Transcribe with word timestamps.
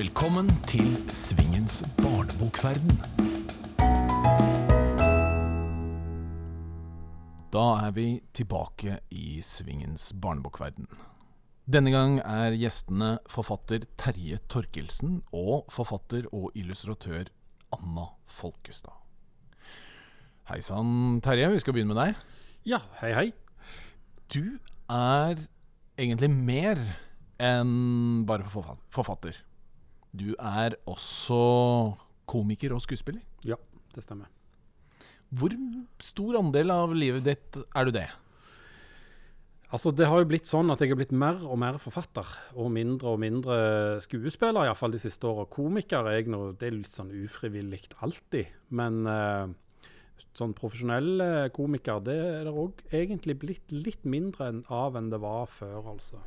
Velkommen 0.00 0.46
til 0.64 0.94
Svingens 1.12 1.82
barnebokverden. 1.98 2.94
Da 7.52 7.64
er 7.82 7.90
vi 7.92 8.04
tilbake 8.32 8.94
i 9.12 9.42
Svingens 9.44 10.06
barnebokverden. 10.16 10.86
Denne 11.68 11.92
gang 11.92 12.16
er 12.22 12.56
gjestene 12.56 13.10
forfatter 13.28 13.84
Terje 14.00 14.38
Torkelsen 14.48 15.18
og 15.36 15.68
forfatter 15.74 16.30
og 16.32 16.56
illustratør 16.56 17.28
Anna 17.76 18.06
Folkestad. 18.38 18.96
Hei 20.48 20.62
sann, 20.64 21.20
Terje. 21.20 21.52
Vi 21.52 21.60
skal 21.60 21.76
begynne 21.76 21.92
med 21.92 22.00
deg. 22.06 22.24
Ja, 22.72 22.80
hei, 23.02 23.12
hei. 23.18 23.28
Du 24.32 24.56
er 24.88 25.44
egentlig 26.00 26.32
mer 26.32 26.86
enn 27.36 28.24
bare 28.24 28.48
forfa- 28.48 28.80
forfatter. 28.88 29.36
Du 30.10 30.32
er 30.34 30.76
også 30.90 31.40
komiker 32.30 32.74
og 32.74 32.82
skuespiller. 32.82 33.22
Ja, 33.46 33.58
det 33.94 34.04
stemmer. 34.04 34.30
Hvor 35.30 35.54
stor 36.02 36.40
andel 36.40 36.72
av 36.74 36.94
livet 36.96 37.26
ditt 37.26 37.60
er 37.78 37.86
du 37.86 37.94
det? 37.94 38.08
Altså, 39.70 39.92
Det 39.94 40.08
har 40.10 40.18
jo 40.18 40.26
blitt 40.26 40.48
sånn 40.50 40.72
at 40.74 40.80
jeg 40.82 40.90
har 40.90 40.98
blitt 40.98 41.14
mer 41.14 41.38
og 41.46 41.58
mer 41.62 41.78
forfatter, 41.78 42.26
og 42.58 42.72
mindre 42.74 43.12
og 43.12 43.20
mindre 43.22 43.56
skuespiller, 44.02 44.66
iallfall 44.66 44.90
de 44.90 44.98
siste 44.98 45.28
åra. 45.30 45.46
Komiker 45.46 46.08
er 46.10 46.18
jeg 46.18 46.32
nå, 46.34 46.40
det 46.58 46.66
er 46.66 46.78
litt 46.80 46.96
sånn 46.96 47.12
ufrivillig 47.14 47.84
alltid. 48.02 48.50
Men 48.74 49.06
uh, 49.06 49.46
sånn 50.34 50.56
profesjonell 50.58 51.22
eh, 51.22 51.46
komiker, 51.54 52.02
det 52.02 52.18
er 52.18 52.44
det 52.48 52.54
òg 52.54 52.82
egentlig 52.90 53.38
blitt 53.44 53.72
litt 53.74 54.04
mindre 54.04 54.50
av 54.74 54.98
enn 54.98 55.10
det 55.12 55.22
var 55.22 55.46
før, 55.50 55.94
altså. 55.94 56.18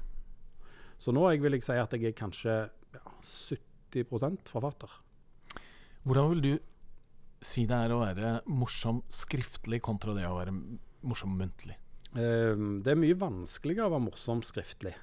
Så 0.99 1.11
nå 1.11 1.27
jeg 1.31 1.43
vil 1.43 1.57
jeg 1.57 1.67
si 1.67 1.75
at 1.75 1.93
jeg 1.95 2.13
er 2.13 2.17
kanskje 2.17 2.55
ja, 2.95 3.03
70 3.19 3.72
forfatter. 4.49 4.91
Hvordan 6.03 6.29
vil 6.33 6.43
du 6.43 6.53
si 7.43 7.65
det 7.67 7.77
er 7.77 7.93
å 7.93 8.01
være 8.01 8.33
morsom 8.51 9.01
skriftlig 9.11 9.81
kontra 9.83 10.15
det 10.15 10.27
å 10.27 10.37
være 10.39 10.55
morsom 11.03 11.37
muntlig? 11.39 11.77
Eh, 12.13 12.53
det 12.83 12.93
er 12.93 12.99
mye 12.99 13.17
vanskeligere 13.19 13.87
å 13.87 13.95
være 13.95 14.07
morsom 14.09 14.43
skriftlig. 14.45 14.93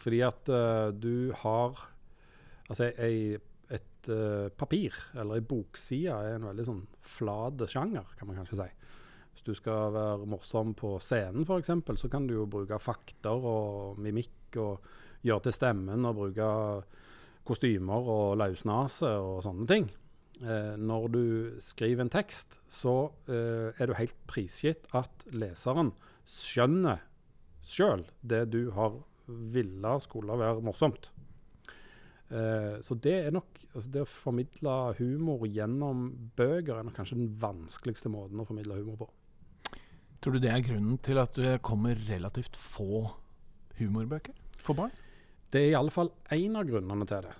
Fordi 0.00 0.20
at 0.24 0.48
eh, 0.48 0.90
du 0.96 1.32
har 1.42 1.88
Altså, 2.70 2.86
ei, 3.02 3.34
et 3.74 4.08
eh, 4.14 4.46
papir, 4.54 4.94
eller 5.18 5.40
ei 5.40 5.42
bokside, 5.42 6.14
er 6.14 6.36
en 6.36 6.44
veldig 6.46 6.66
sånn 6.68 6.84
flat 7.02 7.64
sjanger, 7.66 8.12
kan 8.14 8.28
man 8.28 8.38
kanskje 8.38 8.60
si. 8.60 8.66
Hvis 9.34 9.46
du 9.48 9.50
skal 9.58 9.90
være 9.96 10.28
morsom 10.30 10.70
på 10.78 10.92
scenen, 11.02 11.42
f.eks., 11.42 11.72
så 11.98 12.10
kan 12.12 12.28
du 12.28 12.36
jo 12.36 12.46
bruke 12.46 12.78
fakter 12.78 13.42
og 13.50 13.98
mimikk 13.98 14.58
og 14.62 14.86
gjøre 15.26 15.48
til 15.48 15.56
stemmen 15.56 16.06
og 16.06 16.20
bruke 16.20 16.50
kostymer 17.46 18.08
og 18.14 18.38
løsnase 18.40 19.10
og 19.20 19.42
sånne 19.46 19.66
ting. 19.70 19.88
Eh, 20.40 20.74
når 20.80 21.08
du 21.12 21.24
skriver 21.60 22.06
en 22.06 22.12
tekst, 22.12 22.60
så 22.70 23.10
eh, 23.28 23.70
er 23.76 23.90
du 23.90 23.96
helt 23.98 24.16
prisgitt 24.30 24.88
at 24.96 25.26
leseren 25.32 25.92
skjønner 26.30 27.02
sjøl 27.66 28.06
det 28.24 28.46
du 28.54 28.70
har 28.76 28.96
ville 29.30 29.96
skulle 30.02 30.38
være 30.40 30.64
morsomt. 30.64 31.10
Eh, 32.30 32.78
så 32.82 32.94
det 33.02 33.16
er 33.26 33.32
nok 33.34 33.58
altså 33.70 33.90
Det 33.90 34.02
å 34.02 34.08
formidle 34.10 34.72
humor 34.98 35.44
gjennom 35.46 36.08
bøker 36.38 36.74
er 36.74 36.86
nok 36.86 36.96
kanskje 36.98 37.20
den 37.20 37.30
vanskeligste 37.38 38.10
måten 38.10 38.40
å 38.42 38.46
formidle 38.48 38.80
humor 38.80 39.04
på. 39.04 39.06
Tror 40.20 40.34
du 40.34 40.42
det 40.42 40.50
er 40.50 40.64
grunnen 40.64 40.98
til 40.98 41.20
at 41.22 41.38
det 41.38 41.60
kommer 41.62 41.98
relativt 42.08 42.58
få 42.58 43.04
humorbøker 43.78 44.34
for 44.58 44.78
barn? 44.78 44.90
Det 45.50 45.60
er 45.60 45.72
i 45.72 45.78
alle 45.78 45.90
fall 45.90 46.12
én 46.34 46.54
av 46.58 46.66
grunnene 46.68 47.06
til 47.10 47.26
det. 47.26 47.36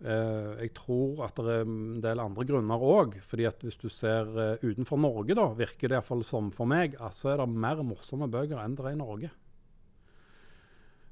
Uh, 0.00 0.56
jeg 0.62 0.70
tror 0.78 1.26
at 1.26 1.36
det 1.44 1.56
er 1.58 1.66
en 1.66 1.98
del 2.00 2.22
andre 2.22 2.46
grunner 2.48 2.80
òg. 2.80 3.18
fordi 3.20 3.44
at 3.44 3.60
hvis 3.60 3.76
du 3.76 3.90
ser 3.92 4.30
uh, 4.32 4.62
utenfor 4.62 4.96
Norge, 4.96 5.34
da, 5.36 5.50
virker 5.58 5.90
det 5.90 5.98
iallfall 5.98 6.24
som 6.24 6.48
for 6.54 6.70
meg, 6.70 6.96
at 6.96 7.16
så 7.16 7.34
er 7.34 7.42
det 7.42 7.50
mer 7.50 7.82
morsomme 7.84 8.30
bøker 8.30 8.62
enn 8.62 8.78
det 8.78 8.86
er 8.86 8.96
i 8.96 9.00
Norge. 9.00 9.30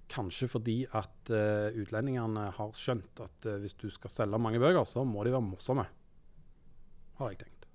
Kanskje 0.08 0.48
fordi 0.48 0.78
at 0.96 1.34
uh, 1.34 1.68
utlendingene 1.76 2.48
har 2.56 2.72
skjønt 2.72 3.20
at 3.26 3.50
hvis 3.60 3.76
du 3.76 3.90
skal 3.92 4.14
selge 4.14 4.40
mange 4.40 4.62
bøker, 4.62 4.86
så 4.88 5.04
må 5.04 5.26
de 5.26 5.34
være 5.34 5.44
morsomme. 5.50 5.84
Har 7.18 7.34
jeg 7.34 7.42
tenkt. 7.42 7.66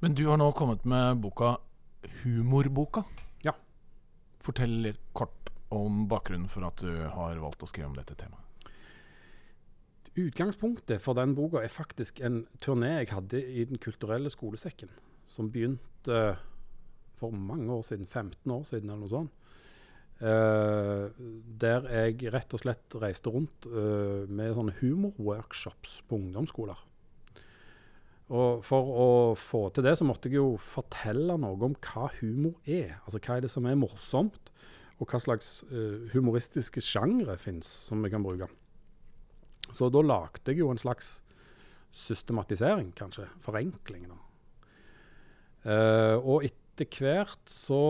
Men 0.00 0.14
du 0.14 0.28
har 0.30 0.38
nå 0.40 0.48
kommet 0.56 0.84
med 0.88 1.18
boka 1.20 1.56
Humorboka. 2.22 3.02
Ja. 3.44 3.52
Fortell 4.40 4.78
litt 4.86 5.02
kort 5.16 5.50
om 5.74 6.04
bakgrunnen 6.10 6.50
for 6.50 6.66
at 6.68 6.82
du 6.82 6.90
har 7.10 7.40
valgt 7.42 7.64
å 7.64 7.70
skrive 7.70 7.90
om 7.90 7.96
dette 7.98 8.16
temaet. 8.18 8.42
Utgangspunktet 10.16 11.02
for 11.04 11.18
den 11.18 11.34
boka 11.36 11.60
er 11.60 11.72
faktisk 11.72 12.22
en 12.24 12.44
turné 12.64 12.94
jeg 13.02 13.10
hadde 13.12 13.40
i 13.40 13.66
Den 13.68 13.80
kulturelle 13.82 14.30
skolesekken, 14.32 14.88
som 15.28 15.50
begynte 15.52 16.38
for 17.20 17.32
mange 17.32 17.68
år 17.72 17.82
siden, 17.84 18.06
15 18.06 18.52
år 18.52 18.64
siden 18.64 18.90
eller 18.90 19.04
noe 19.04 19.12
sånt. 19.12 19.42
Uh, 20.16 21.12
der 21.60 21.84
jeg 21.92 22.30
rett 22.32 22.54
og 22.56 22.62
slett 22.62 22.94
reiste 23.02 23.28
rundt 23.28 23.66
uh, 23.68 24.24
med 24.24 24.54
sånne 24.56 24.72
humorworkshops 24.78 25.98
på 26.08 26.16
ungdomsskoler. 26.16 26.78
Og 28.32 28.64
for 28.66 28.88
å 28.96 29.10
få 29.38 29.66
til 29.70 29.84
det, 29.86 29.98
så 30.00 30.06
måtte 30.08 30.30
jeg 30.30 30.40
jo 30.40 30.56
fortelle 30.58 31.36
noe 31.38 31.60
om 31.68 31.76
hva 31.76 32.08
humor 32.16 32.56
er. 32.64 32.96
Altså 33.04 33.20
hva 33.20 33.36
er 33.36 33.44
det 33.44 33.52
som 33.52 33.68
er 33.68 33.76
morsomt, 33.78 34.50
og 34.96 35.10
hva 35.10 35.20
slags 35.20 35.60
uh, 35.70 36.06
humoristiske 36.14 36.80
sjangre 36.84 37.36
fins 37.40 37.68
som 37.88 38.04
vi 38.04 38.12
kan 38.12 38.24
bruke. 38.24 38.48
Så 39.74 39.90
da 39.92 40.02
lagde 40.04 40.52
jeg 40.52 40.62
jo 40.62 40.70
en 40.72 40.80
slags 40.80 41.18
systematisering, 41.96 42.92
kanskje. 42.96 43.26
Forenkling, 43.44 44.06
da. 44.10 44.22
Uh, 45.66 46.16
og 46.22 46.46
etter 46.46 46.86
hvert 47.00 47.50
så 47.50 47.80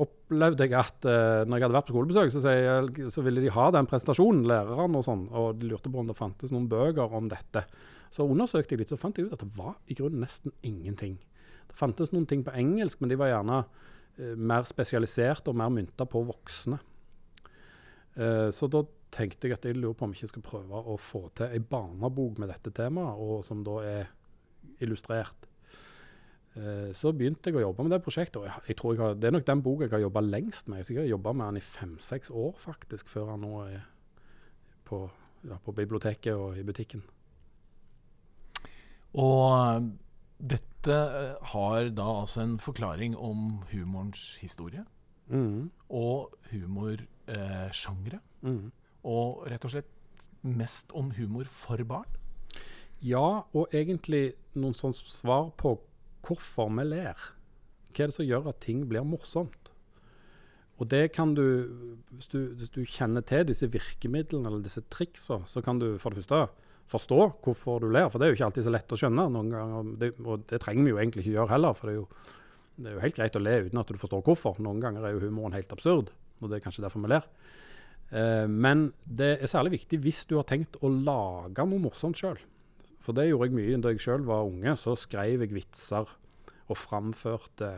opplevde 0.00 0.64
jeg 0.64 0.74
at 0.78 1.06
uh, 1.06 1.42
når 1.44 1.58
jeg 1.58 1.66
hadde 1.66 1.76
vært 1.76 1.88
på 1.90 1.94
skolebesøk, 1.94 2.32
så, 2.32 2.54
jeg, 2.54 3.10
så 3.12 3.24
ville 3.26 3.42
de 3.44 3.52
ha 3.54 3.68
den 3.74 3.88
presentasjonen, 3.90 4.46
lærerne 4.48 5.00
og 5.00 5.06
sånn, 5.06 5.26
og 5.34 5.60
de 5.60 5.70
lurte 5.70 5.92
på 5.92 6.00
om 6.00 6.08
det 6.08 6.18
fantes 6.18 6.54
noen 6.54 6.70
bøker 6.70 7.14
om 7.14 7.28
dette. 7.30 7.66
Så 8.14 8.26
undersøkte 8.30 8.74
jeg 8.74 8.84
litt, 8.84 8.94
så 8.94 8.98
fant 9.00 9.18
jeg 9.18 9.28
ut 9.28 9.36
at 9.36 9.42
det 9.42 9.54
var 9.58 9.74
i 9.90 9.98
grunnen 9.98 10.24
nesten 10.24 10.54
ingenting. 10.66 11.18
Det 11.68 11.76
fantes 11.78 12.14
noen 12.14 12.26
ting 12.30 12.46
på 12.46 12.54
engelsk, 12.54 13.02
men 13.02 13.12
de 13.12 13.18
var 13.20 13.32
gjerne 13.32 13.64
mer 14.18 14.66
spesialisert 14.68 15.48
og 15.50 15.56
mer 15.58 15.72
mynta 15.74 16.06
på 16.06 16.22
voksne. 16.28 16.78
Eh, 18.14 18.50
så 18.54 18.68
da 18.70 18.84
tenkte 19.14 19.48
jeg 19.48 19.56
at 19.56 19.66
jeg 19.66 19.78
lurer 19.78 19.96
på 19.98 20.06
om 20.06 20.14
jeg 20.14 20.24
ikke 20.24 20.34
skal 20.34 20.46
prøve 20.46 20.82
å 20.90 20.98
få 21.00 21.26
til 21.38 21.50
ei 21.54 21.62
barnebok 21.62 22.38
med 22.42 22.50
dette 22.50 22.72
temaet, 22.74 23.18
og 23.18 23.42
som 23.46 23.64
da 23.66 23.80
er 23.86 24.12
illustrert. 24.82 25.48
Eh, 26.54 26.92
så 26.94 27.10
begynte 27.14 27.50
jeg 27.50 27.58
å 27.58 27.64
jobbe 27.66 27.86
med 27.86 27.96
det 27.96 28.02
prosjektet, 28.04 28.38
og 28.42 28.68
jeg, 28.68 28.78
tror 28.78 28.94
jeg 28.94 29.02
har, 29.02 29.18
det 29.18 29.30
er 29.30 29.34
nok 29.34 29.48
den 29.48 29.64
boka 29.64 29.88
jeg 29.88 29.96
har 29.96 30.04
jobba 30.06 30.22
lengst 30.26 30.70
med. 30.70 30.86
Jeg 30.86 31.02
har 31.02 31.10
jobba 31.10 31.34
med 31.34 31.46
den 31.50 31.62
i 31.62 31.66
fem-seks 31.66 32.30
år 32.30 32.54
faktisk, 32.62 33.10
før 33.10 33.34
han 33.34 33.42
nå 33.46 33.64
er 33.66 33.82
på, 34.86 35.02
ja, 35.48 35.58
på 35.58 35.74
biblioteket 35.74 36.34
og 36.34 36.58
i 36.58 36.66
butikken. 36.66 37.02
Og 39.18 39.42
eh, 39.58 39.90
dette 40.44 40.94
eh, 40.94 41.36
har 41.54 41.88
da 41.96 42.06
altså 42.20 42.42
en 42.44 42.58
forklaring 42.60 43.16
om 43.16 43.62
humorens 43.72 44.34
historie 44.42 44.84
Mm. 45.32 45.70
og 45.88 46.34
humorsjangre. 46.50 48.18
Mm. 48.42 48.72
Og 49.08 49.46
rett 49.48 49.64
og 49.64 49.72
slett 49.72 50.26
mest 50.44 50.92
om 50.92 51.10
humor 51.16 51.48
for 51.48 51.80
barn. 51.88 52.10
Ja, 53.00 53.44
og 53.54 53.72
egentlig 53.72 54.34
noen 54.54 54.76
sånn 54.76 54.92
svar 54.92 55.50
på 55.56 55.78
hvorfor 56.24 56.68
vi 56.76 56.84
ler. 56.90 57.16
Hva 57.94 58.04
er 58.04 58.10
det 58.12 58.16
som 58.18 58.26
gjør 58.26 58.50
at 58.52 58.60
ting 58.64 58.84
blir 58.90 59.04
morsomt? 59.04 59.70
Og 60.76 60.88
det 60.90 61.12
kan 61.14 61.34
du 61.36 61.44
hvis, 62.10 62.28
du, 62.28 62.52
hvis 62.58 62.72
du 62.74 62.82
kjenner 62.84 63.22
til 63.24 63.46
disse 63.46 63.68
virkemidlene 63.70 64.50
eller 64.50 64.64
disse 64.64 64.82
triksa, 64.90 65.40
så 65.46 65.62
kan 65.62 65.78
du 65.78 65.94
for 65.98 66.10
det 66.10 66.24
første 66.24 66.48
forstå 66.92 67.20
hvorfor 67.44 67.82
du 67.84 67.88
ler. 67.92 68.08
For 68.12 68.20
det 68.20 68.26
er 68.26 68.32
jo 68.32 68.38
ikke 68.38 68.48
alltid 68.50 68.66
så 68.66 68.74
lett 68.74 68.94
å 68.94 68.98
skjønne. 69.00 69.26
noen 69.32 69.52
ganger, 69.52 69.92
det, 70.00 70.12
Og 70.24 70.46
det 70.50 70.60
trenger 70.62 70.84
vi 70.84 70.94
jo 70.94 71.00
egentlig 71.00 71.24
ikke 71.24 71.36
gjøre 71.38 71.54
heller. 71.54 71.76
For 71.78 71.90
det 71.90 71.94
er, 71.94 72.00
jo, 72.00 72.32
det 72.76 72.90
er 72.90 72.96
jo 72.96 73.04
helt 73.04 73.20
greit 73.20 73.38
å 73.38 73.44
le 73.44 73.58
uten 73.66 73.82
at 73.82 73.92
du 73.92 74.00
forstår 74.00 74.24
hvorfor. 74.26 74.60
Noen 74.64 74.82
ganger 74.82 75.06
er 75.06 75.16
jo 75.16 75.24
humoren 75.26 75.56
helt 75.56 75.72
absurd, 75.74 76.12
og 76.40 76.50
det 76.50 76.58
er 76.58 76.66
kanskje 76.66 76.84
derfor 76.86 77.04
vi 77.04 77.12
ler. 77.14 77.28
Eh, 78.10 78.46
men 78.50 78.90
det 79.04 79.38
er 79.38 79.50
særlig 79.50 79.78
viktig 79.78 80.02
hvis 80.04 80.24
du 80.30 80.36
har 80.38 80.48
tenkt 80.50 80.76
å 80.84 80.90
lage 80.92 81.66
noe 81.66 81.82
morsomt 81.82 82.20
sjøl. 82.20 82.38
For 83.04 83.16
det 83.16 83.28
gjorde 83.28 83.50
jeg 83.50 83.56
mye 83.58 83.80
da 83.84 83.92
jeg 83.92 84.04
sjøl 84.04 84.28
var 84.28 84.46
unge. 84.48 84.76
Så 84.80 84.96
skrev 84.96 85.44
jeg 85.44 85.52
vitser 85.52 86.08
og 86.64 86.78
framførte 86.80 87.74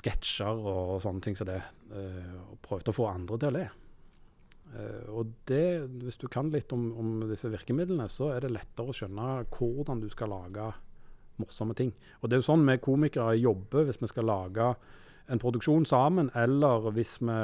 sketsjer 0.00 0.66
og 0.70 0.98
sånne 1.02 1.24
ting 1.24 1.36
som 1.36 1.48
det. 1.48 1.60
eh, 1.90 2.34
og 2.52 2.60
prøvde 2.62 2.92
å 2.92 2.96
få 2.96 3.08
andre 3.10 3.38
til 3.40 3.50
å 3.50 3.56
le. 3.56 3.68
Eh, 4.70 5.08
og 5.10 5.32
det, 5.50 5.88
hvis 6.04 6.20
du 6.20 6.28
kan 6.30 6.52
litt 6.54 6.72
om, 6.76 6.90
om 7.00 7.12
disse 7.30 7.50
virkemidlene, 7.50 8.06
så 8.10 8.30
er 8.34 8.44
det 8.44 8.54
lettere 8.54 8.92
å 8.92 8.96
skjønne 8.96 9.28
hvordan 9.56 10.02
du 10.02 10.08
skal 10.12 10.32
lage 10.34 10.70
morsomme 11.40 11.76
ting. 11.76 11.92
Og 12.20 12.28
det 12.28 12.36
er 12.36 12.42
jo 12.42 12.50
sånn 12.52 12.66
vi 12.68 12.80
komikere 12.82 13.38
jobber 13.40 13.88
hvis 13.88 14.00
vi 14.02 14.10
skal 14.10 14.28
lage 14.30 14.72
en 15.30 15.38
produksjon 15.38 15.86
sammen, 15.86 16.30
eller 16.38 16.90
hvis, 16.94 17.18
vi, 17.22 17.38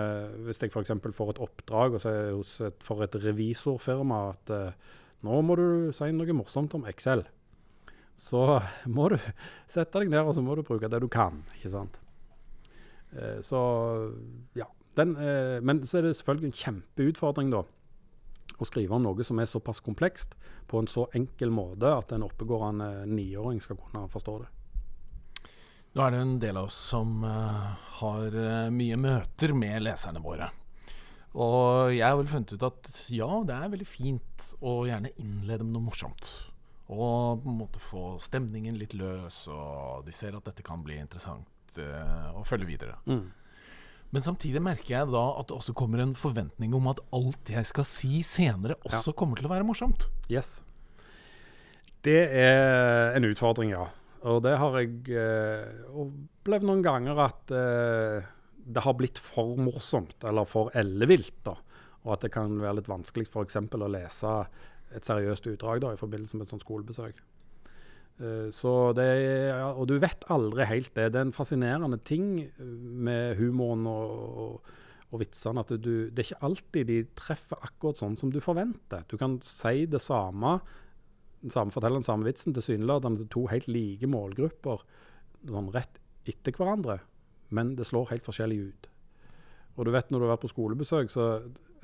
hvis 0.46 0.62
jeg 0.62 0.72
f.eks. 0.72 0.94
får 1.14 1.32
et 1.32 1.42
oppdrag 1.44 1.98
et, 2.00 2.82
for 2.82 3.04
et 3.04 3.18
revisorfirma 3.22 4.22
at 4.32 4.54
eh, 4.54 4.94
nå 5.26 5.42
må 5.46 5.56
du 5.58 5.66
si 5.96 6.10
noe 6.14 6.36
morsomt 6.36 6.74
om 6.78 6.86
Excel, 6.90 7.24
så 8.18 8.60
må 8.96 9.10
du 9.12 9.18
sette 9.70 10.02
deg 10.02 10.10
ned 10.12 10.26
og 10.26 10.34
så 10.36 10.44
må 10.44 10.58
du 10.58 10.64
bruke 10.66 10.90
det 10.90 11.02
du 11.02 11.08
kan. 11.12 11.44
ikke 11.58 11.72
sant? 11.74 12.00
Eh, 13.14 13.38
så 13.44 13.60
ja. 14.58 14.68
Den, 14.96 15.16
eh, 15.20 15.60
men 15.60 15.82
så 15.86 15.98
er 15.98 16.06
det 16.06 16.16
selvfølgelig 16.16 16.50
en 16.50 16.60
kjempeutfordring 16.60 17.50
da, 17.52 17.62
å 18.56 18.68
skrive 18.68 18.96
om 18.96 19.04
noe 19.04 19.24
som 19.26 19.40
er 19.42 19.50
såpass 19.50 19.82
komplekst, 19.84 20.36
på 20.66 20.80
en 20.80 20.88
så 20.88 21.06
enkel 21.16 21.52
måte 21.52 21.90
at 21.92 22.14
en 22.16 22.24
oppegående 22.24 23.04
niåring 23.10 23.60
skal 23.60 23.78
kunne 23.80 24.06
forstå 24.12 24.38
det. 24.44 24.52
Nå 25.96 26.04
er 26.04 26.12
det 26.12 26.20
en 26.20 26.38
del 26.40 26.58
av 26.60 26.68
oss 26.68 26.76
som 26.90 27.22
uh, 27.24 27.72
har 28.02 28.34
uh, 28.36 28.72
mye 28.72 28.98
møter 29.00 29.54
med 29.56 29.80
leserne 29.84 30.20
våre. 30.20 30.50
Og 31.36 31.92
jeg 31.92 32.04
har 32.04 32.18
vel 32.18 32.28
funnet 32.28 32.52
ut 32.52 32.66
at 32.68 32.90
ja, 33.12 33.28
det 33.48 33.56
er 33.56 33.72
veldig 33.72 33.88
fint 33.88 34.44
å 34.60 34.82
gjerne 34.88 35.12
innlede 35.20 35.64
med 35.64 35.76
noe 35.76 35.86
morsomt. 35.88 36.28
Og 36.92 37.40
på 37.42 37.48
en 37.48 37.58
måte 37.62 37.80
få 37.82 38.04
stemningen 38.22 38.76
litt 38.80 38.92
løs, 38.96 39.46
og 39.52 40.04
de 40.06 40.12
ser 40.16 40.36
at 40.36 40.44
dette 40.48 40.64
kan 40.64 40.84
bli 40.84 41.00
interessant 41.00 41.80
uh, 41.80 42.28
å 42.36 42.44
følge 42.44 42.68
videre. 42.68 43.00
Mm. 43.08 43.24
Men 44.14 44.24
samtidig 44.24 44.62
merker 44.62 44.92
jeg 44.92 45.10
da 45.12 45.24
at 45.40 45.48
det 45.50 45.56
også 45.56 45.74
kommer 45.76 46.02
en 46.02 46.14
forventning 46.18 46.74
om 46.78 46.86
at 46.92 47.02
alt 47.16 47.50
jeg 47.52 47.66
skal 47.68 47.86
si 47.88 48.22
senere, 48.26 48.78
også 48.86 49.12
ja. 49.12 49.16
kommer 49.18 49.38
til 49.38 49.48
å 49.48 49.52
være 49.52 49.66
morsomt. 49.66 50.08
Yes. 50.32 50.60
Det 52.06 52.20
er 52.38 53.16
en 53.18 53.26
utfordring, 53.26 53.74
ja. 53.74 53.88
Og 54.26 54.40
det 54.46 54.54
har 54.58 54.78
jeg 54.80 55.12
eh, 55.14 55.84
opplevd 56.02 56.66
noen 56.66 56.82
ganger 56.86 57.20
at 57.26 57.52
eh, 57.54 58.26
det 58.66 58.82
har 58.82 58.96
blitt 58.98 59.20
for 59.22 59.58
morsomt, 59.58 60.16
eller 60.26 60.48
for 60.48 60.72
ellevilt. 60.78 61.36
da, 61.46 61.56
Og 62.04 62.16
at 62.16 62.26
det 62.26 62.32
kan 62.34 62.56
være 62.62 62.80
litt 62.80 62.90
vanskelig 62.90 63.28
f.eks. 63.28 63.58
å 63.58 63.90
lese 63.90 64.34
et 64.94 65.06
seriøst 65.06 65.46
utdrag 65.50 65.82
da, 65.82 65.92
i 65.94 66.00
forbindelse 66.00 66.38
med 66.38 66.46
et 66.46 66.54
sånt 66.54 66.64
skolebesøk. 66.66 67.22
Uh, 68.16 68.48
det, 68.96 69.06
ja, 69.50 69.68
og 69.74 69.90
du 69.90 69.98
vet 70.00 70.24
aldri 70.32 70.64
helt 70.70 70.94
det. 70.96 71.10
Det 71.12 71.20
er 71.20 71.28
en 71.28 71.36
fascinerende 71.36 71.98
ting 72.04 72.46
med 72.56 73.36
humoren 73.40 73.84
og, 73.90 74.40
og, 74.46 74.72
og 75.10 75.20
vitsene. 75.20 75.60
at 75.60 75.74
du, 75.76 76.08
Det 76.08 76.22
er 76.22 76.30
ikke 76.30 76.48
alltid 76.48 76.90
de 76.90 76.98
treffer 77.18 77.60
akkurat 77.60 78.00
sånn 78.00 78.16
som 78.16 78.32
du 78.32 78.40
forventer. 78.40 79.04
Du 79.10 79.18
kan 79.20 79.38
si 79.44 79.84
det 79.90 80.00
samme 80.04 80.58
den 81.46 81.52
samme, 81.52 81.70
forteller 81.70 82.00
den 82.00 82.06
samme 82.06 82.26
vitsen 82.26 82.54
tilsynelatende 82.56 83.22
til 83.22 83.28
to 83.30 83.44
helt 83.52 83.68
like 83.70 84.08
målgrupper 84.10 84.82
sånn 85.46 85.70
rett 85.74 86.00
etter 86.26 86.54
hverandre, 86.56 86.98
men 87.54 87.74
det 87.78 87.86
slår 87.86 88.10
helt 88.10 88.26
forskjellig 88.26 88.58
ut. 88.66 88.88
Og 89.76 89.86
du 89.86 89.92
vet 89.94 90.10
når 90.10 90.18
du 90.18 90.26
har 90.26 90.32
vært 90.34 90.46
på 90.46 90.50
skolebesøk, 90.54 91.12
så 91.12 91.26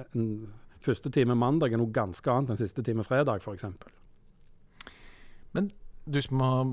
en 0.02 0.25
første 0.82 1.12
time 1.14 1.37
mandag 1.38 1.75
er 1.75 1.79
noe 1.79 1.94
ganske 1.94 2.26
annet 2.32 2.55
enn 2.55 2.62
siste 2.62 2.82
time 2.82 3.05
fredag, 3.06 3.44
f.eks. 3.44 3.69
Men 5.55 5.70
du 6.05 6.19
som 6.23 6.41
har 6.43 6.71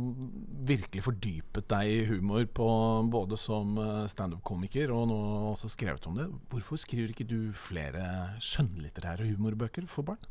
virkelig 0.65 1.03
fordypet 1.05 1.67
deg 1.69 1.91
i 1.91 2.05
humor 2.09 2.47
på 2.49 2.69
både 3.13 3.37
som 3.37 3.77
eh, 3.77 4.07
standup-komiker 4.09 4.89
og 4.93 5.05
nå 5.11 5.19
også 5.51 5.69
skrevet 5.69 6.07
om 6.09 6.17
det, 6.17 6.25
hvorfor 6.49 6.81
skriver 6.81 7.13
ikke 7.13 7.27
du 7.29 7.51
flere 7.53 8.39
skjønnlitterære 8.41 9.29
humorbøker 9.35 9.85
for 9.91 10.07
barn? 10.07 10.23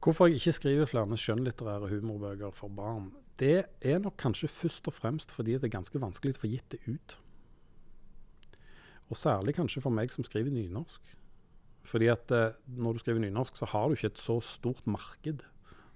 Hvorfor 0.00 0.30
jeg 0.30 0.40
ikke 0.40 0.56
skriver 0.56 0.88
flere 0.88 1.20
skjønnlitterære 1.20 1.92
humorbøker 1.92 2.56
for 2.56 2.72
barn, 2.72 3.10
det 3.36 3.66
er 3.84 4.00
nok 4.00 4.16
kanskje 4.16 4.48
først 4.48 4.88
og 4.88 4.96
fremst 4.96 5.32
fordi 5.34 5.58
det 5.58 5.68
er 5.68 5.76
ganske 5.76 6.00
vanskelig 6.00 6.38
å 6.38 6.40
få 6.40 6.52
gitt 6.54 6.72
det 6.72 6.80
ut. 6.88 7.18
Og 9.12 9.20
særlig 9.20 9.58
kanskje 9.58 9.84
for 9.84 9.92
meg 9.92 10.10
som 10.10 10.24
skriver 10.24 10.54
nynorsk. 10.54 11.12
Fordi 11.86 12.08
at 12.10 12.32
eh, 12.32 12.56
når 12.80 12.96
du 12.96 13.04
skriver 13.04 13.20
nynorsk, 13.22 13.60
så 13.60 13.68
har 13.70 13.86
du 13.86 13.94
ikke 13.94 14.14
et 14.14 14.22
så 14.24 14.40
stort 14.40 14.88
marked 14.88 15.44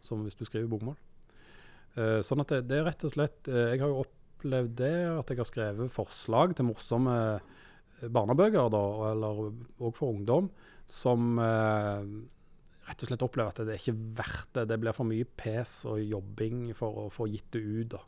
som 0.05 0.21
hvis 0.25 0.37
du 0.37 0.45
skriver 0.45 0.69
bokmål. 0.69 1.01
Eh, 1.99 2.21
sånn 2.27 2.43
at 2.45 2.53
det, 2.53 2.65
det, 2.71 2.81
er 2.81 2.87
rett 2.87 3.03
og 3.07 3.15
slett 3.17 3.49
eh, 3.51 3.73
Jeg 3.73 3.81
har 3.83 3.91
jo 3.91 4.05
opplevd 4.05 4.77
det 4.79 4.95
at 5.11 5.31
jeg 5.33 5.41
har 5.41 5.49
skrevet 5.49 5.91
forslag 5.93 6.55
til 6.55 6.69
morsomme 6.69 7.17
eh, 7.35 8.05
barnebøker, 8.15 8.71
da, 8.73 8.83
eller 9.11 9.41
òg 9.51 9.97
for 9.97 10.15
ungdom, 10.15 10.47
som 10.89 11.37
rett 11.37 13.03
og 13.05 13.11
slett 13.11 13.25
opplever 13.27 13.53
at 13.53 13.61
det 13.69 13.75
er 13.75 13.83
ikke 13.83 14.15
verdt 14.17 14.55
det. 14.57 14.65
Det 14.71 14.79
blir 14.81 14.97
for 14.97 15.07
mye 15.07 15.27
pes 15.29 15.75
og 15.91 16.01
jobbing 16.01 16.71
for 16.79 17.03
å 17.03 17.11
få 17.13 17.29
gitt 17.29 17.51
det 17.53 17.61
ut. 17.61 17.93
Da. 17.93 18.01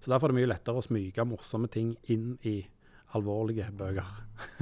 Så 0.00 0.10
Derfor 0.10 0.30
er 0.30 0.32
det 0.32 0.38
mye 0.40 0.50
lettere 0.54 0.80
å 0.80 0.86
smyge 0.86 1.28
morsomme 1.28 1.68
ting 1.68 1.92
inn 2.14 2.38
i 2.48 2.56
alvorlige 3.14 3.68
bøker. 3.76 4.08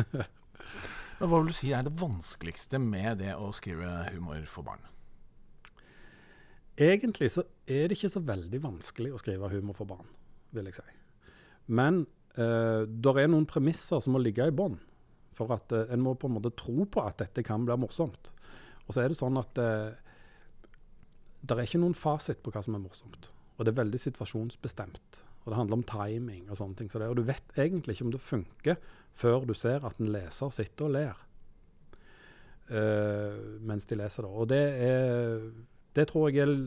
Men 1.20 1.30
Hva 1.30 1.38
vil 1.38 1.52
du 1.52 1.54
si 1.54 1.70
er 1.70 1.86
det 1.86 1.94
vanskeligste 2.00 2.82
med 2.82 3.22
det 3.22 3.36
å 3.38 3.52
skrive 3.54 4.08
humor 4.10 4.42
for 4.50 4.66
barn? 4.66 4.82
Egentlig 6.80 7.28
så 7.34 7.44
er 7.68 7.88
det 7.88 7.98
ikke 7.98 8.12
så 8.14 8.22
veldig 8.24 8.60
vanskelig 8.62 9.12
å 9.12 9.20
skrive 9.20 9.50
humor 9.52 9.76
for 9.76 9.88
barn, 9.88 10.08
vil 10.56 10.70
jeg 10.70 10.78
si. 10.78 10.94
Men 11.72 12.04
uh, 12.38 12.88
det 12.88 13.12
er 13.20 13.28
noen 13.30 13.48
premisser 13.48 14.00
som 14.00 14.16
må 14.16 14.22
ligge 14.22 14.46
i 14.48 14.54
bånn. 14.54 14.78
For 15.36 15.52
at 15.52 15.72
uh, 15.74 15.84
en 15.92 16.02
må 16.04 16.14
på 16.16 16.30
en 16.30 16.38
måte 16.38 16.54
tro 16.56 16.86
på 16.88 17.04
at 17.04 17.20
dette 17.20 17.44
kan 17.46 17.66
bli 17.68 17.76
morsomt. 17.80 18.32
Og 18.86 18.94
så 18.94 19.04
er 19.04 19.12
det 19.12 19.20
sånn 19.20 19.36
at 19.40 19.60
uh, 19.60 19.92
det 21.42 21.58
er 21.58 21.66
ikke 21.66 21.82
noen 21.82 21.98
fasit 21.98 22.40
på 22.42 22.54
hva 22.54 22.64
som 22.64 22.78
er 22.78 22.84
morsomt. 22.84 23.28
Og 23.58 23.66
det 23.66 23.74
er 23.74 23.82
veldig 23.82 24.00
situasjonsbestemt. 24.00 25.20
Og 25.42 25.50
det 25.50 25.58
handler 25.58 25.80
om 25.80 25.86
timing 25.86 26.46
og 26.48 26.56
sånne 26.58 26.78
ting. 26.78 26.88
Så 26.90 27.02
det, 27.02 27.10
og 27.10 27.18
du 27.18 27.26
vet 27.26 27.58
egentlig 27.58 27.98
ikke 27.98 28.08
om 28.08 28.14
det 28.14 28.22
funker 28.22 28.80
før 29.18 29.44
du 29.44 29.52
ser 29.58 29.84
at 29.84 30.00
en 30.00 30.08
leser 30.14 30.54
sitter 30.54 30.88
og 30.88 30.94
ler 30.94 31.18
uh, 32.70 33.60
mens 33.60 33.88
de 33.88 33.98
leser 33.98 34.24
det. 34.24 34.30
Og 34.32 34.48
det 34.52 34.62
er 34.86 35.42
Det 35.96 36.06
tror 36.08 36.30
jeg 36.30 36.40
jeg 36.40 36.58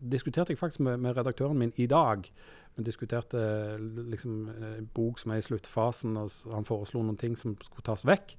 diskuterte 0.00 0.52
jeg 0.52 0.60
faktisk 0.60 0.80
med, 0.84 1.00
med, 1.00 1.16
redaktøren 1.16 1.58
min 1.58 1.72
i 1.76 1.86
dag. 1.86 2.24
Vi 2.76 2.84
diskuterte 2.84 3.40
liksom, 3.80 4.48
en 4.48 4.88
bok 4.94 5.18
som 5.20 5.32
er 5.32 5.40
i 5.40 5.44
sluttfasen, 5.44 6.16
og 6.16 6.30
han 6.54 6.68
foreslo 6.68 7.02
noen 7.02 7.18
ting 7.20 7.36
som 7.36 7.56
skulle 7.60 7.84
tas 7.84 8.06
vekk. 8.08 8.36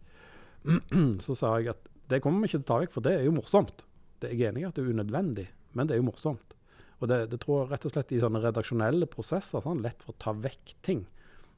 Så 1.25 1.38
sa 1.38 1.57
jeg 1.60 1.74
at 1.75 1.89
det 2.12 2.22
kommer 2.24 2.42
vi 2.42 2.51
ikke 2.51 2.62
til 2.62 2.66
å 2.66 2.72
ta 2.72 2.80
vekk, 2.83 2.94
for 2.95 3.06
det 3.06 3.18
er 3.18 3.28
jo 3.28 3.36
morsomt. 3.36 3.86
Det 4.22 4.30
er 4.30 4.38
jeg 4.38 4.51
enig 4.51 4.63
i 4.63 4.69
at 4.69 4.78
det 4.78 4.83
er 4.83 4.94
unødvendig, 4.94 5.48
men 5.78 5.89
det 5.89 5.95
er 5.95 6.01
jo 6.01 6.10
morsomt. 6.10 6.56
Og 7.01 7.10
det, 7.10 7.24
det 7.31 7.39
tror 7.42 7.63
jeg 7.63 7.72
rett 7.72 7.88
og 7.88 7.94
slett 7.95 8.13
i 8.13 8.22
sånne 8.22 8.44
redaksjonelle 8.44 9.10
prosesser 9.10 9.63
sånn, 9.63 9.81
lett 9.81 10.04
for 10.06 10.13
å 10.13 10.22
ta 10.22 10.34
vekk 10.38 10.75
ting 10.86 11.06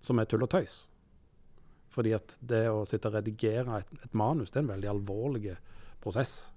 som 0.03 0.19
er 0.19 0.27
tull 0.29 0.45
og 0.45 0.51
tøys. 0.53 0.85
Fordi 1.93 2.13
at 2.15 2.37
det 2.41 2.63
å 2.71 2.85
sitte 2.89 3.11
og 3.11 3.17
redigere 3.17 3.81
et, 3.81 3.91
et 4.05 4.15
manus, 4.17 4.51
det 4.51 4.61
er 4.61 4.65
en 4.65 4.73
veldig 4.73 4.91
alvorlig 4.93 5.57
prosess. 6.03 6.52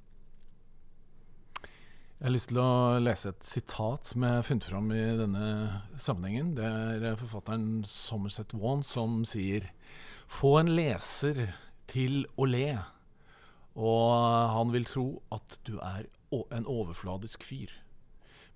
Jeg 2.16 2.24
har 2.24 2.32
lyst 2.32 2.48
til 2.50 2.60
å 2.62 2.96
lese 3.02 3.30
et 3.34 3.44
sitat 3.44 4.08
som 4.08 4.24
jeg 4.24 4.38
har 4.38 4.44
funnet 4.46 4.66
fram 4.70 4.90
i 4.94 5.04
denne 5.18 5.46
sammenhengen. 6.00 6.54
Det 6.56 6.66
er 7.10 7.18
forfatteren 7.20 7.84
Somerset 7.88 8.56
Wan 8.56 8.84
som 8.86 9.22
sier 9.28 9.70
Få 10.26 10.56
en 10.58 10.72
leser 10.74 11.44
til 11.86 12.24
å 12.34 12.48
le 12.50 12.70
og 13.76 14.52
han 14.54 14.72
vil 14.72 14.86
tro 14.88 15.06
at 15.34 15.58
du 15.68 15.76
er 15.84 16.06
en 16.32 16.68
overfladisk 16.68 17.44
fyr. 17.44 17.72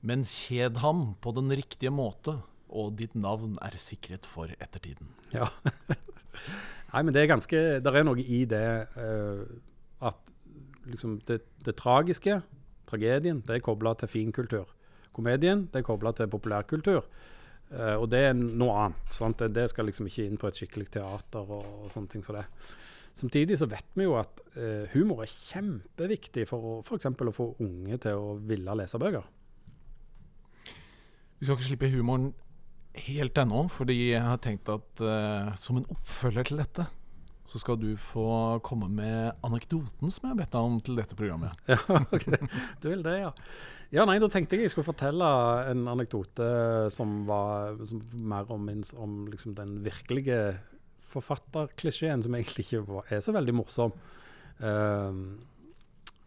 Men 0.00 0.24
kjed 0.24 0.80
ham 0.80 1.14
på 1.20 1.34
den 1.36 1.52
riktige 1.52 1.92
måte, 1.92 2.38
og 2.70 2.94
ditt 2.96 3.16
navn 3.18 3.58
er 3.60 3.76
sikret 3.80 4.28
for 4.30 4.48
ettertiden. 4.56 5.10
Ja. 5.34 5.50
Nei, 6.92 7.02
men 7.02 7.12
det 7.14 7.22
er 7.22 7.28
ganske 7.30 7.58
Det 7.84 7.90
er 7.90 8.04
noe 8.06 8.22
i 8.22 8.40
det 8.48 8.64
uh, 8.96 9.42
at 10.08 10.32
liksom 10.88 11.18
det, 11.28 11.42
det, 11.66 11.74
tragiske, 11.78 12.40
tragedien, 12.90 13.40
det 13.46 13.56
er 13.56 13.64
kobla 13.64 13.94
til 13.98 14.10
finkultur. 14.10 14.68
Komedien 15.16 15.66
det 15.70 15.80
er 15.80 15.86
kobla 15.86 16.12
til 16.16 16.30
populærkultur. 16.30 17.06
Uh, 17.70 17.96
og 18.02 18.08
det 18.10 18.24
er 18.26 18.34
noe 18.34 18.76
annet. 18.84 19.18
Det, 19.38 19.50
det, 19.54 19.68
skal 19.70 19.86
liksom 19.86 20.08
ikke 20.10 20.26
inn 20.26 20.38
på 20.40 20.50
et 20.50 20.58
skikkelig 20.58 20.88
teater 20.96 21.52
og, 21.54 21.66
og 21.84 21.90
sånne 21.92 22.10
ting 22.10 22.24
som 22.26 22.38
det. 22.38 22.46
Samtidig 23.20 23.58
så 23.58 23.68
vet 23.70 23.86
vi 23.98 24.06
jo 24.06 24.16
at 24.18 24.42
uh, 24.56 24.90
humor 24.94 25.22
er 25.24 25.30
kjempeviktig 25.30 26.46
for 26.50 26.82
f.eks. 26.82 27.10
å 27.10 27.34
få 27.34 27.52
unge 27.62 27.98
til 28.02 28.18
å 28.18 28.36
ville 28.46 28.76
lese 28.78 28.98
bøker. 29.02 29.26
Vi 31.38 31.46
skal 31.46 31.56
ikke 31.56 31.68
slippe 31.70 31.92
humoren 31.94 32.32
helt 33.06 33.38
ennå, 33.38 33.64
fordi 33.72 33.96
jeg 34.10 34.22
har 34.22 34.40
tenkt 34.42 34.70
at 34.72 35.02
uh, 35.02 35.52
som 35.58 35.78
en 35.78 35.86
oppfølger 35.94 36.50
til 36.50 36.62
dette, 36.62 36.86
så 37.50 37.58
skal 37.58 37.78
du 37.80 37.90
få 37.98 38.60
komme 38.62 38.86
med 38.94 39.32
anekdoten 39.46 40.12
som 40.12 40.26
jeg 40.26 40.30
har 40.30 40.38
bedt 40.38 40.54
deg 40.54 40.68
om 40.68 40.78
til 40.86 40.98
dette 41.00 41.18
programmet. 41.18 41.56
Ja, 41.66 41.80
okay. 42.14 42.38
Du 42.82 42.90
vil 42.92 43.02
det, 43.06 43.16
ja. 43.24 43.32
Ja, 43.90 44.04
nei, 44.06 44.20
Da 44.22 44.28
tenkte 44.30 44.54
jeg 44.54 44.68
jeg 44.68 44.74
skulle 44.74 44.86
fortelle 44.86 45.28
en 45.66 45.88
anekdote 45.90 46.46
som 46.94 47.24
var 47.26 47.80
som 47.90 48.02
mer 48.14 48.50
om, 48.54 48.68
om 49.02 49.16
liksom 49.32 49.56
den 49.58 49.80
virkelige 49.82 50.60
forfatterklisjeen 51.10 52.22
som 52.22 52.36
egentlig 52.38 52.68
ikke 52.68 53.02
er 53.10 53.24
så 53.24 53.34
veldig 53.34 53.56
morsom. 53.58 53.96
Uh, 54.62 55.10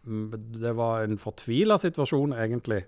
det 0.04 0.74
var 0.76 1.06
en 1.06 1.16
fortvila 1.16 1.78
situasjon, 1.80 2.36
egentlig. 2.36 2.82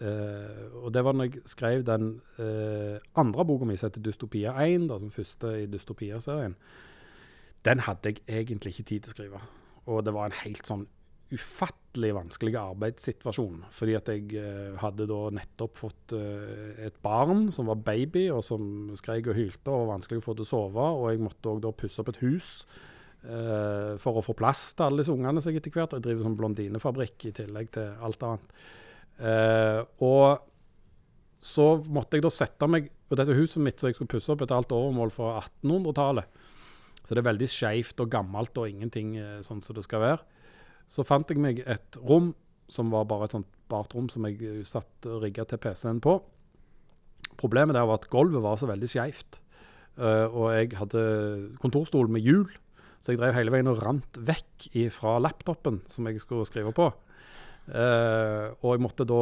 Uh, 0.00 0.84
og 0.84 0.92
det 0.92 1.04
var 1.04 1.16
når 1.16 1.30
jeg 1.30 1.42
skrev 1.48 1.86
den 1.88 2.12
uh, 2.36 3.00
andre 3.20 3.48
boka 3.48 3.64
mi, 3.68 3.76
som 3.80 3.88
heter 3.88 4.04
'Dystopia 4.04 4.52
1', 4.60 4.88
da, 4.88 4.98
som 5.00 5.10
første 5.10 5.56
i 5.62 5.66
Dystopia-serien. 5.72 6.56
Den 7.66 7.84
hadde 7.84 8.14
jeg 8.14 8.22
egentlig 8.28 8.74
ikke 8.74 8.88
tid 8.88 9.04
til 9.04 9.12
å 9.12 9.16
skrive. 9.16 9.42
Og 9.90 10.04
det 10.06 10.14
var 10.16 10.28
en 10.30 10.40
helt 10.44 10.66
sånn 10.68 10.86
ufattelig 11.30 12.10
vanskelig 12.16 12.56
arbeidssituasjon. 12.58 13.64
Fordi 13.74 13.96
at 13.98 14.10
jeg 14.10 14.34
eh, 14.40 14.76
hadde 14.80 15.06
da 15.10 15.20
nettopp 15.34 15.78
fått 15.78 16.14
eh, 16.16 16.86
et 16.88 16.96
barn 17.04 17.48
som 17.54 17.70
var 17.70 17.82
baby, 17.86 18.26
og 18.34 18.42
som 18.46 18.90
skreik 18.98 19.30
og 19.30 19.38
hylte 19.38 19.70
og 19.70 19.84
var 19.84 19.92
vanskelig 19.94 20.22
å 20.22 20.26
få 20.26 20.36
til 20.38 20.48
å 20.48 20.50
sove. 20.50 20.86
Og 20.98 21.10
jeg 21.12 21.22
måtte 21.22 21.52
òg 21.52 21.62
da 21.64 21.74
pusse 21.76 22.02
opp 22.02 22.10
et 22.14 22.22
hus 22.24 22.50
eh, 23.22 23.96
for 24.02 24.18
å 24.18 24.24
få 24.26 24.34
plass 24.38 24.70
til 24.74 24.88
alle 24.88 25.04
disse 25.04 25.14
ungene 25.14 25.42
seg 25.44 25.60
etter 25.60 25.74
hvert. 25.74 25.94
Jeg 25.96 26.06
driver 26.08 26.26
som 26.26 26.38
blondinefabrikk 26.40 27.30
i 27.30 27.34
tillegg 27.42 27.74
til 27.76 28.06
alt 28.06 28.26
annet. 28.26 28.54
Eh, 29.20 29.82
og 30.06 30.46
så 31.40 31.72
måtte 31.88 32.18
jeg 32.18 32.24
da 32.24 32.30
sette 32.32 32.66
meg 32.68 32.90
Og 33.10 33.16
dette 33.18 33.34
huset 33.34 33.62
mitt 33.64 33.80
som 33.80 33.88
jeg 33.88 33.96
skulle 33.96 34.12
pusse 34.12 34.30
opp, 34.30 34.42
et 34.44 34.52
halvt 34.54 34.70
overmål 34.76 35.10
fra 35.10 35.32
1800-tallet. 35.40 36.39
Så 37.04 37.16
det 37.16 37.22
er 37.22 37.30
veldig 37.30 37.48
skeivt 37.48 38.00
og 38.02 38.10
gammelt 38.12 38.58
og 38.60 38.68
ingenting 38.68 39.16
eh, 39.18 39.40
sånn 39.44 39.62
som 39.64 39.76
det 39.76 39.86
skal 39.86 40.02
være. 40.04 40.40
Så 40.90 41.06
fant 41.06 41.28
jeg 41.30 41.40
meg 41.40 41.62
et 41.70 41.98
rom 42.02 42.32
som 42.70 42.90
var 42.92 43.08
bare 43.10 43.26
et 43.26 43.34
sånt 43.34 43.50
bartrom 43.70 44.08
som 44.12 44.26
jeg 44.28 44.40
eh, 44.44 44.62
satt 44.68 45.08
og 45.08 45.24
rigga 45.24 45.46
til 45.48 45.60
PC-en 45.62 46.02
på. 46.04 46.18
Problemet 47.40 47.76
der 47.76 47.86
var 47.88 48.00
at 48.00 48.10
gulvet 48.12 48.44
var 48.44 48.58
så 48.60 48.68
veldig 48.70 48.90
skeivt. 48.90 49.40
Uh, 50.00 50.30
og 50.32 50.44
jeg 50.54 50.76
hadde 50.78 51.00
kontorstol 51.60 52.08
med 52.08 52.24
hjul, 52.24 52.46
så 53.02 53.12
jeg 53.12 53.18
drev 53.20 53.34
hele 53.36 53.52
veien 53.52 53.68
og 53.68 53.82
rant 53.82 54.20
vekk 54.24 54.68
fra 54.94 55.16
laptopen 55.20 55.80
som 55.90 56.06
jeg 56.08 56.22
skulle 56.22 56.46
skrive 56.48 56.72
på. 56.76 56.86
Uh, 57.68 58.54
og 58.62 58.70
jeg 58.72 58.82
måtte 58.84 59.04
da 59.08 59.20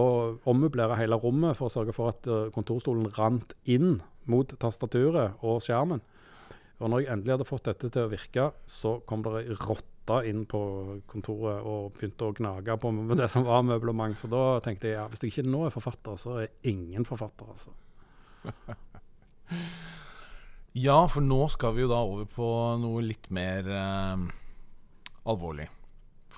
ommøblere 0.50 0.98
hele 1.00 1.18
rommet 1.18 1.58
for 1.58 1.66
å 1.66 1.72
sørge 1.72 1.94
for 1.96 2.12
at 2.12 2.28
kontorstolen 2.54 3.08
rant 3.16 3.56
inn 3.66 3.96
mot 4.30 4.52
tastaturet 4.60 5.40
og 5.42 5.64
skjermen. 5.64 6.04
Og 6.78 6.90
når 6.90 7.02
jeg 7.02 7.10
endelig 7.12 7.34
hadde 7.34 7.48
fått 7.48 7.66
dette 7.66 7.90
til 7.90 8.06
å 8.06 8.10
virke, 8.12 8.50
så 8.70 8.98
kom 9.08 9.24
det 9.26 9.34
ei 9.40 9.56
rotte 9.56 10.20
inn 10.30 10.44
på 10.48 10.60
kontoret 11.10 11.66
og 11.66 11.92
begynte 11.96 12.28
å 12.28 12.34
gnage 12.38 12.76
på 12.80 12.92
det 13.18 13.28
som 13.32 13.46
var 13.48 13.64
møblement. 13.66 14.16
Så 14.18 14.30
da 14.30 14.60
tenkte 14.64 14.92
jeg 14.92 14.96
ja, 15.00 15.06
hvis 15.10 15.24
jeg 15.24 15.34
ikke 15.34 15.50
nå 15.50 15.64
er 15.66 15.74
forfatter, 15.74 16.18
så 16.20 16.38
er 16.44 16.52
ingen 16.70 17.06
forfatter, 17.08 17.50
altså. 17.50 17.74
ja, 20.86 21.00
for 21.10 21.24
nå 21.24 21.40
skal 21.52 21.74
vi 21.74 21.84
jo 21.84 21.90
da 21.90 21.98
over 22.06 22.30
på 22.30 22.48
noe 22.80 23.02
litt 23.04 23.26
mer 23.34 23.68
eh, 23.74 24.28
alvorlig. 25.28 25.66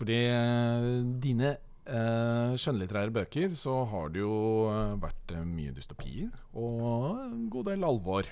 Fordi 0.01 0.21
eh, 0.25 0.91
dine 1.21 1.53
eh, 1.85 2.57
skjønnlitterære 2.57 3.13
bøker 3.15 3.55
så 3.59 3.83
har 3.93 4.13
det 4.15 4.23
jo 4.23 4.35
eh, 4.73 4.97
vært 5.05 5.35
eh, 5.37 5.45
mye 5.47 5.75
dystopier 5.77 6.33
og 6.57 7.27
en 7.27 7.49
god 7.53 7.75
del 7.75 7.85
alvor. 7.87 8.31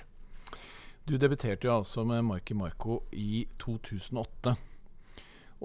Du 1.09 1.15
debuterte 1.17 1.65
jo 1.65 1.73
altså 1.73 2.03
med 2.05 2.21
Marki 2.21 2.53
Marco 2.53 2.99
i 3.17 3.47
2008. 3.57 4.51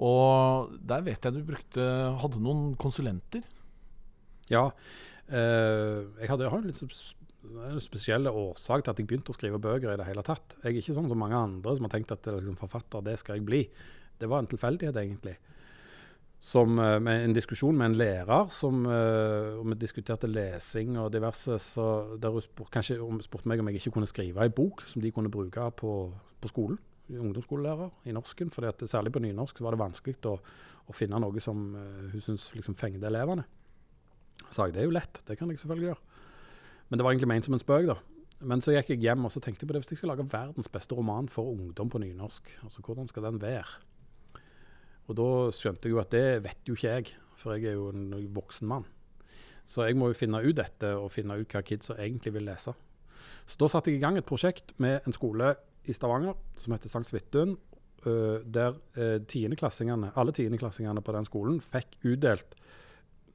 Og 0.01 0.71
der 0.81 1.03
vet 1.05 1.27
jeg 1.27 1.35
du 1.35 1.43
brukte 1.45 1.83
Hadde 2.19 2.41
noen 2.41 2.73
konsulenter? 2.81 3.43
Ja. 4.49 4.71
Eh, 5.29 6.01
jeg 6.17 6.31
hadde, 6.31 6.47
jeg 6.47 6.51
har 6.51 6.63
en 6.63 6.71
litt 6.71 7.85
spesiell 7.85 8.25
årsak 8.31 8.83
til 8.83 8.95
at 8.95 9.01
jeg 9.01 9.05
begynte 9.05 9.33
å 9.33 9.37
skrive 9.37 9.61
bøker 9.61 9.93
i 9.93 9.99
det 10.01 10.09
hele 10.09 10.25
tatt. 10.25 10.57
Jeg 10.63 10.71
er 10.71 10.79
ikke 10.81 10.97
sånn 10.97 11.11
som 11.13 11.21
mange 11.21 11.37
andre 11.37 11.77
som 11.77 11.85
har 11.85 11.93
tenkt 11.93 12.15
at 12.15 12.25
liksom, 12.25 12.57
forfatter, 12.57 13.05
det 13.05 13.19
skal 13.21 13.37
jeg 13.37 13.45
bli. 13.45 13.61
Det 14.17 14.31
var 14.31 14.41
en 14.41 14.49
tilfeldighet, 14.49 14.97
egentlig 14.97 15.37
som, 16.45 16.79
eh, 16.79 16.99
med 16.99 17.23
en 17.25 17.33
diskusjon 17.33 17.77
med 17.77 17.87
en 17.89 17.97
lærer 17.97 18.51
som 18.53 18.83
uh, 18.85 19.65
Vi 19.65 19.77
diskuterte 19.81 20.27
lesing 20.29 20.97
og 21.01 21.11
diverse. 21.11 21.57
så 21.59 22.17
Der 22.21 22.29
hun 22.29 22.41
spurte, 22.41 22.71
kanskje 22.71 22.99
spurte 23.23 23.47
meg 23.49 23.59
om 23.59 23.67
jeg 23.67 23.79
ikke 23.79 23.95
kunne 23.95 24.05
skrive 24.05 24.43
ei 24.43 24.49
bok 24.49 24.83
som 24.85 25.01
de 25.01 25.11
kunne 25.11 25.31
bruke 25.31 25.71
på, 25.71 26.13
på 26.41 26.47
skolen. 26.47 26.77
Ungdomsskolelærer 27.09 27.89
i 28.05 28.13
norsken. 28.13 28.51
For 28.51 28.61
særlig 28.85 29.11
på 29.11 29.19
nynorsk 29.19 29.61
var 29.61 29.71
det 29.71 29.79
vanskelig 29.79 30.21
å, 30.25 30.37
å 30.85 30.93
finne 30.93 31.19
noe 31.19 31.41
som 31.41 31.73
uh, 31.73 32.11
hun 32.13 32.21
syntes 32.21 32.53
liksom 32.53 32.77
fengte 32.77 33.07
elevene. 33.07 33.47
Så 34.51 34.67
jeg 34.67 34.73
det 34.75 34.83
er 34.83 34.85
jo 34.85 34.93
lett, 34.93 35.23
det 35.25 35.39
kan 35.39 35.49
jeg 35.49 35.59
selvfølgelig 35.59 35.89
gjøre. 35.89 36.21
Men 36.89 36.99
det 36.99 37.03
var 37.03 37.11
egentlig 37.11 37.31
ment 37.33 37.45
som 37.45 37.57
en 37.57 37.65
spøk, 37.65 37.89
da. 37.89 37.97
Men 38.45 38.61
så 38.61 38.75
gikk 38.75 38.93
jeg 38.93 39.01
hjem 39.01 39.25
og 39.25 39.33
så 39.33 39.41
tenkte 39.41 39.65
jeg 39.65 39.71
på 39.71 39.73
det 39.73 39.81
hvis 39.81 39.95
jeg 39.95 40.03
skal 40.03 40.13
lage 40.13 40.29
verdens 40.29 40.69
beste 40.69 40.93
roman 40.93 41.25
for 41.31 41.49
ungdom 41.55 41.89
på 41.89 42.05
nynorsk, 42.05 42.53
altså 42.61 42.85
hvordan 42.85 43.09
skal 43.09 43.31
den 43.31 43.41
være? 43.41 43.79
Og 45.05 45.17
da 45.19 45.29
skjønte 45.53 45.87
jeg 45.87 45.93
jo 45.93 46.01
at 46.01 46.13
det 46.13 46.43
vet 46.45 46.67
jo 46.67 46.75
ikke 46.77 46.93
jeg, 46.95 47.13
for 47.37 47.53
jeg 47.53 47.69
er 47.69 47.77
jo 47.77 47.91
en 47.93 48.13
voksen 48.33 48.67
mann. 48.69 48.87
Så 49.65 49.85
jeg 49.85 49.97
må 49.97 50.09
jo 50.11 50.17
finne 50.17 50.41
ut 50.41 50.55
dette, 50.57 50.91
og 50.97 51.11
finne 51.13 51.37
ut 51.39 51.51
hva 51.53 51.61
kidsa 51.65 51.97
egentlig 51.97 52.33
vil 52.35 52.45
lese. 52.45 52.73
Så 53.45 53.57
da 53.61 53.69
satte 53.69 53.91
jeg 53.91 53.99
i 53.99 54.03
gang 54.03 54.17
et 54.17 54.27
prosjekt 54.27 54.73
med 54.81 55.05
en 55.05 55.13
skole 55.13 55.53
i 55.85 55.93
Stavanger 55.93 56.37
som 56.57 56.73
heter 56.73 56.89
Sankt 56.89 57.09
Svithun. 57.09 57.55
Der 58.05 58.77
tiendeklassingene, 59.29 60.11
alle 60.17 60.33
tiendeklassingene 60.37 61.01
på 61.01 61.13
den 61.15 61.25
skolen 61.25 61.61
fikk 61.63 61.97
utdelt 62.05 62.57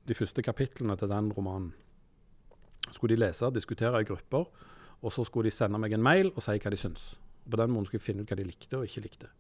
de 0.07 0.15
første 0.15 0.43
kapitlene 0.47 0.95
til 0.99 1.11
den 1.11 1.33
romanen. 1.35 1.73
Skulle 2.91 3.17
de 3.17 3.25
lese, 3.25 3.51
diskutere 3.55 4.03
i 4.03 4.07
grupper, 4.07 4.47
og 5.03 5.15
så 5.15 5.25
skulle 5.27 5.51
de 5.51 5.55
sende 5.55 5.79
meg 5.83 5.95
en 5.95 6.03
mail 6.03 6.31
og 6.35 6.43
si 6.43 6.55
hva 6.59 6.71
de 6.71 6.79
syns. 6.79 7.13
Og 7.47 7.55
på 7.55 7.59
den 7.63 7.75
måten 7.75 7.91
skulle 7.91 8.03
jeg 8.03 8.09
finne 8.11 8.23
ut 8.23 8.31
hva 8.31 8.39
de 8.39 8.47
likte 8.47 8.79
og 8.79 8.87
ikke 8.87 9.05
likte. 9.07 9.31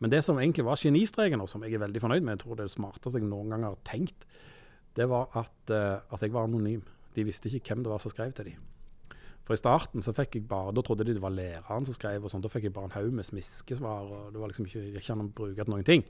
Men 0.00 0.12
det 0.12 0.22
som 0.24 0.38
egentlig 0.40 0.64
var 0.64 0.80
genistreken, 0.80 1.42
og 1.44 1.48
som 1.52 1.64
jeg 1.64 1.76
er 1.76 1.82
veldig 1.82 2.00
fornøyd 2.00 2.24
med, 2.24 2.38
jeg 2.38 2.42
tror 2.44 2.56
det 2.56 2.64
er 2.64 2.70
det 2.70 2.76
smarteste 2.78 3.20
jeg 3.20 3.28
noen 3.28 3.52
gang 3.52 3.66
har 3.68 3.76
tenkt, 3.84 4.24
det 4.96 5.06
var 5.10 5.28
at, 5.38 5.56
uh, 5.70 6.00
at, 6.00 6.22
jeg 6.24 6.32
var 6.34 6.48
anonym. 6.48 6.82
De 7.14 7.24
visste 7.26 7.50
ikke 7.52 7.74
hvem 7.74 7.84
det 7.84 7.92
var 7.92 8.00
som 8.02 8.12
skrev 8.12 8.32
til 8.34 8.52
dem. 8.52 8.62
For 9.44 9.56
i 9.56 9.60
starten 9.60 10.04
så 10.04 10.14
fikk 10.14 10.38
jeg 10.38 10.46
bare, 10.48 10.72
da 10.74 10.82
trodde 10.86 11.04
de 11.04 11.14
det 11.16 11.22
var 11.22 11.34
læreren 11.34 11.86
som 11.86 11.96
skrev, 11.96 12.24
og 12.24 12.32
sånn, 12.32 12.42
da 12.44 12.50
fikk 12.52 12.68
jeg 12.68 12.74
bare 12.76 12.88
en 12.88 12.96
haug 12.96 13.12
med 13.14 13.28
smiskesvar. 13.28 14.08
og 14.08 14.32
Det 14.32 14.40
var 14.40 14.52
liksom 14.52 14.68
ikke, 14.68 14.84
ikke 15.00 15.14
an 15.14 15.24
å 15.26 15.30
bruke 15.40 15.66
noen 15.68 15.86
ting. 15.86 16.04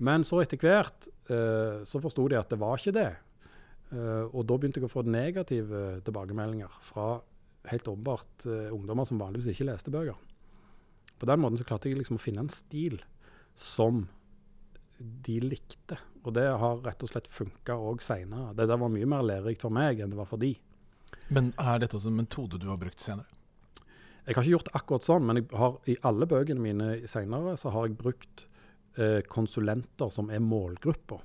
Men 0.00 0.24
så 0.26 0.40
etter 0.42 0.60
hvert 0.60 1.10
uh, 1.30 1.86
så 1.86 2.02
forsto 2.02 2.26
de 2.32 2.38
at 2.40 2.50
det 2.50 2.58
var 2.60 2.80
ikke 2.80 2.96
det. 2.96 3.10
Uh, 3.90 4.26
og 4.32 4.42
da 4.48 4.56
begynte 4.56 4.82
jeg 4.82 4.88
å 4.88 4.92
få 4.92 5.04
negative 5.06 6.00
tilbakemeldinger 6.06 6.82
fra 6.82 7.12
helt 7.70 7.88
åpenbart 7.92 8.46
ungdommer 8.72 9.04
som 9.04 9.18
vanligvis 9.20 9.52
ikke 9.52 9.66
leste 9.68 9.92
bøker. 9.92 10.16
På 11.20 11.28
den 11.28 11.42
måten 11.42 11.60
så 11.60 11.66
klarte 11.68 11.90
jeg 11.90 11.98
liksom 11.98 12.16
å 12.16 12.22
finne 12.22 12.46
en 12.46 12.52
stil 12.52 12.96
som 13.60 14.06
de 14.98 15.36
likte. 15.44 15.98
Og 16.24 16.34
det 16.36 16.46
har 16.62 16.82
rett 16.84 17.04
og 17.04 17.12
slett 17.12 17.28
funka 17.32 17.76
òg 17.76 18.02
seinere. 18.04 18.54
Det 18.56 18.68
der 18.68 18.80
var 18.80 18.92
mye 18.92 19.08
mer 19.08 19.24
lærerikt 19.24 19.64
for 19.64 19.72
meg 19.72 20.00
enn 20.00 20.12
det 20.12 20.18
var 20.20 20.28
for 20.28 20.40
de. 20.40 20.54
Men 21.32 21.52
er 21.60 21.80
dette 21.80 21.96
også 21.96 22.10
en 22.10 22.20
metode 22.20 22.60
du 22.60 22.68
har 22.70 22.80
brukt 22.80 23.00
senere? 23.02 23.28
Jeg 24.26 24.36
har 24.36 24.44
ikke 24.44 24.52
gjort 24.52 24.74
akkurat 24.76 25.06
sånn, 25.06 25.24
men 25.26 25.40
har, 25.56 25.78
i 25.90 25.96
alle 26.06 26.28
bøkene 26.28 26.62
mine 26.62 26.90
seinere 27.08 27.56
så 27.58 27.72
har 27.74 27.88
jeg 27.88 27.98
brukt 27.98 28.44
eh, 29.00 29.20
konsulenter 29.26 30.12
som 30.12 30.30
er 30.30 30.44
målgrupper. 30.44 31.24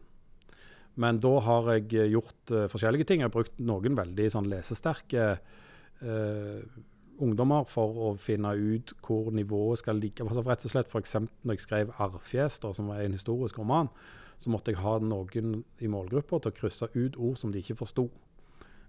Men 1.04 1.20
da 1.20 1.34
har 1.44 1.70
jeg 1.76 2.08
gjort 2.14 2.54
eh, 2.56 2.68
forskjellige 2.72 3.10
ting. 3.10 3.22
Jeg 3.22 3.30
har 3.30 3.36
brukt 3.36 3.60
noen 3.60 4.00
veldig 4.00 4.30
sånn 4.32 4.48
lesesterke 4.48 5.28
uh, 5.36 6.60
ungdommer 7.22 7.66
for 7.70 7.96
å 8.08 8.12
finne 8.20 8.52
ut 8.56 8.94
hvor 9.06 9.32
nivået 9.32 9.80
skal 9.80 10.00
ligge. 10.02 10.26
Altså 10.26 10.44
rett 10.46 10.66
og 10.66 10.72
slett 10.72 10.96
eksempel 10.96 11.34
når 11.44 11.54
jeg 11.54 11.66
skrev 11.66 11.92
'Arrfjes', 11.96 12.74
som 12.74 12.88
var 12.88 13.02
en 13.02 13.18
historisk 13.18 13.60
roman, 13.60 13.90
så 14.40 14.50
måtte 14.50 14.72
jeg 14.72 14.82
ha 14.82 15.00
noen 15.00 15.64
i 15.80 15.88
målgruppa 15.88 16.40
til 16.40 16.52
å 16.52 16.56
krysse 16.56 16.90
ut 16.96 17.18
ord 17.18 17.38
som 17.38 17.52
de 17.52 17.60
ikke 17.60 17.78
forsto. 17.78 18.10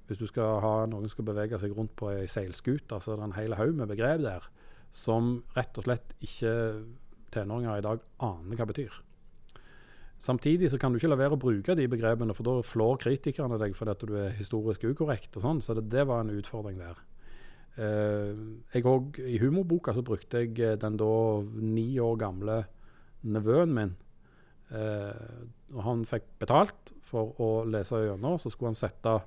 Hvis 0.07 0.19
du 0.19 0.27
skal 0.27 0.61
ha 0.61 0.87
noen 0.87 1.09
som 1.09 1.17
skal 1.17 1.25
bevege 1.25 1.59
seg 1.59 1.75
rundt 1.77 1.97
på 1.97 2.11
ei 2.11 2.27
seilskute, 2.27 3.01
så 3.01 3.13
er 3.13 3.17
det 3.17 3.25
en 3.25 3.33
hel 3.39 3.55
haug 3.55 3.75
med 3.75 3.89
begrep 3.89 4.23
der 4.23 4.47
som 4.91 5.43
rett 5.57 5.79
og 5.79 5.85
slett 5.85 6.15
ikke 6.23 6.85
tenåringer 7.35 7.79
i 7.79 7.85
dag 7.85 8.01
aner 8.23 8.57
hva 8.57 8.67
betyr. 8.67 9.03
Samtidig 10.19 10.71
så 10.73 10.79
kan 10.81 10.93
du 10.93 10.97
ikke 10.97 11.11
la 11.11 11.19
være 11.21 11.37
å 11.37 11.41
bruke 11.41 11.75
de 11.77 11.89
begrepene, 11.93 12.35
for 12.35 12.47
da 12.47 12.63
flår 12.65 13.03
kritikerne 13.03 13.59
deg 13.61 13.75
fordi 13.77 13.93
at 13.93 14.05
du 14.09 14.15
er 14.17 14.39
historisk 14.39 14.87
ukorrekt. 14.89 15.37
og 15.37 15.43
sånn, 15.43 15.61
Så 15.63 15.75
det, 15.75 15.91
det 15.91 16.07
var 16.07 16.21
en 16.21 16.33
utfordring 16.33 16.79
der. 16.79 16.97
Uh, 17.77 18.63
jeg 18.73 18.87
òg, 18.89 19.19
I 19.21 19.37
humorboka 19.43 19.93
så 19.93 20.05
brukte 20.05 20.41
jeg 20.41 20.55
eh, 20.65 20.79
den 20.81 20.95
da 20.97 21.13
ni 21.61 21.99
år 22.01 22.15
gamle 22.21 22.63
nevøen 23.29 23.75
min. 23.77 23.93
Uh, 24.71 25.45
og 25.75 25.83
han 25.85 26.05
fikk 26.09 26.31
betalt 26.41 26.95
for 27.05 27.37
å 27.43 27.51
lese 27.69 28.01
gjennom. 28.07 28.39
Så 28.41 28.53
skulle 28.53 28.73
han 28.73 28.81
sette 28.81 29.19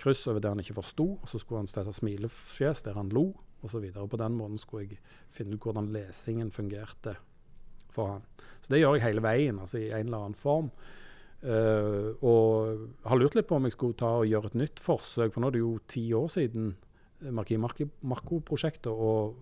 kryss 0.00 0.26
over 0.28 0.44
det 0.44 0.52
han 0.52 0.60
ikke 0.62 0.76
forsto, 0.76 1.06
og 1.20 1.28
så 1.28 1.40
skulle 1.40 1.62
han 1.62 1.70
sette 1.70 1.96
smilefjes 1.96 2.84
der 2.84 3.00
han 3.00 3.12
lo, 3.16 3.30
osv. 3.64 3.88
På 3.96 4.20
den 4.20 4.36
måten 4.36 4.60
skulle 4.60 4.86
jeg 4.86 5.00
finne 5.32 5.56
ut 5.56 5.64
hvordan 5.64 5.90
lesingen 5.94 6.52
fungerte 6.52 7.16
for 7.92 8.16
han. 8.16 8.28
Så 8.60 8.74
det 8.74 8.82
gjør 8.82 8.96
jeg 8.98 9.06
hele 9.08 9.24
veien, 9.24 9.60
altså 9.60 9.80
i 9.80 9.88
en 9.88 10.08
eller 10.08 10.26
annen 10.26 10.38
form. 10.38 10.70
Uh, 11.40 12.12
og 12.20 12.84
har 13.08 13.16
lurt 13.16 13.36
litt 13.38 13.48
på 13.48 13.56
om 13.56 13.64
jeg 13.64 13.72
skulle 13.72 13.96
ta 13.96 14.18
og 14.20 14.28
gjøre 14.28 14.52
et 14.52 14.60
nytt 14.60 14.84
forsøk, 14.84 15.32
for 15.32 15.40
nå 15.40 15.48
er 15.48 15.56
det 15.56 15.64
jo 15.64 15.74
ti 15.88 16.04
år 16.12 16.28
siden 16.36 16.74
Marki 17.28 17.58
Marco-prosjektet. 17.60 18.90
Og 18.90 19.36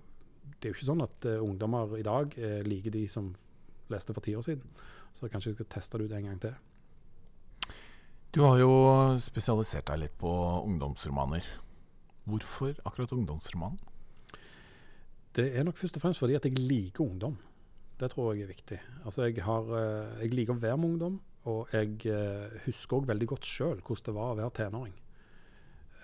det 0.58 0.68
er 0.68 0.72
jo 0.72 0.78
ikke 0.78 0.90
sånn 0.90 1.04
at 1.04 1.28
uh, 1.28 1.42
ungdommer 1.44 1.94
i 1.98 2.06
dag 2.06 2.34
uh, 2.38 2.60
liker 2.66 2.94
de 2.94 3.04
som 3.10 3.30
leste 3.92 4.14
for 4.14 4.24
ti 4.24 4.34
år 4.36 4.44
siden. 4.46 4.64
Så 5.16 5.30
kanskje 5.30 5.52
jeg 5.52 5.58
skal 5.58 5.70
teste 5.76 6.00
det 6.00 6.08
ut 6.08 6.16
en 6.16 6.28
gang 6.28 6.40
til. 6.42 6.56
Du 8.34 8.42
har 8.44 8.58
jo 8.60 8.72
spesialisert 9.22 9.88
deg 9.88 10.02
litt 10.02 10.16
på 10.20 10.30
ungdomsromaner. 10.66 11.46
Hvorfor 12.28 12.74
akkurat 12.84 13.14
ungdomsroman? 13.16 13.78
Det 15.34 15.46
er 15.56 15.64
nok 15.64 15.78
først 15.78 15.96
og 15.96 16.04
fremst 16.04 16.20
fordi 16.20 16.36
at 16.36 16.44
jeg 16.44 16.58
liker 16.58 17.06
ungdom. 17.06 17.38
Det 17.98 18.10
tror 18.12 18.34
jeg 18.34 18.44
er 18.44 18.52
viktig. 18.52 18.78
Altså 19.08 19.24
jeg, 19.26 19.40
har, 19.42 19.70
eh, 19.74 20.20
jeg 20.22 20.36
liker 20.36 20.54
å 20.54 20.60
være 20.60 20.76
med 20.78 20.90
ungdom, 20.92 21.16
og 21.50 21.72
jeg 21.72 22.12
husker 22.66 23.00
òg 23.00 23.08
veldig 23.08 23.30
godt 23.32 23.48
sjøl 23.48 23.80
hvordan 23.80 24.06
det 24.10 24.14
var 24.18 24.34
å 24.34 24.38
være 24.38 24.54
tenåring. 24.60 24.94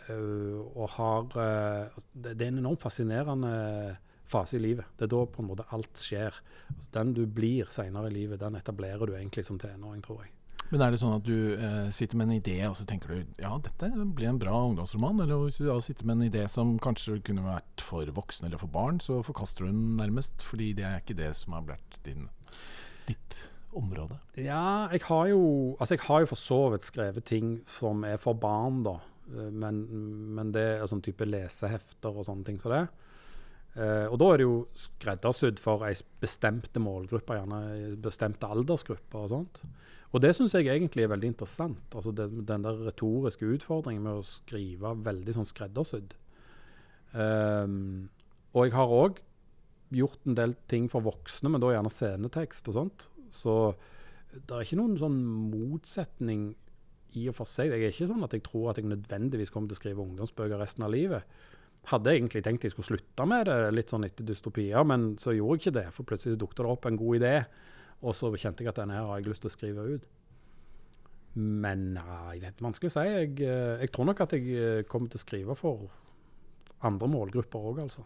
Uh, 0.09 0.61
og 0.75 0.91
har 0.99 1.29
uh, 1.33 2.03
det, 2.13 2.35
det, 2.35 2.45
er 2.45 2.53
en 2.53 2.61
enormt 2.65 2.83
fascinerende 2.85 3.55
fase 4.29 4.59
i 4.59 4.63
livet. 4.63 4.89
Det 4.99 5.07
er 5.07 5.13
da 5.15 5.25
på 5.31 5.43
en 5.43 5.51
måte 5.51 5.67
alt 5.75 6.01
skjer. 6.01 6.37
Altså, 6.75 6.91
den 6.99 7.13
du 7.17 7.25
blir 7.27 7.71
seinere 7.73 8.11
i 8.11 8.17
livet, 8.19 8.43
den 8.43 8.59
etablerer 8.59 9.07
du 9.07 9.15
egentlig 9.17 9.47
som 9.47 9.61
tenåring, 9.61 10.03
tror 10.05 10.25
jeg. 10.25 10.33
Men 10.73 10.81
er 10.81 10.95
det 10.95 11.01
sånn 11.03 11.17
at 11.19 11.27
du 11.27 11.55
eh, 11.55 11.89
sitter 11.93 12.19
med 12.19 12.31
en 12.31 12.39
idé, 12.41 12.57
og 12.67 12.77
så 12.79 12.87
tenker 12.89 13.13
du 13.13 13.35
ja, 13.43 13.53
dette 13.63 13.91
blir 14.17 14.31
en 14.31 14.41
bra 14.41 14.57
ungdomsroman? 14.65 15.21
Eller 15.23 15.43
hvis 15.45 15.61
du 15.61 15.69
da 15.69 15.77
sitter 15.85 16.09
med 16.09 16.19
en 16.19 16.29
idé 16.31 16.47
som 16.51 16.77
kanskje 16.83 17.21
kunne 17.27 17.45
vært 17.45 17.85
for 17.85 18.09
voksne 18.17 18.49
eller 18.49 18.63
for 18.63 18.73
barn, 18.73 19.01
så 19.03 19.21
forkaster 19.27 19.67
du 19.67 19.73
den 19.73 19.99
nærmest, 20.01 20.43
fordi 20.43 20.73
det 20.79 20.87
er 20.89 21.03
ikke 21.03 21.19
det 21.21 21.35
som 21.39 21.55
har 21.59 21.67
blitt 21.69 22.01
din, 22.07 22.31
ditt 23.11 23.39
område? 23.77 24.19
Ja, 24.41 24.89
jeg 24.95 25.05
har 25.07 25.29
jo 25.31 25.43
Altså, 25.79 25.95
jeg 25.95 26.07
har 26.09 26.25
jo 26.25 26.31
for 26.33 26.41
så 26.41 26.61
vidt 26.73 26.87
skrevet 26.87 27.29
ting 27.29 27.59
som 27.71 28.03
er 28.09 28.17
for 28.23 28.39
barn, 28.39 28.83
da. 28.87 28.99
Eh, 29.33 29.51
men, 29.51 29.83
men 30.37 30.53
det 30.55 30.65
er 30.77 30.87
sånn 30.91 31.05
type 31.05 31.27
lesehefter 31.29 32.15
og 32.15 32.29
sånne 32.29 32.47
ting 32.49 32.61
som 32.61 32.71
så 32.71 32.77
det. 32.77 32.85
Eh, 33.75 34.07
og 34.07 34.19
da 34.23 34.31
er 34.31 34.39
det 34.39 34.47
jo 34.47 34.59
skreddersydd 34.79 35.59
for 35.63 35.83
ei 35.89 35.95
bestemte 36.23 36.83
målgruppe, 36.83 37.39
gjerne 37.41 37.95
bestemte 38.03 38.51
aldersgrupper 38.51 39.25
og 39.25 39.33
sånt. 39.33 39.63
Og 40.15 40.23
det 40.23 40.31
syns 40.37 40.55
jeg 40.55 40.69
egentlig 40.71 41.05
er 41.05 41.11
veldig 41.11 41.33
interessant. 41.33 41.87
Altså 41.91 42.13
det, 42.15 42.29
den 42.47 42.67
der 42.67 42.85
retoriske 42.87 43.49
utfordringen 43.57 44.05
med 44.07 44.21
å 44.21 44.27
skrive 44.27 44.95
veldig 45.03 45.35
sånn 45.35 45.49
skreddersydd. 45.51 46.15
Um, 47.15 48.07
og 48.55 48.69
jeg 48.69 48.77
har 48.77 48.95
òg 48.95 49.19
gjort 49.95 50.23
en 50.27 50.39
del 50.39 50.55
ting 50.71 50.87
for 50.91 51.03
voksne, 51.03 51.51
men 51.51 51.63
da 51.63 51.73
gjerne 51.75 51.91
scenetekst 51.91 52.71
og 52.71 52.79
sånt. 52.79 53.09
Så 53.35 53.57
det 54.35 54.55
er 54.55 54.63
ikke 54.63 54.79
noen 54.79 54.95
sånn 55.03 55.19
motsetning 55.51 56.53
i 57.21 57.29
og 57.31 57.37
for 57.39 57.49
seg. 57.49 57.73
Jeg 57.73 57.87
er 57.89 57.95
ikke 57.95 58.11
sånn 58.11 58.27
at 58.27 58.35
jeg 58.37 58.45
tror 58.47 58.71
at 58.73 58.81
jeg 58.81 58.89
nødvendigvis 58.91 59.53
kommer 59.55 59.71
til 59.71 59.79
å 59.79 59.83
skrive 59.83 60.05
ungdomsbøker 60.05 60.61
resten 60.61 60.87
av 60.87 60.93
livet 60.95 61.37
hadde 61.91 62.15
egentlig 62.15 62.41
tenkt 62.45 62.65
jeg 62.65 62.73
skulle 62.73 62.95
slutte 62.95 63.27
med 63.29 63.49
det 63.49 63.57
litt 63.75 63.93
sånn 63.93 64.07
etter 64.07 64.27
dystopia, 64.27 64.83
men 64.89 65.15
så 65.21 65.35
gjorde 65.37 65.59
jeg 65.59 65.63
ikke 65.63 65.79
det. 65.79 65.87
For 65.93 66.09
plutselig 66.09 66.41
dukket 66.41 66.63
det 66.63 66.71
opp 66.71 66.89
en 66.89 67.01
god 67.01 67.19
idé, 67.21 67.35
og 68.05 68.17
så 68.17 68.31
kjente 68.33 68.65
jeg 68.65 68.73
at 68.73 68.81
denne 68.81 68.97
her 68.97 69.09
har 69.09 69.21
jeg 69.21 69.29
lyst 69.29 69.45
til 69.45 69.51
å 69.51 69.55
skrive 69.55 69.87
ut. 69.93 70.07
Men 71.35 71.87
nei, 71.97 72.37
jeg 72.37 72.45
vet 72.45 72.65
vanskelig 72.65 72.93
å 72.93 72.95
si. 72.95 73.05
Jeg, 73.11 73.31
eh, 73.43 73.77
jeg, 73.83 73.93
tror 73.93 74.09
nok 74.09 74.23
at 74.25 74.37
jeg 74.37 74.51
eh, 74.55 74.83
kommer 74.89 75.11
til 75.11 75.21
å 75.21 75.25
skrive 75.25 75.57
for 75.59 75.89
andre 76.87 77.09
målgrupper 77.11 77.71
òg, 77.73 77.83
altså. 77.85 78.05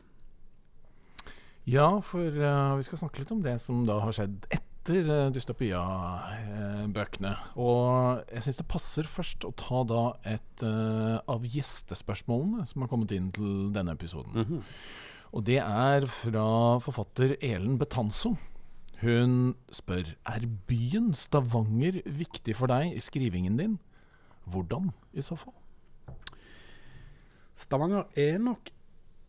Ja, 1.69 1.91
for 2.01 2.25
uh, 2.25 2.79
vi 2.79 2.85
skal 2.87 3.03
snakke 3.03 3.21
litt 3.21 3.33
om 3.35 3.43
det 3.45 3.59
som 3.61 3.83
da 3.85 3.99
har 4.01 4.15
skjedd 4.17 4.47
etter 4.49 4.68
etter 4.89 5.09
uh, 5.13 5.29
dystopia-bøkene. 5.35 7.33
Og 7.61 8.23
jeg 8.33 8.45
syns 8.47 8.61
det 8.61 8.69
passer 8.73 9.09
først 9.09 9.45
å 9.45 9.53
ta 9.59 9.83
da 9.89 10.05
et 10.33 10.65
uh, 10.65 11.21
av 11.29 11.45
gjestespørsmålene 11.45 12.65
som 12.69 12.85
har 12.85 12.91
kommet 12.91 13.13
inn 13.13 13.29
til 13.37 13.69
denne 13.75 13.93
episoden. 13.93 14.33
Mm 14.33 14.45
-hmm. 14.45 14.63
Og 15.33 15.45
det 15.45 15.59
er 15.59 16.07
fra 16.07 16.79
forfatter 16.81 17.37
Elen 17.43 17.79
Betanzo. 17.79 18.37
Hun 19.01 19.55
spør 19.71 20.17
er 20.27 20.41
byen 20.67 21.15
Stavanger 21.15 22.03
viktig 22.07 22.57
for 22.57 22.67
deg 22.67 22.97
i 22.97 23.01
skrivingen 23.01 23.59
din. 23.59 23.79
Hvordan 24.45 24.91
i 25.13 25.21
så 25.21 25.37
fall? 25.37 25.55
Stavanger 27.55 28.05
er 28.17 28.39
nok 28.39 28.71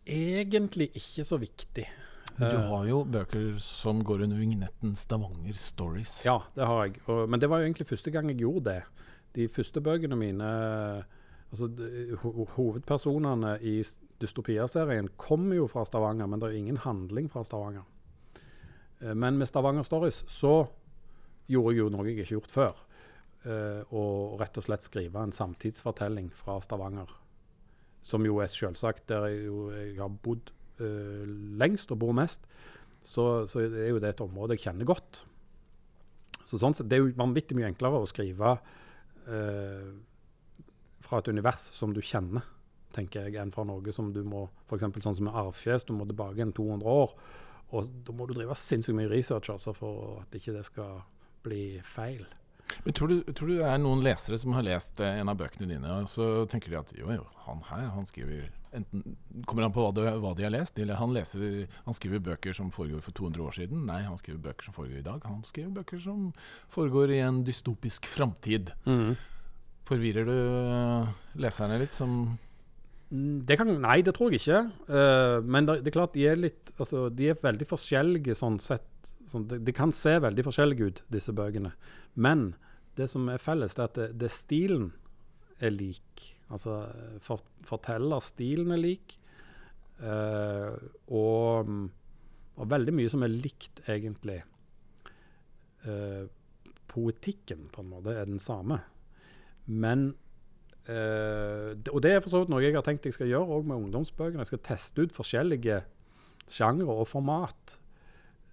egentlig 0.08 0.90
ikke 0.96 1.26
så 1.26 1.38
viktig. 1.38 1.86
Men 2.38 2.50
du 2.50 2.56
eh. 2.56 2.68
har 2.70 2.88
jo 2.88 3.04
bøker 3.04 3.58
som 3.64 4.04
går 4.04 4.24
under 4.28 4.38
vignetten 4.40 4.96
'Stavanger 4.96 5.54
Stories'. 5.54 6.22
Ja, 6.26 6.40
det 6.56 6.66
har 6.66 6.86
jeg. 6.86 7.02
Og, 7.08 7.30
men 7.30 7.40
det 7.40 7.50
var 7.50 7.60
jo 7.60 7.70
egentlig 7.70 7.88
første 7.88 8.12
gang 8.12 8.30
jeg 8.30 8.40
gjorde 8.40 8.66
det. 8.70 8.82
De 9.36 9.48
første 9.48 9.82
bøkene 9.82 10.16
mine 10.16 10.50
altså 11.52 11.68
de, 11.68 12.18
ho 12.22 12.46
Hovedpersonene 12.56 13.58
i 13.62 13.80
Dystopia-serien 14.22 15.10
kommer 15.18 15.56
jo 15.56 15.68
fra 15.68 15.86
Stavanger, 15.86 16.28
men 16.28 16.42
det 16.42 16.50
er 16.50 16.60
ingen 16.60 16.78
handling 16.78 17.30
fra 17.32 17.44
Stavanger. 17.44 17.88
Uh, 19.02 19.14
men 19.16 19.38
med 19.38 19.48
'Stavanger 19.48 19.84
Stories' 19.84 20.24
så 20.28 20.68
gjorde 21.48 21.74
jeg 21.74 21.80
jo 21.80 21.90
noe 21.90 22.06
jeg 22.06 22.18
ikke 22.18 22.28
har 22.28 22.38
gjort 22.38 22.52
før. 22.52 22.86
Uh, 23.40 23.82
og 23.96 24.40
rett 24.42 24.58
og 24.60 24.64
slett 24.64 24.84
skrive 24.84 25.24
en 25.24 25.32
samtidsfortelling 25.32 26.32
fra 26.36 26.60
Stavanger. 26.62 27.10
Som 28.04 28.26
jo 28.26 28.40
er 28.40 28.48
selvsagt 28.48 29.08
der 29.10 29.26
jeg, 29.28 29.46
jo, 29.46 29.72
jeg 29.72 29.96
har 30.00 30.12
bodd 30.24 30.52
uh, 30.82 31.26
lengst 31.60 31.92
og 31.94 32.02
bor 32.02 32.14
mest, 32.18 32.46
så, 33.06 33.46
så, 33.48 33.64
er 33.64 33.92
jo 33.94 34.02
det 34.02 34.14
et 34.14 34.24
område 34.24 34.58
jeg 34.58 34.68
kjenner 34.68 34.88
godt. 34.90 35.24
Så 36.44 36.60
sånn 36.60 36.76
Det 36.82 36.98
er 36.98 37.04
jo 37.04 37.14
vanvittig 37.18 37.58
mye 37.58 37.70
enklere 37.70 38.02
å 38.02 38.10
skrive 38.10 38.56
uh, 39.30 39.90
fra 41.06 41.22
et 41.22 41.30
univers 41.32 41.70
som 41.76 41.94
du 41.96 42.02
kjenner, 42.04 42.46
tenker 42.96 43.28
jeg, 43.28 43.38
enn 43.42 43.54
fra 43.54 43.66
noe 43.68 43.94
som 43.94 44.10
du 44.14 44.24
må 44.26 44.48
F.eks. 44.68 44.88
sånn 45.04 45.20
som 45.20 45.30
med 45.30 45.38
arvfjes, 45.38 45.86
du 45.86 45.94
må 45.98 46.08
tilbake 46.10 46.40
igjen 46.40 46.56
200 46.58 46.90
år. 46.90 47.16
Og 47.78 47.90
da 48.06 48.14
må 48.18 48.26
du 48.26 48.34
drive 48.34 48.58
sinnssykt 48.58 48.98
mye 48.98 49.10
research 49.12 49.52
altså, 49.54 49.76
for 49.78 50.22
at 50.24 50.34
ikke 50.36 50.56
det 50.56 50.66
skal 50.66 51.04
bli 51.46 51.64
feil. 51.86 52.26
Men 52.84 52.96
tror 52.96 53.12
du, 53.12 53.18
tror 53.34 53.50
du, 53.50 53.58
det 53.60 53.68
er 53.68 53.82
noen 53.82 54.02
lesere 54.06 54.38
som 54.40 54.54
har 54.56 54.66
lest 54.66 55.02
eh, 55.04 55.20
en 55.22 55.32
av 55.32 55.38
bøkene 55.40 55.68
dine, 55.70 55.94
og 56.02 56.10
så 56.12 56.46
tenker 56.50 56.72
de 56.72 56.80
at 56.80 56.94
jo, 56.98 57.10
jo, 57.14 57.26
han 57.46 57.64
her, 57.70 57.90
han 57.96 58.08
skriver 58.10 58.50
enten 58.76 59.16
Kommer 59.48 59.66
han 59.66 59.74
på 59.74 59.84
hva 59.84 59.94
de, 59.96 60.06
hva 60.22 60.34
de 60.38 60.46
har 60.46 60.54
lest? 60.54 60.78
Han, 61.00 61.14
leser, 61.16 61.66
han, 61.86 61.96
skriver 61.98 62.22
bøker 62.24 62.56
som 62.56 62.72
foregår 62.74 63.02
for 63.06 63.16
200 63.16 63.46
år 63.46 63.56
siden. 63.56 63.86
Nei, 63.88 64.02
han 64.06 64.20
skriver 64.20 64.42
bøker 64.50 64.68
som 64.68 64.76
foregår 64.76 65.00
i 65.00 65.06
dag. 65.06 65.24
Han 65.26 65.42
skriver 65.48 65.72
bøker 65.80 66.02
som 66.04 66.30
foregår 66.74 67.16
i 67.16 67.22
en 67.26 67.42
dystopisk 67.48 68.10
framtid. 68.10 68.74
Mm. 68.90 69.16
Forvirrer 69.90 70.28
du 70.28 70.36
eh, 70.36 71.12
leserne 71.42 71.80
litt, 71.82 71.96
som 71.98 72.18
mm, 73.10 73.38
det 73.50 73.58
kan, 73.58 73.72
nei, 73.82 74.00
det 74.06 74.14
tror 74.18 74.36
jeg 74.36 74.44
ikke. 74.44 74.64
Uh, 74.90 75.40
men 75.46 75.70
det, 75.70 75.80
det, 75.86 75.94
er 75.94 75.98
klart 75.98 76.18
de 76.18 76.28
er 76.30 76.38
litt 76.38 76.74
altså, 76.78 77.08
De 77.10 77.32
er 77.32 77.40
veldig 77.42 77.70
forskjellige 77.70 78.38
sånn 78.38 78.60
sett. 78.62 79.14
Sånn, 79.30 79.48
de, 79.50 79.62
de, 79.64 79.74
kan 79.74 79.94
se 79.96 80.18
veldig 80.22 80.46
forskjellige 80.46 80.90
ut, 80.90 81.06
disse 81.14 81.34
bøkene. 81.34 81.72
Men 82.20 82.52
det 83.00 83.08
som 83.10 83.30
er 83.32 83.42
felles, 83.42 83.78
det 83.78 83.86
er 83.86 83.90
at 83.90 83.98
det, 84.02 84.10
det 84.26 84.34
stilen 84.34 84.92
er 85.64 85.74
lik. 85.74 86.34
Altså 86.50 86.82
for, 87.24 87.44
fortellerstilen 87.68 88.74
er 88.74 88.82
lik. 88.82 89.20
Uh, 90.00 90.80
og, 91.12 91.68
og, 92.56 92.64
veldig 92.72 92.94
mye 92.96 93.12
som 93.12 93.26
er 93.26 93.34
likt, 93.34 93.84
egentlig. 93.92 94.40
Uh, 95.84 96.26
poetikken, 96.90 97.68
på 97.74 97.84
en 97.84 97.92
måte, 97.92 98.16
er 98.16 98.30
den 98.30 98.42
samme. 98.42 98.80
Men 99.70 100.10
uh, 100.90 101.76
Og 101.92 102.00
det 102.02 102.16
er 102.16 102.24
for 102.24 102.32
så 102.32 102.42
vidt 102.42 102.54
noe 102.54 102.64
jeg 102.64 102.78
har 102.78 102.86
tenkt 102.88 103.06
jeg 103.06 103.18
skal 103.18 103.30
gjøre 103.30 103.60
òg 103.60 103.70
med 103.70 103.84
ungdomsbøkene. 103.84 104.42
Jeg 104.46 104.54
skal 104.54 104.66
teste 104.72 105.06
ut 105.06 105.16
forskjellige 105.16 105.84
sjangre 106.50 106.90
og 106.90 107.08
format. 107.08 107.78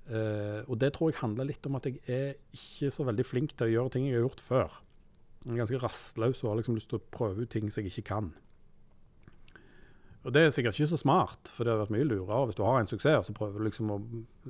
Og 0.07 0.77
det 0.79 0.93
tror 0.95 1.09
jeg 1.11 1.19
handler 1.19 1.49
litt 1.49 1.65
om 1.67 1.81
at 1.81 1.87
jeg 1.89 1.97
er 2.07 2.37
ikke 2.55 2.93
så 2.95 3.03
veldig 3.09 3.25
flink 3.27 3.57
til 3.57 3.67
å 3.67 3.73
gjøre 3.73 3.91
ting 3.91 4.05
jeg 4.07 4.15
har 4.15 4.23
gjort 4.29 4.43
før. 4.45 4.77
Er 5.47 5.61
ganske 5.61 5.79
rastløs 5.79 6.43
og 6.43 6.51
har 6.51 6.61
liksom 6.61 6.77
lyst 6.77 6.91
til 6.91 6.99
å 6.99 7.09
prøve 7.15 7.45
ut 7.45 7.53
ting 7.53 7.71
som 7.71 7.85
jeg 7.85 7.95
ikke 7.95 8.11
kan. 8.11 8.33
Og 10.27 10.35
det 10.35 10.43
er 10.43 10.51
sikkert 10.51 10.75
ikke 10.75 10.91
så 10.91 10.99
smart, 10.99 11.53
for 11.55 11.63
det 11.63 11.71
har 11.71 11.85
vært 11.85 11.93
mye 11.95 12.07
lurere 12.09 12.49
hvis 12.49 12.59
du 12.59 12.65
har 12.67 12.81
en 12.81 12.91
suksess, 12.91 13.29
så 13.29 13.35
prøver 13.37 13.63
du 13.63 13.69
liksom 13.69 13.93
å 13.95 14.01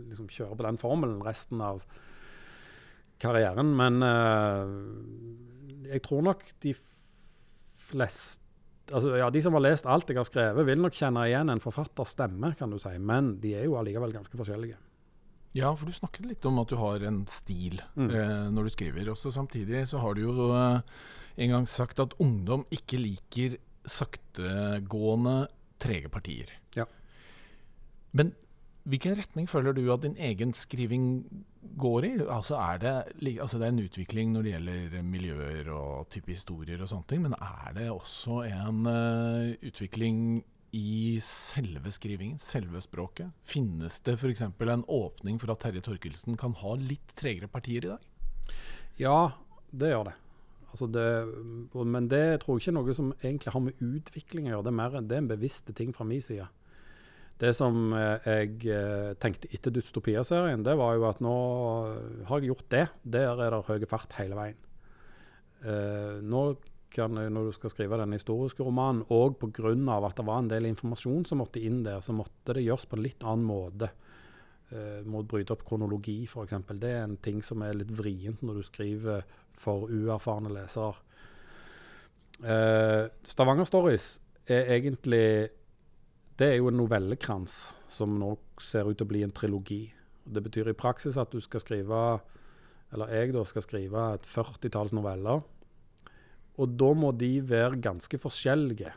liksom 0.07 0.31
kjøre 0.33 0.57
på 0.57 0.65
den 0.65 0.81
formelen 0.81 1.21
resten 1.25 1.61
av 1.61 1.85
karrieren. 3.21 3.75
Men 3.77 4.01
uh, 4.01 4.65
jeg 5.93 6.01
tror 6.07 6.25
nok 6.31 6.49
de 6.65 6.73
fleste 7.87 8.41
altså, 8.95 9.17
ja, 9.19 9.29
De 9.35 9.43
som 9.43 9.57
har 9.59 9.67
lest 9.67 9.89
alt 9.91 10.09
jeg 10.09 10.17
har 10.17 10.29
skrevet, 10.29 10.65
vil 10.69 10.81
nok 10.81 10.97
kjenne 10.97 11.27
igjen 11.29 11.53
en 11.53 11.61
forfatters 11.63 12.17
stemme, 12.17 12.55
kan 12.57 12.73
du 12.73 12.81
si. 12.81 12.95
Men 12.97 13.35
de 13.43 13.57
er 13.59 13.69
jo 13.69 13.77
allikevel 13.77 14.17
ganske 14.17 14.41
forskjellige. 14.41 14.79
Ja, 15.57 15.71
for 15.73 15.89
du 15.89 15.97
snakket 15.97 16.27
litt 16.29 16.47
om 16.49 16.61
at 16.61 16.69
du 16.69 16.77
har 16.81 17.05
en 17.09 17.23
stil 17.33 17.81
mm. 17.97 18.09
eh, 18.11 18.49
når 18.53 18.69
du 18.69 18.75
skriver. 18.75 19.13
Også 19.13 19.33
samtidig 19.33 19.87
så 19.89 20.03
har 20.03 20.17
du 20.17 20.27
jo 20.27 20.51
eh, 20.53 20.81
en 21.45 21.55
gang 21.55 21.69
sagt 21.71 22.03
at 22.03 22.17
ungdom 22.23 22.67
ikke 22.75 23.01
liker 23.01 23.57
saktegående, 23.87 25.47
trege 25.81 26.11
partier. 26.13 26.51
Ja. 26.77 26.85
Men 28.17 28.35
hvilken 28.87 29.17
retning 29.19 29.49
føler 29.51 29.75
du 29.75 29.87
at 29.95 30.05
din 30.05 30.17
egen 30.21 30.53
skriving 30.55 31.25
går 31.81 32.07
i? 32.07 32.13
Altså 32.23 32.59
er 32.61 32.83
det, 32.83 32.95
altså 33.41 33.59
det 33.59 33.67
er 33.67 33.75
en 33.75 33.85
utvikling 33.87 34.35
når 34.35 34.45
det 34.45 34.53
gjelder 34.53 35.07
miljøer 35.07 35.71
og 35.75 36.11
type 36.13 36.31
historier 36.31 36.83
og 36.83 36.91
sånne 36.91 37.11
ting, 37.11 37.25
men 37.25 37.35
er 37.41 37.73
det 37.77 37.89
også 37.91 38.43
en 38.47 38.87
uh, 38.87 39.57
utvikling 39.67 40.45
i 40.77 41.17
selve 41.25 41.91
skrivingen, 41.95 42.39
selve 42.43 42.83
språket? 42.85 43.33
Finnes 43.49 43.99
det 44.05 44.19
f.eks. 44.19 44.45
en 44.45 44.85
åpning 44.85 45.41
for 45.41 45.55
at 45.55 45.65
Terje 45.65 45.83
Torkelsen 45.87 46.37
kan 46.41 46.57
ha 46.61 46.77
litt 46.81 47.17
tregere 47.17 47.49
partier 47.49 47.87
i 47.87 47.93
dag? 47.95 48.55
Ja, 49.01 49.19
det 49.73 49.93
gjør 49.95 50.11
det. 50.11 50.17
Altså 50.77 50.89
det, 50.93 51.09
men 51.73 52.09
det 52.13 52.43
tror 52.43 52.59
jeg 52.59 52.67
ikke 52.67 52.73
er 52.75 52.77
noe 52.77 52.97
som 52.99 53.11
egentlig 53.23 53.55
har 53.55 53.65
med 53.65 53.81
utvikling 53.81 54.51
å 54.51 54.55
gjøre. 54.55 54.67
Det 54.67 54.73
er 54.73 54.79
mer 54.83 54.97
det 55.01 55.17
er 55.17 55.25
en 55.25 55.33
bevisst 55.33 55.73
ting 55.79 55.95
fra 55.97 56.05
min 56.09 56.25
side. 56.25 56.49
Det 57.41 57.53
som 57.57 57.93
eh, 57.97 58.29
jeg 58.29 58.69
eh, 58.73 59.11
tenkte 59.21 59.49
etter 59.53 59.73
Dystopia-serien, 59.73 60.65
det 60.65 60.77
var 60.81 60.95
jo 60.97 61.05
at 61.09 61.19
nå 61.25 61.37
har 62.29 62.41
jeg 62.41 62.53
gjort 62.53 62.71
det. 62.73 62.87
Der 63.05 63.41
er 63.45 63.53
det 63.53 63.65
høy 63.69 63.89
fart 63.89 64.17
hele 64.21 64.39
veien. 64.39 64.61
Eh, 65.65 66.17
nå 66.25 66.47
kan, 66.97 67.15
når 67.15 67.49
du 67.51 67.55
skal 67.55 67.73
skrive 67.73 67.99
denne 68.01 68.19
historiske 68.19 68.65
romanen, 68.65 69.05
og 69.13 69.39
pga. 69.41 69.73
at 69.97 70.17
det 70.17 70.27
var 70.27 70.43
en 70.43 70.51
del 70.51 70.67
informasjon 70.67 71.25
som 71.29 71.39
måtte 71.39 71.61
inn 71.61 71.83
der, 71.85 72.01
så 72.01 72.13
måtte 72.17 72.57
det 72.57 72.65
gjøres 72.65 72.87
på 72.87 72.97
en 72.97 73.05
litt 73.05 73.25
annen 73.25 73.47
måte. 73.47 73.91
Uh, 74.67 75.05
må 75.07 75.23
bryte 75.23 75.55
opp 75.55 75.63
kronologi, 75.67 76.25
f.eks. 76.27 76.57
Det 76.75 76.91
er 76.91 77.05
en 77.05 77.19
ting 77.23 77.43
som 77.45 77.63
er 77.63 77.77
litt 77.79 77.93
vrient 77.95 78.43
når 78.43 78.59
du 78.59 78.63
skriver 78.67 79.27
for 79.55 79.87
uerfarne 79.87 80.51
lesere. 80.51 80.97
Uh, 82.43 83.07
Stavanger 83.25 83.65
Stories 83.65 84.19
er 84.45 84.69
egentlig 84.75 85.49
Det 86.37 86.51
er 86.51 86.59
jo 86.59 86.69
en 86.69 86.77
novellekrans 86.77 87.55
som 87.89 88.19
nå 88.21 88.35
ser 88.61 88.85
ut 88.85 88.99
til 88.99 89.07
å 89.07 89.09
bli 89.09 89.23
en 89.25 89.33
trilogi. 89.33 89.87
Det 90.27 90.43
betyr 90.45 90.69
i 90.69 90.77
praksis 90.77 91.17
at 91.17 91.33
du 91.33 91.41
skal 91.41 91.63
skrive 91.63 92.01
Eller 92.93 93.15
jeg 93.15 93.33
da 93.33 93.45
skal 93.49 93.65
skrive 93.65 94.03
et 94.15 94.27
førtitalls 94.27 94.93
noveller. 94.93 95.41
Og 96.57 96.77
da 96.81 96.93
må 96.97 97.11
de 97.13 97.35
være 97.45 97.81
ganske 97.85 98.21
forskjellige, 98.21 98.93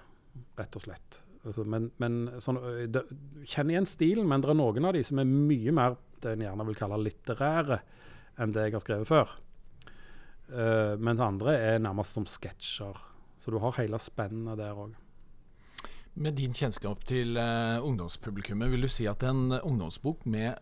rett 0.59 0.77
og 0.79 0.85
slett. 0.85 1.23
Altså, 1.47 1.63
men, 1.67 1.89
men 1.99 2.21
sånn, 2.43 2.59
det, 2.91 3.05
kjenner 3.47 3.75
igjen 3.75 3.89
stilen, 3.89 4.27
men 4.29 4.43
det 4.43 4.51
er 4.51 4.59
noen 4.59 4.89
av 4.89 4.95
de 4.95 5.03
som 5.07 5.21
er 5.21 5.27
mye 5.29 5.73
mer 5.75 5.97
det 6.19 6.33
en 6.35 6.43
gjerne 6.43 6.65
vil 6.67 6.75
kalle 6.75 6.99
litterære 6.99 7.77
enn 8.43 8.55
det 8.55 8.65
jeg 8.67 8.75
har 8.75 8.83
skrevet 8.83 9.07
før. 9.07 9.35
Uh, 10.49 10.95
mens 10.99 11.21
andre 11.23 11.53
er 11.55 11.83
nærmest 11.83 12.17
som 12.17 12.25
sketsjer. 12.27 12.97
Så 13.39 13.53
du 13.53 13.59
har 13.63 13.77
hele 13.77 13.99
spennet 14.01 14.59
der 14.59 14.75
òg. 14.75 14.97
Med 16.19 16.35
din 16.35 16.55
kjennskap 16.55 17.05
til 17.07 17.37
uh, 17.39 17.79
ungdomspublikummet, 17.85 18.71
vil 18.73 18.83
du 18.83 18.91
si 18.91 19.07
at 19.07 19.23
en 19.27 19.53
ungdomsbok 19.61 20.25
med, 20.27 20.59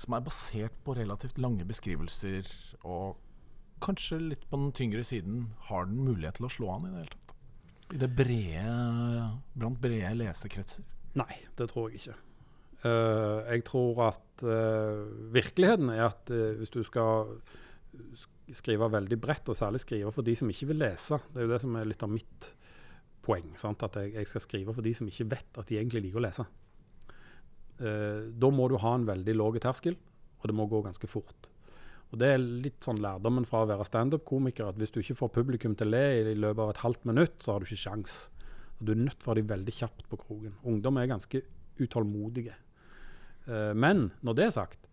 som 0.00 0.16
er 0.16 0.26
basert 0.26 0.74
på 0.86 0.96
relativt 0.98 1.38
lange 1.42 1.66
beskrivelser, 1.68 2.48
og 2.82 3.18
kanskje 3.84 4.20
litt 4.22 4.46
på 4.50 4.60
den 4.60 4.70
tyngre 4.76 5.04
siden, 5.06 5.48
har 5.68 5.88
den 5.88 6.02
mulighet 6.04 6.38
til 6.38 6.48
å 6.48 6.52
slå 6.52 6.70
an 6.74 6.86
i 6.88 6.92
det 6.92 7.02
hele 7.02 7.12
tatt? 7.14 7.34
I 7.88 8.00
det 8.02 8.08
brede, 8.12 9.26
blant 9.56 9.80
brede 9.80 10.14
lesekretser? 10.20 10.86
Nei, 11.18 11.38
det 11.56 11.70
tror 11.70 11.88
jeg 11.88 12.02
ikke. 12.02 12.18
Uh, 12.78 13.42
jeg 13.48 13.64
tror 13.66 14.04
at 14.06 14.44
uh, 14.46 15.08
virkeligheten 15.34 15.90
er 15.90 16.04
at 16.04 16.30
uh, 16.30 16.52
hvis 16.60 16.70
du 16.70 16.84
skal 16.86 17.32
skrive 18.54 18.86
veldig 18.92 19.18
bredt, 19.18 19.50
og 19.50 19.58
særlig 19.58 19.82
skrive 19.82 20.12
for 20.14 20.26
de 20.26 20.36
som 20.38 20.50
ikke 20.50 20.70
vil 20.70 20.82
lese, 20.84 21.18
det 21.32 21.42
er 21.42 21.48
jo 21.48 21.52
det 21.56 21.62
som 21.64 21.74
er 21.80 21.88
litt 21.88 22.04
av 22.06 22.12
mitt 22.12 22.52
poeng. 23.26 23.50
Sant? 23.58 23.82
At 23.82 23.98
jeg, 23.98 24.14
jeg 24.14 24.30
skal 24.30 24.44
skrive 24.44 24.76
for 24.76 24.86
de 24.86 24.94
som 24.94 25.10
ikke 25.10 25.26
vet 25.34 25.60
at 25.60 25.68
de 25.68 25.80
egentlig 25.80 26.06
liker 26.06 26.20
å 26.20 26.26
lese. 26.28 26.46
Da 27.78 28.48
må 28.50 28.64
du 28.66 28.74
ha 28.82 28.92
en 28.96 29.04
veldig 29.06 29.34
lav 29.36 29.58
terskel, 29.62 29.94
og 30.40 30.46
det 30.50 30.54
må 30.56 30.64
gå 30.70 30.80
ganske 30.82 31.10
fort. 31.10 31.46
Og 32.08 32.20
Det 32.22 32.28
er 32.32 32.40
litt 32.40 32.80
sånn 32.84 33.02
lærdommen 33.04 33.44
fra 33.48 33.62
å 33.64 33.68
være 33.68 33.84
standup-komiker, 33.84 34.70
at 34.70 34.78
hvis 34.80 34.94
du 34.94 35.00
ikke 35.02 35.18
får 35.18 35.34
publikum 35.34 35.74
til 35.76 35.90
å 35.90 35.92
le 35.92 36.04
i 36.32 36.36
løpet 36.38 36.62
av 36.64 36.70
et 36.72 36.82
halvt 36.84 37.04
minutt, 37.10 37.36
så 37.44 37.52
har 37.52 37.60
du 37.60 37.68
ikke 37.68 37.82
sjans. 37.84 38.16
Du 38.80 38.94
er 38.94 39.02
nødt 39.02 39.18
til 39.18 39.28
å 39.28 39.32
ha 39.34 39.36
dem 39.36 39.50
veldig 39.50 39.74
kjapt 39.76 40.06
på 40.08 40.20
kroken. 40.22 40.54
Ungdom 40.64 41.00
er 41.00 41.10
ganske 41.10 41.42
utålmodige. 41.78 42.54
Eh, 43.48 43.74
men 43.74 44.08
når 44.24 44.38
det 44.38 44.46
er 44.46 44.56
sagt, 44.56 44.88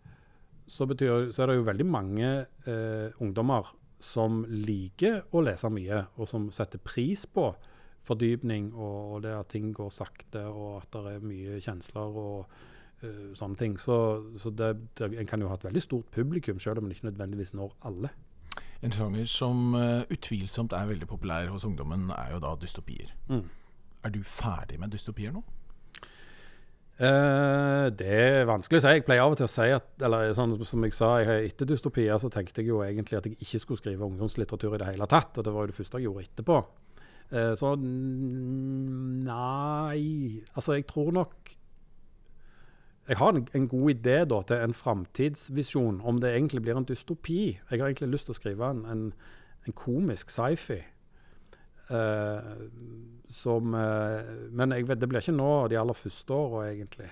så, 0.68 0.88
betyr, 0.90 1.30
så 1.32 1.44
er 1.44 1.52
det 1.52 1.58
jo 1.60 1.70
veldig 1.70 1.88
mange 1.88 2.30
eh, 2.68 3.16
ungdommer 3.24 3.72
som 4.02 4.44
liker 4.50 5.24
å 5.32 5.44
lese 5.46 5.70
mye, 5.72 6.04
og 6.20 6.30
som 6.30 6.50
setter 6.54 6.82
pris 6.84 7.26
på 7.30 7.48
fordypning 8.06 8.70
og, 8.74 8.98
og 9.16 9.22
det 9.26 9.34
at 9.34 9.50
ting 9.54 9.72
går 9.74 9.94
sakte, 9.94 10.44
og 10.50 10.82
at 10.84 10.98
det 10.98 11.16
er 11.16 11.26
mye 11.26 11.62
kjensler 11.64 12.20
og 12.22 12.58
eh, 13.06 13.34
sånne 13.38 13.60
ting. 13.60 13.76
Så, 13.80 13.98
så 14.42 14.52
det, 14.52 14.74
det, 15.00 15.12
en 15.20 15.30
kan 15.30 15.42
jo 15.42 15.50
ha 15.52 15.58
et 15.60 15.68
veldig 15.68 15.84
stort 15.84 16.10
publikum, 16.16 16.60
selv 16.60 16.82
om 16.82 16.88
en 16.88 16.96
ikke 16.96 17.10
nødvendigvis 17.10 17.54
når 17.58 17.76
alle. 17.90 18.12
En 18.84 18.94
sjanger 18.94 19.26
som 19.30 19.74
uh, 19.74 20.04
utvilsomt 20.12 20.74
er 20.76 20.90
veldig 20.90 21.08
populær 21.10 21.48
hos 21.50 21.66
ungdommen, 21.66 22.10
er 22.14 22.36
jo 22.36 22.42
da 22.44 22.56
dystopier. 22.62 23.14
Mm. 23.32 23.46
Er 24.06 24.14
du 24.14 24.22
ferdig 24.24 24.80
med 24.80 24.92
dystopier 24.94 25.34
nå? 25.34 25.42
Uh, 26.96 27.92
det 27.92 28.08
er 28.08 28.46
vanskelig 28.48 28.80
å 28.80 28.84
si. 28.86 28.92
Jeg 28.96 29.04
pleier 29.08 29.26
av 29.26 29.34
og 29.34 29.40
til 29.40 29.50
å 29.50 29.52
si 29.52 29.68
at 29.76 30.06
eller 30.08 30.32
sånn 30.38 30.54
som 30.64 30.86
jeg 30.86 30.96
sa, 30.96 31.10
jeg, 31.20 31.50
etter 31.50 31.68
dystopier 31.68 32.22
så 32.22 32.30
tenkte 32.32 32.62
jeg 32.62 32.72
jo 32.72 32.84
egentlig 32.86 33.18
at 33.20 33.28
jeg 33.28 33.36
ikke 33.44 33.60
skulle 33.64 33.82
skrive 33.82 34.08
ungdomslitteratur 34.08 34.78
i 34.78 34.80
det 34.80 34.92
hele 34.94 35.08
tatt. 35.12 35.34
Og 35.36 35.44
det 35.44 35.54
var 35.56 35.66
jo 35.66 35.72
det 35.74 35.80
første 35.80 36.00
jeg 36.00 36.08
gjorde 36.08 36.28
etterpå. 36.30 36.58
Uh, 37.34 37.54
så 37.58 37.74
nei 39.26 40.00
Altså, 40.54 40.78
jeg 40.78 40.86
tror 40.88 41.10
nok 41.16 41.56
Jeg 43.06 43.20
har 43.20 43.36
en, 43.36 43.48
en 43.54 43.68
god 43.70 43.92
idé 43.94 44.18
da 44.26 44.42
til 44.50 44.64
en 44.66 44.74
framtidsvisjon, 44.74 46.02
om 46.02 46.20
det 46.22 46.32
egentlig 46.34 46.64
blir 46.66 46.78
en 46.80 46.88
dystopi. 46.88 47.60
Jeg 47.72 47.82
har 47.82 47.88
egentlig 47.88 48.16
lyst 48.16 48.30
til 48.30 48.34
å 48.34 48.40
skrive 48.40 48.70
en, 48.74 48.86
en, 48.90 49.04
en 49.68 49.78
komisk 49.78 50.34
sci-fi. 50.34 50.80
Eh, 51.94 52.48
som 53.30 53.76
eh, 53.78 54.32
Men 54.50 54.74
vet, 54.88 54.98
det 54.98 55.10
blir 55.10 55.22
ikke 55.22 55.36
nå 55.38 55.68
de 55.70 55.78
aller 55.78 55.98
første 55.98 56.34
åra, 56.34 56.64
egentlig. 56.72 57.12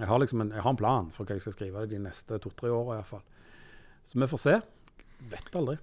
Jeg 0.00 0.08
har 0.08 0.18
liksom 0.18 0.42
jeg 0.48 0.64
har 0.64 0.72
en 0.72 0.80
plan 0.80 1.12
for 1.14 1.28
hva 1.28 1.36
jeg 1.36 1.44
skal 1.44 1.54
skrive 1.54 1.86
de 1.86 2.00
neste 2.02 2.40
to-tre 2.42 2.72
åra 2.74 2.98
iallfall. 2.98 3.22
Så 4.02 4.18
vi 4.18 4.30
får 4.32 4.42
se. 4.42 4.58
Vet 5.30 5.54
aldri. 5.54 5.76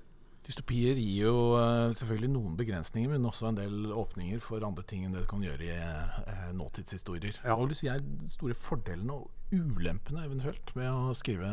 Dystopier 0.48 0.96
gir 0.96 1.26
jo 1.26 1.40
eh, 1.60 1.90
selvfølgelig 2.00 2.30
noen 2.32 2.54
begrensninger, 2.56 3.10
men 3.12 3.28
også 3.28 3.50
en 3.50 3.58
del 3.58 3.92
åpninger 3.92 4.40
for 4.40 4.64
andre 4.64 4.86
ting 4.88 5.04
enn 5.04 5.16
det 5.16 5.26
du 5.26 5.28
kan 5.28 5.44
gjøre 5.44 5.66
i 5.66 5.74
eh, 5.76 6.46
nåtidshistorier. 6.56 7.42
Ja. 7.42 7.52
Hva 7.58 7.66
vil 7.66 7.74
du 7.74 7.80
si 7.82 7.90
er 7.92 8.00
de 8.00 8.32
store 8.32 8.56
fordelene 8.56 9.18
og 9.18 9.52
ulempene 9.52 10.24
eventuelt 10.24 10.72
med 10.80 10.88
å 10.88 11.12
skrive 11.20 11.50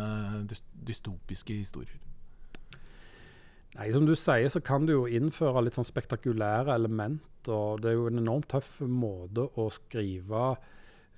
dystopiske 0.86 1.58
historier? 1.58 1.98
Nei, 3.74 3.90
Som 3.90 4.06
du 4.06 4.14
sier, 4.14 4.46
så 4.46 4.62
kan 4.62 4.86
du 4.86 4.94
jo 4.94 5.06
innføre 5.10 5.64
litt 5.66 5.74
sånn 5.74 5.88
spektakulære 5.88 6.76
element. 6.78 7.48
og 7.50 7.82
Det 7.82 7.90
er 7.90 7.98
jo 7.98 8.06
en 8.06 8.22
enormt 8.22 8.52
tøff 8.54 8.76
måte 8.86 9.48
å 9.58 9.66
skrive 9.74 10.52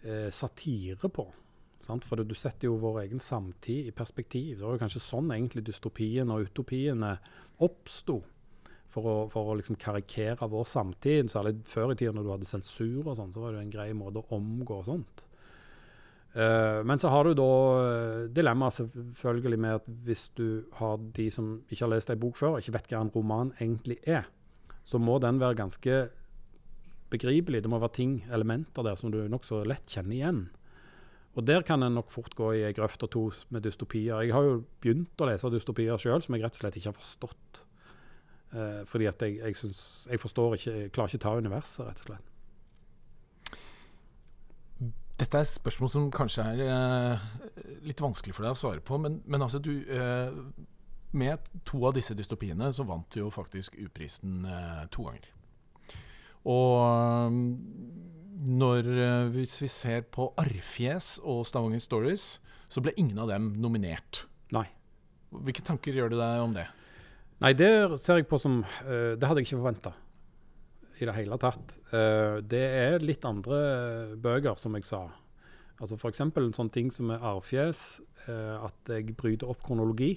eh, 0.01 0.31
satire 0.33 1.13
på. 1.13 1.27
Sant? 1.87 2.07
For 2.09 2.25
du 2.25 2.35
setter 2.35 2.71
jo 2.71 2.81
vår 2.81 3.03
egen 3.05 3.21
samtid 3.21 3.91
i 3.91 3.95
perspektiv. 3.95 4.57
Det 4.57 4.65
var 4.65 4.75
jo 4.79 4.83
kanskje 4.87 5.05
sånn 5.05 5.29
egentlig 5.35 5.67
dystopien 5.69 6.33
og 6.33 6.49
utopiene 6.49 7.19
oppsto. 7.65 8.21
For 8.97 9.05
å, 9.05 9.15
for 9.29 9.53
å 9.53 9.57
liksom 9.59 9.77
karikere 9.77 10.49
vår 10.49 10.69
samtid. 10.71 11.29
Særlig 11.29 11.59
før 11.69 11.93
i 11.93 11.97
tida 12.01 12.15
når 12.17 12.25
du 12.25 12.31
hadde 12.33 12.49
sensur 12.49 13.03
og 13.05 13.17
sånn, 13.19 13.33
så 13.35 13.43
var 13.43 13.53
det 13.53 13.65
en 13.65 13.73
grei 13.73 13.91
måte 13.97 14.23
å 14.23 14.39
omgå 14.39 14.81
sånt. 14.87 15.27
Uh, 16.37 16.83
men 16.85 17.01
så 17.01 17.09
har 17.09 17.25
du 17.25 17.33
da 17.37 17.53
uh, 17.81 18.25
dilemmaet 18.29 18.77
selvfølgelig 18.77 19.61
med 19.61 19.79
at 19.79 19.87
hvis 20.05 20.27
du 20.37 20.67
har 20.77 20.99
de 21.17 21.31
som 21.33 21.55
ikke 21.65 21.87
har 21.87 21.93
lest 21.95 22.13
ei 22.13 22.19
bok 22.21 22.37
før, 22.37 22.57
og 22.57 22.65
ikke 22.65 22.75
vet 22.77 22.91
hva 22.93 23.01
en 23.05 23.13
roman 23.15 23.53
egentlig 23.57 23.97
er, 24.05 24.27
så 24.85 25.01
må 25.01 25.17
den 25.23 25.41
være 25.41 25.57
ganske 25.63 26.01
begripelig. 27.13 27.63
Det 27.65 27.73
må 27.73 27.81
være 27.81 27.97
ting, 27.97 28.19
elementer 28.33 28.85
der 28.85 29.01
som 29.01 29.13
du 29.13 29.23
nokså 29.33 29.63
lett 29.69 29.89
kjenner 29.89 30.17
igjen. 30.19 30.43
Og 31.37 31.45
der 31.45 31.63
kan 31.69 31.83
en 31.85 31.99
nok 31.99 32.11
fort 32.11 32.35
gå 32.35 32.53
i 32.57 32.63
ei 32.65 32.73
grøft 32.73 33.03
og 33.05 33.11
to 33.13 33.25
med 33.53 33.67
dystopier. 33.67 34.23
Jeg 34.25 34.33
har 34.33 34.45
jo 34.47 34.63
begynt 34.81 35.21
å 35.21 35.29
lese 35.29 35.51
dystopier 35.53 36.01
sjøl 36.01 36.23
som 36.25 36.37
jeg 36.37 36.47
rett 36.47 36.57
og 36.57 36.63
slett 36.63 36.79
ikke 36.81 36.93
har 36.95 36.97
forstått. 36.97 37.61
Eh, 38.57 38.81
fordi 38.89 39.09
at 39.11 39.21
jeg, 39.23 39.37
jeg, 39.43 39.59
syns, 39.61 39.83
jeg 40.09 40.23
forstår 40.23 40.57
ikke, 40.57 40.73
jeg 40.81 40.95
klarer 40.97 41.13
ikke 41.13 41.25
ta 41.27 41.35
universet, 41.37 41.85
rett 41.91 42.01
og 42.01 42.09
slett. 42.09 42.33
Dette 45.17 45.39
er 45.39 45.47
et 45.47 45.49
spørsmål 45.49 45.91
som 45.93 46.09
kanskje 46.13 46.45
er 46.45 46.63
eh, 46.65 47.29
litt 47.89 48.01
vanskelig 48.05 48.37
for 48.37 48.45
deg 48.45 48.57
å 48.57 48.61
svare 48.61 48.85
på, 48.85 48.99
men, 49.01 49.21
men 49.25 49.45
altså 49.45 49.61
du 49.65 49.73
eh, 49.89 50.41
Med 51.17 51.47
to 51.65 51.79
av 51.89 51.95
disse 51.97 52.13
dystopiene 52.19 52.73
så 52.77 52.85
vant 52.85 53.07
du 53.15 53.23
jo 53.23 53.31
faktisk 53.33 53.77
U-prisen 53.81 54.45
eh, 54.45 54.83
to 54.93 55.07
ganger. 55.07 55.31
Og 56.47 57.33
når 58.47 58.87
eh, 58.87 59.29
Hvis 59.35 59.59
vi 59.63 59.69
ser 59.71 60.07
på 60.13 60.31
Arrfjes 60.39 61.17
og 61.25 61.45
Stavanger 61.49 61.83
Stories, 61.83 62.37
så 62.69 62.83
ble 62.83 62.95
ingen 62.99 63.19
av 63.23 63.31
dem 63.31 63.53
nominert. 63.63 64.25
Nei. 64.55 64.67
Hvilke 65.31 65.65
tanker 65.67 65.95
gjør 65.95 66.13
du 66.13 66.19
deg 66.19 66.43
om 66.43 66.55
det? 66.55 66.67
Nei, 67.43 67.53
det 67.59 67.99
ser 68.01 68.23
jeg 68.23 68.29
på 68.31 68.39
som 68.41 68.63
uh, 68.65 69.13
Det 69.19 69.27
hadde 69.27 69.43
jeg 69.43 69.51
ikke 69.51 69.59
forventa 69.61 69.93
i 70.97 71.05
det 71.05 71.13
hele 71.13 71.37
tatt. 71.37 71.75
Uh, 71.91 72.41
det 72.41 72.63
er 72.73 73.03
litt 73.05 73.27
andre 73.29 73.59
bøker, 74.17 74.57
som 74.57 74.79
jeg 74.79 74.87
sa. 74.89 75.03
Altså 75.77 75.99
F.eks. 75.99 76.23
en 76.25 76.57
sånn 76.57 76.73
ting 76.73 76.89
som 76.95 77.13
er 77.13 77.21
arrfjes. 77.21 78.01
uh, 78.31 78.65
at 78.65 78.95
jeg 78.95 79.13
bryter 79.19 79.51
opp 79.53 79.61
kronologi. 79.67 80.15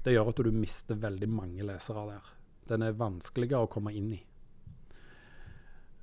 Det 0.00 0.14
gjør 0.14 0.32
at 0.32 0.40
du 0.40 0.50
mister 0.56 0.96
veldig 0.96 1.28
mange 1.28 1.66
lesere 1.68 2.06
der. 2.14 2.32
Den 2.70 2.86
er 2.86 2.96
vanskeligere 2.96 3.66
å 3.66 3.70
komme 3.70 3.92
inn 3.92 4.14
i. 4.16 4.22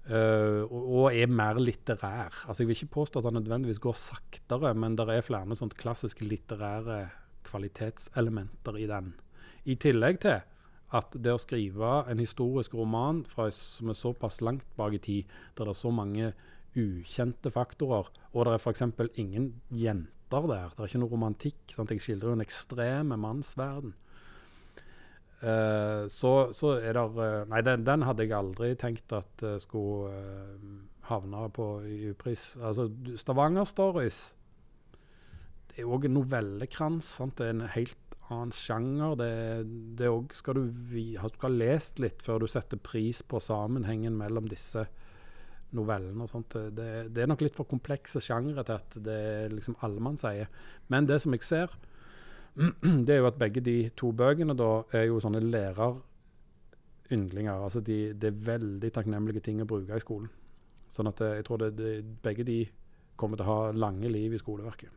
Eh, 0.07 0.63
og, 0.71 1.09
er 1.11 1.27
mer 1.27 1.59
litterær. 1.59 2.31
Altså 2.47 2.63
Jeg 2.63 2.67
vil 2.67 2.77
ikke 2.77 2.95
påstå 2.95 3.19
at 3.19 3.25
den 3.27 3.41
nødvendigvis 3.41 3.81
går 3.83 3.95
saktere, 3.99 4.73
men 4.73 4.95
det 4.95 5.07
er 5.11 5.25
flere 5.25 5.55
sånt 5.55 5.75
klassiske 5.75 6.23
litterære 6.25 7.09
kvalitetselementer 7.47 8.77
i 8.79 8.87
den. 8.87 9.13
I 9.65 9.75
tillegg 9.75 10.21
til 10.23 10.39
at 10.95 11.15
det 11.19 11.33
å 11.33 11.41
skrive 11.41 12.05
en 12.07 12.21
historisk 12.23 12.77
roman 12.79 13.25
fra, 13.27 13.49
som 13.51 13.91
er 13.91 13.99
såpass 13.99 14.39
langt 14.39 14.67
bak 14.79 14.95
i 14.95 15.03
tid, 15.03 15.33
der 15.57 15.67
det 15.67 15.75
er 15.75 15.81
så 15.81 15.91
mange 15.91 16.31
ukjente 16.77 17.51
faktorer, 17.51 18.07
og 18.31 18.45
det 18.45 18.53
er 18.53 18.61
f.eks. 18.61 18.83
ingen 19.19 19.55
jenter 19.71 20.47
der, 20.47 20.71
det 20.71 20.79
er 20.79 20.87
ikke 20.87 21.01
noe 21.01 21.11
romantikk. 21.11 21.59
Sant? 21.71 21.91
Jeg 21.91 22.03
skildrer 22.03 22.31
jo 22.31 22.37
en 22.37 22.43
ekstrem 22.45 23.11
mannsverden. 23.19 23.95
Uh, 25.37 26.07
så, 26.09 26.49
så, 26.55 26.79
er 26.81 26.97
det 26.97 27.03
uh, 27.13 27.43
Nei, 27.51 27.61
den, 27.61 27.83
den, 27.85 28.05
hadde 28.07 28.25
jeg 28.25 28.33
aldri 28.33 28.71
tenkt 28.79 29.13
at 29.13 29.43
uh, 29.45 29.59
skulle 29.61 30.09
havne 31.11 31.43
på 31.53 31.67
i 31.85 32.09
upris. 32.09 32.55
Altså, 32.57 32.89
Stavanger 33.21 33.67
Stories 33.69 34.23
det 35.77 35.83
er 35.83 35.93
òg 35.93 36.07
en 36.07 36.15
novellekrans. 36.17 37.05
Sant? 37.19 37.37
Det 37.37 37.45
er 37.45 37.53
en 37.53 37.67
helt 37.69 38.15
annen 38.33 38.53
sjanger. 38.55 39.13
Det, 39.19 39.33
det 39.99 40.07
også 40.09 40.39
skal 40.41 40.57
du 40.57 40.63
ha 41.21 41.29
skal 41.29 41.51
ha 41.51 41.59
lest 41.61 42.01
litt 42.01 42.23
før 42.25 42.41
du 42.41 42.47
setter 42.49 42.81
pris 42.81 43.21
på 43.21 43.37
sammenhengen 43.43 44.17
mellom 44.17 44.49
disse 44.49 44.87
novellene 45.77 46.25
og 46.25 46.31
sånt. 46.31 46.55
Det, 46.73 46.89
det 47.13 47.23
er 47.23 47.29
nok 47.29 47.43
litt 47.45 47.55
for 47.57 47.69
komplekse 47.69 48.21
sjangere 48.23 48.65
til 48.65 48.79
at 48.79 48.97
det 49.05 49.19
er 49.35 49.53
liksom 49.53 49.77
alle 49.85 50.01
man 50.01 50.17
sier. 50.17 50.49
Men 50.89 51.05
det 51.05 51.21
som 51.21 51.35
jeg 51.37 51.45
ser, 51.45 51.77
det 53.05 53.13
er 53.13 53.19
jo 53.21 53.29
at 53.29 53.39
begge 53.39 53.61
de 53.61 53.89
to 53.97 54.11
bøkene 54.17 54.55
da 54.57 54.83
er 54.97 55.03
jo 55.11 55.19
sånne 55.21 55.41
læreryndlinger. 55.45 57.53
Altså 57.53 57.79
de, 57.85 58.13
det 58.17 58.27
er 58.31 58.45
veldig 58.51 58.89
takknemlige 58.93 59.41
ting 59.45 59.61
å 59.61 59.69
bruke 59.69 59.95
i 59.95 60.03
skolen. 60.03 60.29
Sånn 60.91 61.09
at 61.11 61.19
jeg 61.21 61.45
tror 61.47 61.57
det, 61.61 61.69
det, 61.77 61.91
begge 62.23 62.43
de 62.47 62.59
kommer 63.19 63.35
til 63.37 63.45
å 63.47 63.51
ha 63.51 63.59
lange 63.75 64.09
liv 64.09 64.33
i 64.33 64.41
skoleverket. 64.41 64.89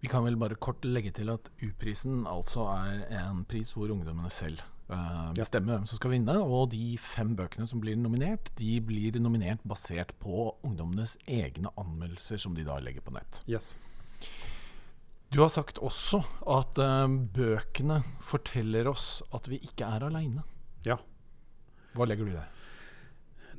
Vi 0.00 0.08
kan 0.08 0.24
vel 0.24 0.38
bare 0.40 0.56
kort 0.56 0.84
legge 0.88 1.12
til 1.18 1.28
at 1.32 1.50
U-prisen 1.60 2.24
altså 2.28 2.64
er 2.72 3.02
en 3.20 3.44
pris 3.48 3.72
hvor 3.76 3.92
ungdommene 3.92 4.30
selv 4.32 4.62
uh, 4.88 5.28
bestemmer 5.36 5.76
hvem 5.76 5.86
som 5.88 6.00
skal 6.00 6.14
vinne. 6.14 6.36
Og 6.40 6.70
de 6.72 6.96
fem 7.00 7.34
bøkene 7.36 7.68
som 7.68 7.82
blir 7.84 7.96
nominert, 8.00 8.48
de 8.58 8.78
blir 8.84 9.20
nominert 9.20 9.64
basert 9.68 10.14
på 10.22 10.48
ungdommenes 10.66 11.18
egne 11.28 11.72
anmeldelser 11.80 12.40
som 12.40 12.56
de 12.56 12.64
da 12.68 12.80
legger 12.80 13.04
på 13.04 13.14
nett. 13.16 13.42
Yes. 13.50 13.74
Du 15.30 15.38
har 15.44 15.50
sagt 15.54 15.78
også 15.78 16.24
at 16.50 16.78
uh, 16.82 17.06
bøkene 17.06 18.00
forteller 18.26 18.88
oss 18.90 19.20
at 19.36 19.46
vi 19.46 19.60
ikke 19.62 19.86
er 19.86 20.08
aleine. 20.08 20.42
Ja. 20.82 20.96
Hva 21.94 22.06
legger 22.08 22.26
du 22.26 22.32
i 22.32 22.34
det? 22.34 22.46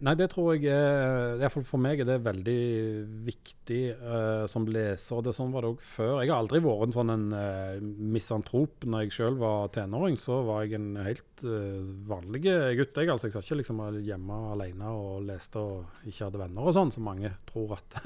Nei, 0.02 0.16
det 0.18 0.32
tror 0.32 0.56
jeg 0.56 0.72
er 0.74 1.36
Iallfall 1.38 1.66
for 1.70 1.82
meg 1.82 2.00
er 2.02 2.08
det 2.10 2.16
veldig 2.26 2.62
viktig 3.28 3.82
uh, 4.00 4.48
som 4.50 4.64
leser. 4.66 5.20
Det 5.22 5.34
Sånn 5.38 5.52
var 5.54 5.62
det 5.62 5.70
òg 5.76 5.84
før. 5.86 6.16
Jeg 6.24 6.32
har 6.32 6.42
aldri 6.42 6.62
vært 6.66 6.88
en 6.88 6.96
sånn 6.96 7.14
en 7.14 7.28
uh, 7.36 7.78
misantrop. 8.16 8.88
Når 8.90 9.06
jeg 9.06 9.14
sjøl 9.20 9.38
var 9.38 9.70
tenåring, 9.76 10.18
så 10.18 10.40
var 10.48 10.66
jeg 10.66 10.80
en 10.80 10.98
helt 11.06 11.46
uh, 11.46 11.86
vanlig 12.10 12.42
gutt. 12.80 12.98
Jeg 12.98 13.14
altså, 13.14 13.30
jeg 13.30 13.36
satt 13.36 13.46
ikke 13.46 13.60
liksom 13.62 13.84
hjemme 14.02 14.42
alene 14.56 14.90
og 14.90 15.22
leste 15.30 15.62
og 15.62 16.10
ikke 16.10 16.32
hadde 16.32 16.44
venner 16.48 16.66
og 16.66 16.78
sånn, 16.80 16.96
som 16.98 17.06
mange 17.06 17.36
tror 17.54 17.78
at 17.78 18.02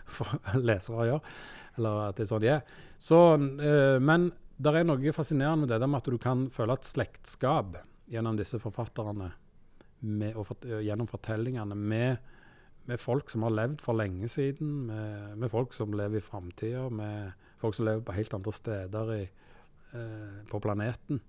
lesere 0.70 1.10
gjør. 1.10 1.36
Eller 1.80 2.00
at 2.06 2.20
det 2.20 2.28
er 2.28 2.30
sånn 2.30 2.46
de 2.46 2.54
er. 2.54 2.80
Så, 3.02 3.20
men 3.40 4.30
det 4.54 4.78
er 4.78 4.86
noe 4.86 5.18
fascinerende 5.18 5.64
med 5.64 5.74
det 5.74 5.82
der 5.82 5.90
med 5.90 6.04
at 6.04 6.14
du 6.14 6.22
kan 6.22 6.46
føle 6.54 6.78
et 6.78 6.86
slektskap 6.86 7.80
gjennom 8.10 8.38
disse 8.38 8.62
forfatterne 8.62 9.32
med, 10.00 10.36
og 10.36 10.66
gjennom 10.84 11.08
fortellingene 11.10 11.76
med, 11.76 12.16
med, 12.88 13.00
folk 13.00 13.30
som 13.32 13.44
har 13.46 13.54
levd 13.54 13.82
for 13.84 13.98
lenge 13.98 14.28
siden, 14.28 14.86
med, 14.88 15.36
med 15.40 15.52
folk 15.52 15.74
som 15.76 15.94
lever 15.96 16.20
i 16.20 16.24
framtida, 16.24 16.88
med 16.88 17.32
folk 17.60 17.76
som 17.76 17.88
lever 17.88 18.06
på 18.06 18.16
helt 18.16 18.34
andre 18.38 18.54
steder 18.56 19.12
i, 19.18 19.22
eh, 19.92 20.40
på 20.50 20.60
planeten. 20.64 21.20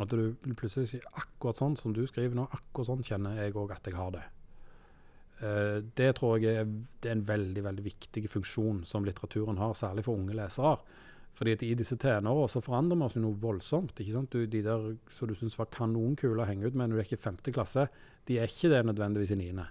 At 0.00 0.12
du 0.12 0.34
plutselig 0.56 0.90
sier 0.94 1.08
akkurat 1.12 1.58
sånn 1.58 1.76
som 1.78 1.94
du 1.94 2.02
skriver 2.08 2.36
nå, 2.36 2.46
akkurat 2.48 2.88
sånn 2.88 3.06
kjenner 3.06 3.40
jeg 3.42 3.56
òg 3.58 3.74
at 3.76 3.88
jeg 3.88 3.98
har 3.98 4.14
det. 4.16 4.26
Uh, 5.40 5.80
det 5.96 6.10
tror 6.18 6.36
jeg 6.36 6.58
er, 6.60 6.66
det 7.00 7.08
er, 7.08 7.14
en 7.16 7.24
veldig 7.24 7.62
veldig 7.64 7.84
viktig 7.86 8.26
funksjon 8.28 8.82
som 8.84 9.06
litteraturen 9.06 9.56
har, 9.56 9.72
særlig 9.78 10.04
for 10.04 10.20
unge 10.20 10.36
lesere. 10.36 10.74
Fordi 11.38 11.54
at 11.56 11.62
i 11.64 11.74
disse 11.78 11.96
tenåra 12.00 12.48
så 12.52 12.62
forandrer 12.64 12.98
vi 13.00 13.06
oss 13.06 13.18
noe 13.20 13.38
voldsomt. 13.40 13.94
ikke 13.96 14.16
sant? 14.16 14.32
Du, 14.34 14.46
de 14.50 14.62
der 14.66 14.88
som 15.14 15.30
du 15.30 15.36
syns 15.38 15.56
var 15.58 15.70
kanonkule 15.72 16.42
å 16.42 16.48
henge 16.48 16.68
ut 16.68 16.76
med 16.76 16.90
når 16.90 16.98
du 16.98 17.02
er 17.02 17.08
ikke 17.08 17.20
i 17.20 17.26
femte 17.28 17.54
klasse, 17.54 17.86
de 18.28 18.38
er 18.38 18.50
ikke 18.50 18.72
det 18.72 18.82
nødvendigvis 18.90 19.34
i 19.34 19.40
niende. 19.40 19.66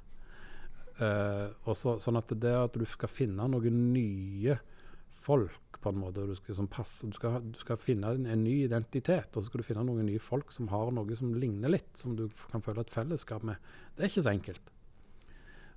Uh, 0.99 1.53
så, 1.77 1.95
sånn 2.03 2.19
at 2.19 2.33
det 2.43 2.55
at 2.57 2.75
du 2.75 2.83
skal 2.89 3.11
finne 3.11 3.45
noen 3.47 3.77
nye 3.93 4.57
folk 5.19 5.79
på 5.79 5.93
en 5.93 5.99
måte, 6.01 6.25
du 6.27 6.35
skal, 6.35 6.57
som 6.57 6.67
passer, 6.67 7.07
du 7.07 7.15
skal, 7.15 7.37
du 7.53 7.59
skal 7.61 7.79
finne 7.79 8.09
en, 8.11 8.25
en, 8.27 8.43
ny 8.43 8.65
identitet, 8.65 9.29
og 9.31 9.43
så 9.43 9.47
skal 9.47 9.61
du 9.61 9.67
finne 9.69 9.85
noen 9.87 10.09
nye 10.09 10.19
folk 10.19 10.51
som 10.51 10.67
har 10.73 10.91
noe 10.95 11.15
som 11.15 11.31
ligner 11.39 11.71
litt, 11.71 11.93
som 11.95 12.17
du 12.19 12.25
kan 12.51 12.63
føle 12.65 12.83
et 12.83 12.91
fellesskap 12.91 13.45
med. 13.47 13.61
Det 13.95 14.03
er 14.03 14.11
ikke 14.11 14.25
så 14.25 14.33
enkelt. 14.33 14.75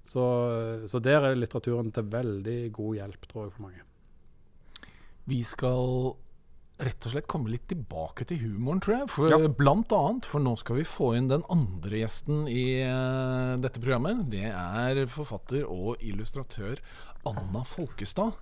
Så, 0.03 0.25
så 0.91 0.99
der 0.99 1.29
er 1.29 1.39
litteraturen 1.39 1.93
til 1.95 2.11
veldig 2.11 2.59
god 2.75 2.99
hjelp, 2.99 3.29
tror 3.31 3.47
jeg, 3.47 3.55
for 3.55 3.67
mange. 3.69 3.85
Vi 5.31 5.39
skal 5.47 6.15
rett 6.83 7.07
og 7.07 7.13
slett 7.15 7.29
komme 7.31 7.53
litt 7.53 7.69
tilbake 7.71 8.25
til 8.27 8.41
humoren, 8.43 8.81
tror 8.83 8.97
jeg. 8.97 9.09
For, 9.13 9.31
ja. 9.31 9.51
Blant 9.59 9.93
annet, 9.95 10.27
for 10.29 10.43
nå 10.43 10.55
skal 10.59 10.81
vi 10.81 10.87
få 10.89 11.13
inn 11.19 11.29
den 11.31 11.45
andre 11.53 12.01
gjesten 12.03 12.47
i 12.51 12.65
uh, 12.83 13.55
dette 13.63 13.83
programmet. 13.83 14.25
Det 14.33 14.49
er 14.51 15.03
forfatter 15.13 15.69
og 15.69 16.03
illustratør 16.03 16.83
Anna 17.29 17.63
Folkestad. 17.69 18.35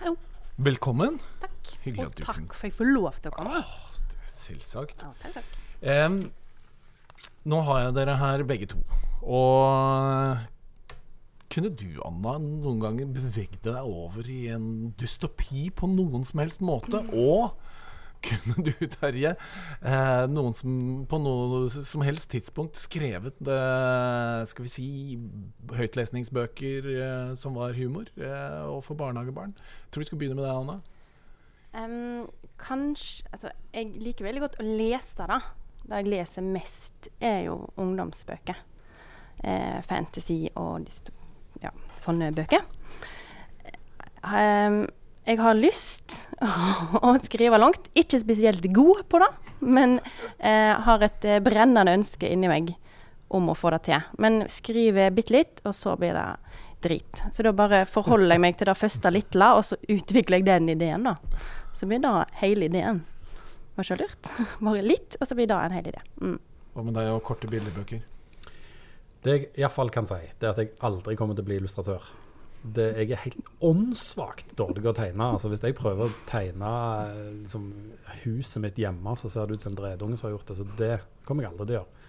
Hallo. 0.00 0.16
Velkommen. 0.56 1.20
Takk. 1.42 1.70
Hyggelig 1.84 2.08
og 2.08 2.18
takk 2.24 2.56
for 2.56 2.64
at 2.64 2.70
jeg 2.70 2.76
får 2.78 2.90
lov 2.94 3.20
til 3.20 3.30
å 3.30 3.36
komme. 3.36 3.60
Ah, 3.60 4.26
selvsagt. 4.30 5.04
Ja, 5.04 5.12
takk, 5.22 5.38
takk. 5.38 5.62
Um, 5.86 6.20
nå 7.46 7.60
har 7.68 7.84
jeg 7.84 7.96
dere 8.00 8.16
her 8.18 8.44
begge 8.48 8.70
to. 8.72 8.80
Og 9.22 10.46
kunne 11.56 11.72
du, 11.72 11.88
Anna, 12.04 12.34
noen 12.42 12.82
ganger 12.82 13.08
bevegde 13.16 13.70
deg 13.70 13.88
over 13.88 14.26
i 14.28 14.42
en 14.52 14.90
dystopi 15.00 15.70
på 15.72 15.88
noen 15.88 16.26
som 16.28 16.42
helst 16.42 16.60
måte? 16.60 17.00
Og 17.16 17.54
kunne 18.26 18.60
du, 18.66 18.72
Terje, 18.92 19.32
eh, 19.80 20.24
noen 20.28 20.56
som 20.56 20.74
på 21.08 21.20
noe 21.22 21.62
som 21.72 22.04
helst 22.04 22.28
tidspunkt 22.34 22.76
skrevet 22.76 23.40
eh, 23.40 24.42
skal 24.50 24.66
vi 24.66 24.72
si 24.74 24.90
høytlesningsbøker 25.80 26.92
eh, 26.92 27.34
som 27.40 27.56
var 27.56 27.76
humor, 27.78 28.12
eh, 28.20 28.60
og 28.68 28.82
for 28.84 29.00
barnehagebarn? 29.00 29.56
Tror 29.88 30.04
vi 30.04 30.10
skal 30.10 30.20
begynne 30.20 30.36
med 30.36 30.44
deg, 30.44 30.60
Anna. 30.60 30.80
Um, 31.76 32.24
kanskje 32.60 33.28
Altså, 33.32 33.50
jeg 33.72 33.96
liker 34.00 34.28
veldig 34.28 34.44
godt 34.44 34.60
å 34.60 34.72
lese, 34.76 35.24
da. 35.24 35.40
Det 35.86 36.02
jeg 36.02 36.12
leser 36.18 36.44
mest, 36.44 37.14
er 37.16 37.46
jo 37.48 37.62
ungdomsbøker. 37.80 38.66
Eh, 39.44 39.78
fantasy 39.88 40.42
og 40.52 40.84
dystopi 40.84 41.25
ja, 41.62 41.72
sånne 42.00 42.32
bøker. 42.36 42.64
Um, 44.26 44.84
jeg 45.26 45.40
har 45.42 45.58
lyst 45.58 46.20
å 47.06 47.16
skrive 47.26 47.60
langt. 47.60 47.90
Ikke 47.98 48.20
spesielt 48.22 48.66
god 48.74 49.04
på 49.10 49.20
det, 49.22 49.30
men 49.60 49.98
uh, 50.00 50.74
har 50.86 51.06
et 51.06 51.26
uh, 51.26 51.38
brennende 51.44 51.96
ønske 51.98 52.30
inni 52.30 52.50
meg 52.50 52.74
om 53.28 53.50
å 53.50 53.56
få 53.58 53.72
det 53.74 53.82
til. 53.88 54.06
Men 54.22 54.44
skriver 54.50 55.14
bitte 55.14 55.34
litt, 55.34 55.60
og 55.66 55.74
så 55.74 55.96
blir 55.98 56.14
det 56.14 56.28
drit. 56.86 57.22
Så 57.32 57.42
da 57.42 57.52
bare 57.56 57.84
forholder 57.90 58.36
jeg 58.36 58.44
meg 58.44 58.58
til 58.58 58.70
det 58.70 58.78
første 58.78 59.10
lille, 59.10 59.52
og 59.58 59.64
så 59.66 59.78
utvikler 59.90 60.40
jeg 60.40 60.48
den 60.48 60.74
ideen, 60.76 61.06
da. 61.08 61.16
Så 61.74 61.88
blir 61.90 62.00
det 62.02 62.12
hele 62.40 62.70
ideen. 62.70 63.02
Var 63.76 63.84
ikke 63.84 63.98
lurt? 64.00 64.28
Bare 64.64 64.84
litt, 64.84 65.18
og 65.20 65.28
så 65.28 65.36
blir 65.36 65.48
det 65.50 65.56
en 65.60 65.74
hel 65.76 65.90
idé. 65.90 66.04
Mm. 66.22 66.38
Hva 66.72 66.84
med 66.84 66.96
deg 66.96 67.10
og 67.12 67.24
korte 67.26 67.50
bildebøker? 67.50 68.00
Det 69.26 69.34
jeg 69.34 69.48
iallfall 69.58 69.90
kan 69.90 70.06
si, 70.06 70.20
det 70.38 70.46
er 70.46 70.54
at 70.54 70.62
jeg 70.62 70.72
aldri 70.86 71.16
kommer 71.18 71.34
til 71.34 71.42
å 71.42 71.48
bli 71.48 71.58
illustratør. 71.58 72.04
Det, 72.76 72.86
jeg 72.98 73.12
er 73.14 73.22
helt 73.24 73.50
åndssvakt 73.66 74.54
dårlig 74.58 74.86
å 74.90 74.94
tegne. 74.96 75.30
Altså, 75.36 75.50
hvis 75.50 75.62
jeg 75.62 75.76
prøver 75.78 76.08
å 76.08 76.16
tegne 76.26 76.70
liksom, 77.42 77.66
huset 78.24 78.62
mitt 78.62 78.78
hjemme, 78.80 79.14
så 79.18 79.30
ser 79.30 79.46
det 79.46 79.58
ut 79.58 79.66
som 79.66 79.74
en 79.74 79.78
dredunge 79.78 80.18
som 80.18 80.28
har 80.28 80.36
gjort 80.36 80.50
det. 80.50 80.58
Så 80.58 80.66
det 80.78 80.94
kommer 81.26 81.46
jeg 81.46 81.52
aldri 81.52 81.66
til 81.66 81.76
å 81.76 81.80
gjøre. 81.80 82.06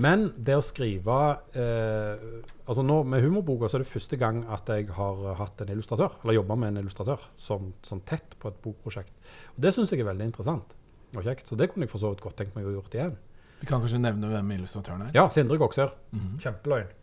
Men 0.00 0.28
det 0.38 0.56
å 0.56 0.64
skrive 0.64 1.16
eh, 1.58 2.22
altså 2.64 2.84
nå 2.86 3.00
Med 3.10 3.24
humorboka 3.24 3.68
så 3.68 3.76
er 3.76 3.82
det 3.84 3.90
første 3.90 4.16
gang 4.20 4.42
at 4.52 4.68
jeg 4.70 4.88
har 4.96 5.24
hatt 5.40 5.60
en 5.60 5.72
illustratør, 5.74 6.20
eller 6.22 6.38
jobba 6.38 6.56
med 6.60 6.72
en 6.72 6.82
illustratør 6.84 7.24
som, 7.40 7.72
som, 7.84 8.00
tett 8.06 8.36
på 8.40 8.48
et 8.48 8.60
bokprosjekt. 8.64 9.12
Og 9.56 9.64
Det 9.64 9.74
syns 9.76 9.92
jeg 9.92 10.04
er 10.04 10.08
veldig 10.12 10.30
interessant 10.30 10.76
og 11.16 11.26
kjekt. 11.26 11.50
Så 11.50 11.58
det 11.58 11.72
kunne 11.72 11.88
jeg 11.88 11.92
for 11.92 12.02
så 12.02 12.12
vidt 12.12 12.24
godt 12.24 12.38
tenkt 12.40 12.56
meg 12.56 12.68
å 12.70 12.76
gjort 12.78 12.96
igjen. 12.96 13.18
Vi 13.60 13.68
kan 13.68 13.82
kanskje 13.82 14.00
nevne 14.00 14.30
hvem 14.30 14.56
illustratøren 14.56 15.08
er? 15.08 15.12
Ja, 15.14 15.28
Sindre 15.28 15.58
Goksør. 15.60 15.92
Mm 16.12 16.20
-hmm. 16.20 16.40
Kjempeløgn. 16.40 16.96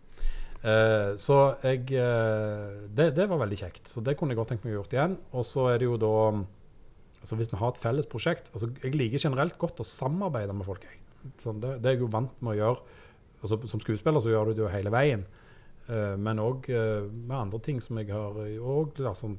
Eh, 0.66 1.14
så 1.22 1.36
jeg 1.62 1.86
eh, 1.94 2.78
det, 2.90 3.12
det, 3.16 3.28
var 3.30 3.42
veldig 3.44 3.60
kjekt. 3.60 3.90
Så 3.92 4.02
det 4.02 4.18
kunne 4.18 4.34
jeg 4.34 4.40
godt 4.40 4.56
tenkt 4.56 4.66
meg 4.66 4.74
å 4.74 4.80
gjort 4.82 4.96
igjen. 4.96 5.18
Og 5.38 5.46
så 5.46 5.68
er 5.72 5.78
det 5.82 5.90
jo 5.90 5.98
da 6.02 6.14
altså 7.18 7.36
Hvis 7.36 7.52
vi 7.52 7.58
har 7.58 7.74
et 7.74 7.82
felles 7.82 8.06
prosjekt 8.08 8.52
altså 8.54 8.70
Jeg 8.84 8.94
liker 8.96 9.20
generelt 9.20 9.58
godt 9.58 9.82
å 9.82 9.84
samarbeide 9.84 10.54
med 10.54 10.66
folk. 10.66 10.86
Sånn, 11.42 11.60
det, 11.60 11.82
det, 11.82 11.90
er 11.90 11.98
jeg 11.98 12.06
jo 12.06 12.14
vant 12.14 12.42
med 12.42 12.56
å 12.56 12.58
gjøre. 12.58 13.02
Altså, 13.42 13.60
som 13.68 13.82
skuespiller 13.84 14.24
så 14.24 14.32
gjør 14.32 14.50
du 14.50 14.58
det 14.58 14.64
jo 14.66 14.72
hele 14.72 14.94
veien. 14.94 15.26
Uh, 15.88 16.18
men 16.20 16.40
òg 16.40 16.66
med 16.68 17.36
andre 17.38 17.60
ting 17.64 17.78
som 17.80 17.96
jeg 17.96 18.10
har 18.12 18.36
Og 18.60 18.98
ja, 19.00 19.14
sånn, 19.16 19.38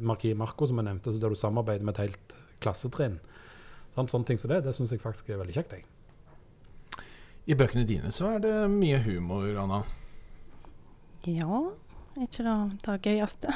Marki 0.00 0.32
Marco, 0.32 0.64
som 0.66 0.78
jeg 0.80 0.86
nevnte, 0.86 1.12
så 1.12 1.20
der 1.20 1.34
du 1.34 1.36
samarbeider 1.36 1.84
med 1.84 1.98
et 1.98 2.06
helt 2.06 2.36
klassetrinn. 2.64 3.18
Sånn, 3.94 4.08
sånne 4.08 4.30
ting 4.30 4.40
som 4.40 4.52
det, 4.52 4.62
det 4.64 4.72
syns 4.76 4.94
jeg 4.94 5.02
faktisk 5.02 5.28
er 5.28 5.40
veldig 5.42 5.56
kjekt. 5.58 5.74
Jeg. 5.76 5.99
I 7.48 7.56
bøkene 7.56 7.86
dine 7.88 8.12
så 8.14 8.34
er 8.36 8.42
det 8.44 8.54
mye 8.72 9.00
humor, 9.04 9.48
Anna. 9.62 9.82
Ja, 11.28 11.62
er 12.16 12.26
ikke 12.26 12.44
det 12.44 12.56
det 12.84 12.96
gøyeste? 13.06 13.54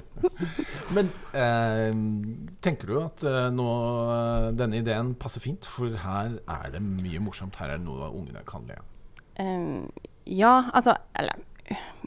Men 0.94 1.10
eh, 1.38 1.92
tenker 2.64 2.90
du 2.90 2.96
at 3.02 3.22
eh, 3.26 3.48
nå 3.54 3.68
eh, 4.14 4.48
denne 4.58 4.80
ideen 4.82 5.14
passer 5.18 5.42
fint? 5.44 5.66
For 5.68 5.94
her 6.02 6.38
er 6.40 6.72
det 6.74 6.82
mye 6.82 7.22
morsomt. 7.22 7.58
Her 7.60 7.74
er 7.74 7.78
det 7.78 7.86
noe 7.86 8.10
ungene 8.10 8.42
kan 8.48 8.66
le 8.66 8.80
av. 8.80 8.88
Em, 9.40 9.86
ja, 10.26 10.70
altså 10.74 10.96
Eller 11.16 11.38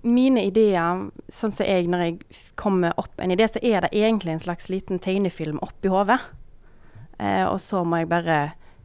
mine 0.04 0.43
ideer, 0.50 1.08
sånn 1.32 1.54
som 1.56 1.67
jeg 1.67 1.88
når 1.88 2.02
jeg 2.04 2.39
kommer 2.60 2.96
opp 3.00 3.22
en 3.24 3.32
idé, 3.32 3.48
så 3.48 3.62
er 3.63 3.86
det 3.86 3.93
egentlig 3.96 4.34
en 4.36 4.43
slags 4.43 4.67
liten 4.72 5.00
tegnefilm 5.00 5.62
oppi 5.63 5.91
hodet. 5.91 6.19
Eh, 7.19 7.46
og 7.48 7.62
så 7.63 7.86
må 7.88 8.02
jeg 8.02 8.12
bare 8.12 8.39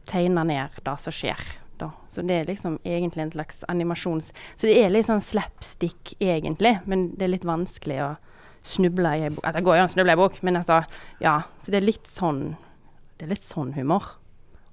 tegne 0.07 0.45
ned 0.47 0.79
det 0.85 0.95
som 1.03 1.15
skjer. 1.15 1.43
Da. 1.79 1.91
Så 2.11 2.23
det 2.27 2.35
er 2.35 2.49
liksom 2.49 2.79
egentlig 2.83 3.25
en 3.25 3.35
slags 3.37 3.63
animasjons... 3.71 4.31
Så 4.55 4.67
det 4.67 4.77
er 4.81 4.91
litt 4.93 5.07
sånn 5.09 5.23
slapstick 5.23 6.15
egentlig, 6.19 6.77
men 6.89 7.09
det 7.17 7.27
er 7.27 7.33
litt 7.35 7.47
vanskelig 7.47 8.01
å 8.05 8.09
snuble 8.67 9.11
i 9.15 9.25
ei 9.27 9.33
bok. 9.33 9.43
Altså, 9.45 9.59
det 9.59 9.67
går 9.67 9.77
jo 9.77 9.83
an 9.83 9.91
å 9.91 9.93
snuble 9.93 10.11
i 10.11 10.17
ei 10.17 10.21
bok, 10.23 10.41
men 10.45 10.59
altså 10.59 10.81
Ja. 11.23 11.35
Så 11.63 11.71
det 11.71 11.79
er 11.81 11.87
litt 11.87 12.09
sånn 12.09 12.57
Det 13.17 13.27
er 13.27 13.33
litt 13.33 13.47
sånn 13.47 13.73
humor. 13.75 14.15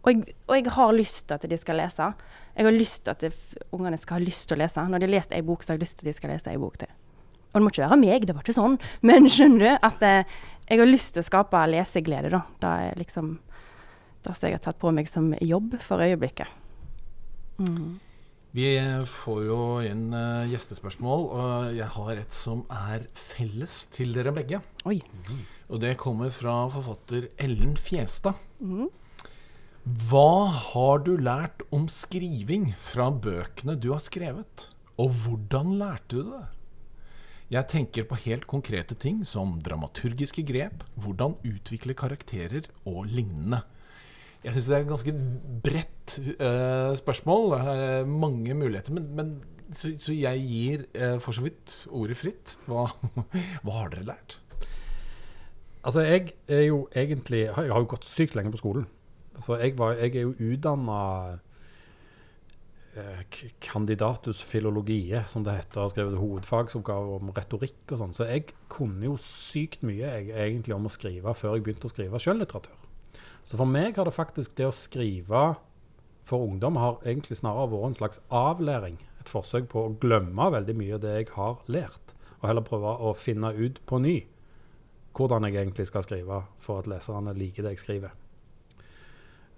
Og 0.06 0.12
jeg, 0.12 0.36
og 0.46 0.54
jeg 0.54 0.70
har 0.70 0.92
lyst 0.94 1.24
til 1.26 1.34
at 1.34 1.46
de 1.50 1.56
skal 1.58 1.80
lese. 1.80 2.12
Jeg 2.54 2.66
har 2.68 2.74
lyst 2.74 3.00
til 3.02 3.10
at 3.10 3.24
det, 3.24 3.32
ungene 3.74 3.98
skal 3.98 4.20
ha 4.20 4.22
lyst 4.22 4.46
til 4.46 4.54
å 4.54 4.60
lese. 4.62 4.84
Når 4.86 5.02
de 5.02 5.08
har 5.08 5.14
lest 5.16 5.34
ei 5.34 5.42
bok, 5.42 5.64
så 5.64 5.72
har 5.72 5.80
jeg 5.80 5.82
lyst 5.82 5.98
til 5.98 6.06
at 6.06 6.12
de 6.12 6.14
skal 6.20 6.30
lese 6.30 6.52
ei 6.52 6.60
bok 6.62 6.76
til. 6.78 6.92
Og 7.50 7.56
det 7.56 7.62
må 7.64 7.72
ikke 7.72 7.88
være 7.88 7.98
meg, 7.98 8.26
det 8.28 8.36
var 8.36 8.46
ikke 8.46 8.54
sånn. 8.54 8.76
Men 9.08 9.26
skjønner 9.32 9.64
du 9.64 9.88
at 9.88 10.06
eh, 10.06 10.36
jeg 10.68 10.78
har 10.78 10.90
lyst 10.92 11.16
til 11.16 11.24
å 11.24 11.26
skape 11.26 11.64
leseglede, 11.72 12.30
da. 12.36 12.44
Det 12.62 12.76
er 12.86 13.02
liksom 13.02 13.34
det 14.26 14.36
som 14.36 14.46
jeg 14.46 14.58
har 14.58 14.62
tatt 14.62 14.78
på 14.82 14.94
meg 14.94 15.10
som 15.10 15.32
jobb 15.42 15.74
for 15.82 16.02
øyeblikket. 16.02 16.54
Mm. 17.58 17.96
Vi 18.56 18.68
får 19.10 19.40
jo 19.44 19.58
inn 19.84 20.06
eh, 20.16 20.46
gjestespørsmål, 20.52 21.26
og 21.36 21.74
jeg 21.76 21.88
har 21.92 22.20
et 22.22 22.36
som 22.36 22.62
er 22.72 23.04
felles 23.18 23.82
til 23.92 24.16
dere 24.16 24.32
begge. 24.36 24.62
Oi. 24.88 25.00
Og 25.68 25.82
det 25.82 25.96
kommer 26.00 26.32
fra 26.32 26.62
forfatter 26.72 27.28
Ellen 27.42 27.74
Fjestad. 27.76 28.38
Mm. 28.64 28.88
Hva 30.08 30.48
har 30.72 31.04
du 31.06 31.12
lært 31.20 31.60
om 31.74 31.84
skriving 31.92 32.72
fra 32.88 33.10
bøkene 33.12 33.76
du 33.78 33.92
har 33.92 34.02
skrevet? 34.02 34.70
Og 34.96 35.12
hvordan 35.22 35.76
lærte 35.78 36.16
du 36.16 36.30
det? 36.32 36.44
Jeg 37.52 37.70
tenker 37.70 38.08
på 38.08 38.16
helt 38.24 38.48
konkrete 38.50 38.96
ting 38.98 39.20
som 39.22 39.52
dramaturgiske 39.62 40.42
grep, 40.48 40.80
hvordan 40.98 41.36
utvikle 41.46 41.94
karakterer 41.94 42.66
og 42.82 43.04
lignende. 43.06 43.60
Jeg 44.44 44.54
syns 44.54 44.70
det 44.70 44.76
er 44.76 44.84
et 44.84 44.90
ganske 44.90 45.14
bredt 45.64 46.16
uh, 46.38 46.92
spørsmål. 46.98 47.52
Det 47.52 47.76
er 47.86 48.10
mange 48.10 48.54
muligheter. 48.54 48.94
Men, 48.94 49.08
men 49.16 49.32
så, 49.74 49.94
så 49.98 50.14
jeg 50.14 50.42
gir 50.46 50.84
uh, 50.94 51.16
for 51.22 51.36
så 51.36 51.46
vidt 51.46 51.78
ordet 51.90 52.18
fritt. 52.20 52.58
Hva, 52.68 52.86
hva 53.64 53.80
har 53.80 53.94
dere 53.94 54.10
lært? 54.12 54.38
Altså, 55.86 56.02
jeg 56.02 56.32
er 56.50 56.62
jo 56.66 56.88
egentlig 56.96 57.44
Jeg 57.46 57.54
har 57.54 57.78
jo 57.78 57.86
gått 57.88 58.06
sykt 58.08 58.34
lenge 58.34 58.50
på 58.50 58.62
skolen. 58.62 58.86
Så 59.38 59.58
jeg, 59.60 59.76
var, 59.78 59.98
jeg 60.00 60.16
er 60.16 60.24
jo 60.24 60.32
utdanna 60.32 61.00
eh, 62.96 63.42
kandidatus 63.60 64.40
filologie, 64.42 65.22
som 65.28 65.44
det 65.44 65.58
heter. 65.58 65.80
Har 65.80 65.92
skrevet 65.92 66.18
hovedfagsoppgave 66.18 67.18
om 67.20 67.30
retorikk 67.36 67.92
og 67.92 68.00
sånn. 68.00 68.16
Så 68.16 68.28
jeg 68.30 68.48
kunne 68.72 69.04
jo 69.10 69.18
sykt 69.20 69.84
mye 69.86 70.08
jeg, 70.08 70.32
egentlig 70.32 70.74
om 70.74 70.88
å 70.88 70.92
skrive 70.92 71.36
før 71.36 71.58
jeg 71.58 71.66
begynte 71.66 71.90
å 71.90 71.92
skrive 71.92 72.22
skjønnlitteratur. 72.22 72.85
Så 73.46 73.58
for 73.58 73.68
meg 73.70 73.96
har 73.98 74.08
det 74.08 74.16
faktisk 74.16 74.56
det 74.58 74.68
å 74.68 74.74
skrive 74.74 75.44
for 76.26 76.42
ungdom 76.42 76.78
har 76.80 76.98
egentlig 77.06 77.38
snarere 77.38 77.70
vært 77.70 77.90
en 77.90 77.98
slags 78.00 78.20
avlæring. 78.34 78.98
Et 79.22 79.30
forsøk 79.30 79.68
på 79.70 79.84
å 79.86 79.94
glemme 80.02 80.50
veldig 80.56 80.74
mye 80.78 80.96
av 80.96 81.04
det 81.04 81.14
jeg 81.14 81.32
har 81.36 81.60
lært, 81.70 82.14
og 82.40 82.48
heller 82.50 82.66
prøve 82.66 82.96
å 82.98 83.14
finne 83.18 83.52
ut 83.54 83.78
på 83.86 84.00
ny 84.02 84.18
hvordan 85.16 85.46
jeg 85.46 85.56
egentlig 85.56 85.86
skal 85.88 86.04
skrive 86.04 86.42
for 86.60 86.82
at 86.82 86.88
leserne 86.90 87.32
liker 87.32 87.64
det 87.64 87.76
jeg 87.76 87.84
skriver. 87.86 88.16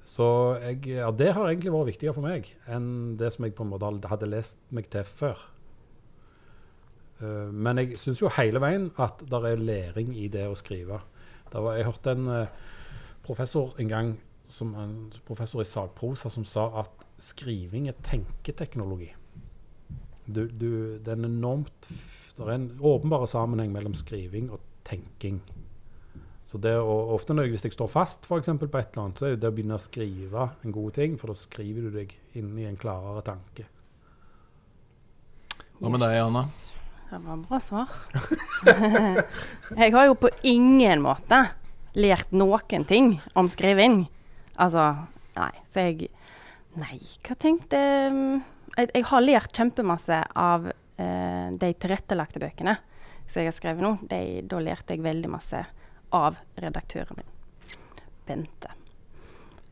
Så 0.09 0.27
jeg, 0.63 0.85
ja, 0.95 1.11
det 1.13 1.33
har 1.37 1.49
egentlig 1.49 1.73
vært 1.75 1.91
viktigere 1.91 2.17
for 2.17 2.25
meg 2.25 2.47
enn 2.71 3.17
det 3.21 3.33
som 3.35 3.45
jeg 3.45 3.57
på 3.59 3.67
en 3.67 3.73
måte 3.75 4.09
hadde 4.09 4.31
lest 4.31 4.61
meg 4.73 4.87
til 4.93 5.05
før. 5.05 5.43
Eh, 7.21 7.51
men 7.53 7.83
jeg 7.83 7.99
syns 8.01 8.23
jo 8.23 8.33
hele 8.39 8.63
veien 8.63 8.89
at 9.03 9.21
det 9.27 9.43
er 9.51 9.61
læring 9.61 10.15
i 10.17 10.31
det 10.33 10.47
å 10.49 10.57
skrive. 10.57 11.03
Var, 11.53 11.75
jeg 11.77 11.89
hørte 11.91 12.15
en 12.15 12.31
eh, 12.33 12.65
professor 13.29 13.77
en 13.79 13.91
gang, 13.91 14.15
som 14.49 14.73
en 14.81 15.13
professor 15.29 15.61
i 15.63 15.69
sagprosa, 15.69 16.31
som 16.33 16.47
sa 16.49 16.69
at 16.81 17.07
skriving 17.21 17.89
er 17.91 17.97
tenketeknologi. 18.07 19.11
Du, 20.25 20.47
du, 20.49 20.71
det 21.01 21.09
er 21.09 21.17
en 21.17 21.25
enormt 21.25 21.89
Det 22.37 22.45
er 22.45 22.53
en 22.53 22.69
åpenbar 22.85 23.25
sammenheng 23.27 23.73
mellom 23.73 23.95
skriving 23.97 24.51
og 24.53 24.61
tenking. 24.87 25.41
Så 26.47 26.61
det 26.63 26.77
å, 26.79 26.93
ofte 27.17 27.35
når 27.35 27.49
jeg, 27.49 27.53
Hvis 27.57 27.65
jeg 27.67 27.75
står 27.75 27.91
fast 27.93 28.29
for 28.29 28.41
eksempel, 28.41 28.71
på 28.71 28.79
et 28.79 28.93
eller 28.93 29.09
annet, 29.09 29.19
så 29.19 29.27
er 29.27 29.35
det 29.35 29.43
det 29.43 29.51
å 29.51 29.57
begynne 29.57 29.77
å 29.77 29.83
skrive 29.83 30.47
en 30.65 30.73
god 30.77 30.95
ting, 31.01 31.19
for 31.19 31.33
da 31.33 31.37
skriver 31.37 31.89
du 31.89 31.99
deg 31.99 32.15
inn 32.39 32.55
i 32.61 32.69
en 32.69 32.79
klarere 32.79 33.25
tanke. 33.27 33.67
Hva 35.79 35.93
med 35.93 36.03
deg, 36.03 36.17
Anna? 36.23 36.47
Det 37.09 37.19
var 37.25 37.43
bra 37.43 37.61
svar. 37.61 37.99
jeg 39.83 39.93
har 39.97 40.09
jo 40.09 40.17
på 40.21 40.31
ingen 40.47 41.03
måte 41.05 41.43
lært 41.95 42.33
noen 42.33 42.85
ting 42.89 43.21
om 43.39 43.49
skriving. 43.49 44.07
Altså, 44.57 44.91
nei. 45.39 45.53
Så 45.73 45.89
jeg 45.89 46.11
Nei, 46.79 46.99
hva 47.27 47.35
tenkte 47.41 47.79
Jeg, 47.79 48.91
jeg 48.93 49.05
har 49.09 49.25
lært 49.25 49.57
kjempemasse 49.57 50.19
av 50.39 50.69
eh, 50.69 51.49
de 51.59 51.71
tilrettelagte 51.81 52.39
bøkene 52.43 52.77
som 53.29 53.43
jeg 53.43 53.51
har 53.51 53.57
skrevet 53.57 53.83
nå. 53.85 53.97
De, 54.09 54.21
da 54.47 54.61
lærte 54.63 54.95
jeg 54.95 55.05
veldig 55.05 55.31
masse 55.33 55.63
av 56.15 56.39
redaktøren 56.57 57.19
min, 57.19 57.33
Bente. 58.29 58.71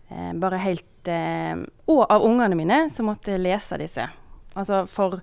Eh, 0.09 0.33
bare 0.41 0.61
helt 0.65 1.11
eh, 1.11 1.55
Og 1.87 2.03
av 2.05 2.25
ungene 2.27 2.59
mine 2.59 2.81
som 2.93 3.09
måtte 3.11 3.39
lese 3.41 3.79
disse. 3.81 4.09
Altså 4.57 4.85
for 4.91 5.21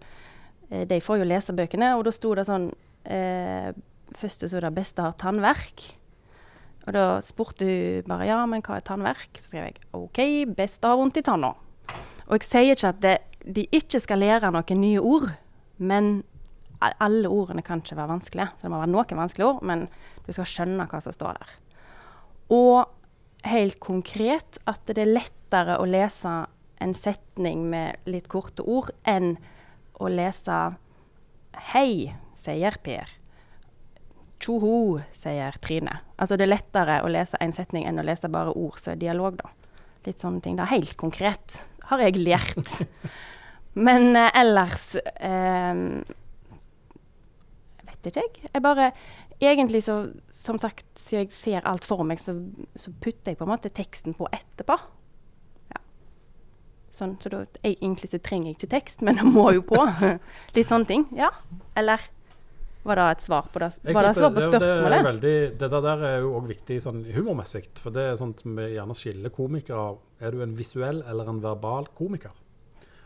eh, 0.70 0.86
de 0.90 1.02
får 1.04 1.22
jo 1.22 1.28
lese 1.30 1.56
bøkene, 1.58 1.94
og 1.98 2.06
da 2.08 2.16
sto 2.16 2.34
det 2.38 2.48
sånn 2.50 2.70
eh, 3.04 3.74
Først 4.14 4.44
så 4.46 4.60
det 4.62 4.70
'beste 4.76 5.02
har 5.02 5.16
tannverk'. 5.18 5.96
Og 6.84 6.94
da 6.96 7.22
spurte 7.24 7.66
hun 7.66 8.08
bare 8.08 8.28
'ja, 8.28 8.46
men 8.46 8.62
hva 8.62 8.78
er 8.78 8.82
tannverk?' 8.82 9.40
Så 9.40 9.50
skrev 9.50 9.64
jeg 9.64 9.76
'OK, 9.94 10.56
best 10.56 10.84
å 10.84 10.90
ha 10.90 10.96
vondt 10.96 11.18
i 11.18 11.22
tanna'. 11.22 11.56
Og 12.28 12.40
jeg 12.40 12.44
sier 12.44 12.76
ikke 12.76 12.90
at 12.90 13.02
det, 13.02 13.18
de 13.46 13.68
ikke 13.72 14.00
skal 14.00 14.20
lære 14.20 14.52
noen 14.52 14.80
nye 14.80 15.00
ord, 15.00 15.30
men 15.78 16.24
alle 16.82 17.30
ordene 17.30 17.62
kan 17.62 17.80
ikke 17.80 17.96
være 17.96 18.08
vanskelige. 18.08 18.50
Så 18.58 18.62
det 18.62 18.72
må 18.72 18.78
være 18.78 18.92
noen 18.92 19.18
vanskelige 19.18 19.48
ord, 19.48 19.64
men 19.64 19.88
du 20.26 20.34
skal 20.34 20.46
skjønne 20.46 20.88
hva 20.88 21.02
som 21.02 21.16
står 21.16 21.40
der. 21.40 21.50
Og 22.50 22.90
helt 23.48 23.80
konkret 23.80 24.60
at 24.68 24.84
det 24.88 24.98
er 24.98 25.16
lettere 25.20 25.78
å 25.80 25.88
lese 25.88 26.48
en 26.84 26.94
setning 26.94 27.70
med 27.70 28.00
litt 28.10 28.28
korte 28.32 28.64
ord 28.64 28.92
enn 29.06 29.38
å 30.00 30.10
lese 30.12 30.76
'Hei', 31.54 32.16
sier 32.36 32.78
Per. 32.84 33.23
'Tjoho', 34.44 35.00
sier 35.16 35.56
Trine. 35.64 36.02
Altså 36.20 36.36
det 36.36 36.48
er 36.48 36.56
lettere 36.58 36.98
å 37.04 37.12
lese 37.12 37.40
en 37.40 37.54
setning 37.56 37.86
enn 37.88 38.02
å 38.02 38.04
lese 38.04 38.28
bare 38.32 38.52
ord 38.60 38.82
er 38.92 39.00
dialog, 39.00 39.38
da. 39.40 39.52
Litt 40.04 40.20
sånne 40.20 40.44
ting. 40.44 40.58
Det 40.60 40.66
er 40.66 40.76
helt 40.76 40.98
konkret, 41.00 41.62
har 41.88 42.04
jeg 42.04 42.20
lært. 42.20 42.82
Men 43.88 44.12
eh, 44.20 44.30
ellers 44.38 44.96
eh, 45.00 45.80
Vet 47.88 48.10
ikke 48.12 48.22
jeg. 48.22 48.50
Jeg 48.52 48.66
bare 48.66 48.92
Egentlig 49.44 49.82
så, 49.84 49.96
som 50.32 50.60
sagt, 50.62 50.86
siden 51.00 51.26
jeg 51.26 51.34
ser 51.36 51.66
alt 51.68 51.84
for 51.84 52.06
meg, 52.08 52.20
så, 52.22 52.36
så 52.80 52.94
putter 53.02 53.34
jeg 53.34 53.40
på 53.40 53.44
en 53.44 53.50
måte 53.52 53.72
teksten 53.76 54.14
på 54.16 54.30
etterpå. 54.32 54.78
Ja. 55.74 55.82
Sånn, 56.96 57.18
så 57.20 57.32
da, 57.34 57.42
egentlig 57.66 58.14
så 58.14 58.22
trenger 58.24 58.52
jeg 58.52 58.56
ikke 58.56 58.70
tekst, 58.78 59.04
men 59.04 59.20
det 59.20 59.26
må 59.28 59.50
jo 59.58 59.66
på. 59.68 59.82
Litt 60.56 60.70
sånne 60.70 60.88
ting. 60.88 61.04
Ja. 61.18 61.34
Eller 61.76 62.06
var 62.84 63.00
det 63.00 63.04
et 63.14 63.24
svar 63.24 63.48
på 63.54 63.62
det? 63.64 63.70
Var 63.86 64.00
det 64.02 64.10
et 64.10 64.18
svar 64.20 64.32
på 64.36 64.44
spørsmålet? 64.44 64.98
det, 64.98 65.08
veldig, 65.08 65.36
det 65.62 65.70
der 65.88 66.06
er 66.10 66.18
jo 66.24 66.34
òg 66.40 66.50
viktig 66.52 66.80
sånn 66.84 67.04
humormessig. 67.16 67.66
For 67.80 67.96
det 67.96 68.10
er 68.10 68.18
sånt 68.20 68.44
vi 68.44 68.74
gjerne 68.74 68.98
skiller 68.98 69.32
komikere 69.34 69.86
av. 69.94 70.02
Er 70.20 70.36
du 70.36 70.44
en 70.44 70.56
visuell 70.58 71.00
eller 71.08 71.32
en 71.32 71.40
verbal 71.44 71.88
komiker? 71.96 72.36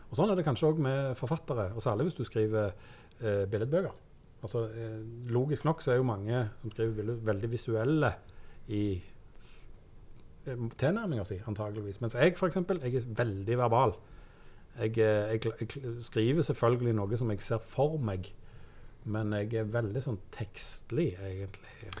Og 0.08 0.16
Sånn 0.16 0.32
er 0.32 0.38
det 0.38 0.46
kanskje 0.46 0.70
òg 0.70 0.80
med 0.82 1.12
forfattere, 1.18 1.68
og 1.76 1.84
særlig 1.84 2.08
hvis 2.08 2.18
du 2.18 2.24
skriver 2.26 2.72
eh, 2.72 3.44
billedbøker. 3.50 3.94
Altså, 4.42 4.64
eh, 4.70 4.98
logisk 5.34 5.66
nok 5.68 5.82
så 5.82 5.92
er 5.92 6.00
jo 6.00 6.08
mange 6.08 6.48
som 6.62 6.72
skriver 6.72 6.94
bilder, 6.96 7.22
veldig 7.28 7.50
visuelle 7.52 8.12
i 8.72 8.82
eh, 10.46 10.66
tilnærminga 10.80 11.26
si, 11.28 11.40
antageligvis. 11.46 12.00
Mens 12.00 12.16
jeg 12.16 12.34
eksempel, 12.34 12.80
jeg 12.82 13.02
er 13.02 13.08
veldig 13.18 13.58
verbal. 13.58 13.94
Jeg, 14.78 14.98
eh, 14.98 15.36
jeg, 15.36 15.52
jeg 15.70 15.96
skriver 16.06 16.46
selvfølgelig 16.46 16.94
noe 16.94 17.18
som 17.20 17.30
jeg 17.34 17.42
ser 17.42 17.62
for 17.62 17.98
meg, 17.98 18.30
men 19.10 19.32
jeg 19.40 19.62
er 19.62 19.72
veldig 19.72 20.02
sånn 20.04 20.20
tekstlig, 20.34 21.10
egentlig. 21.24 21.94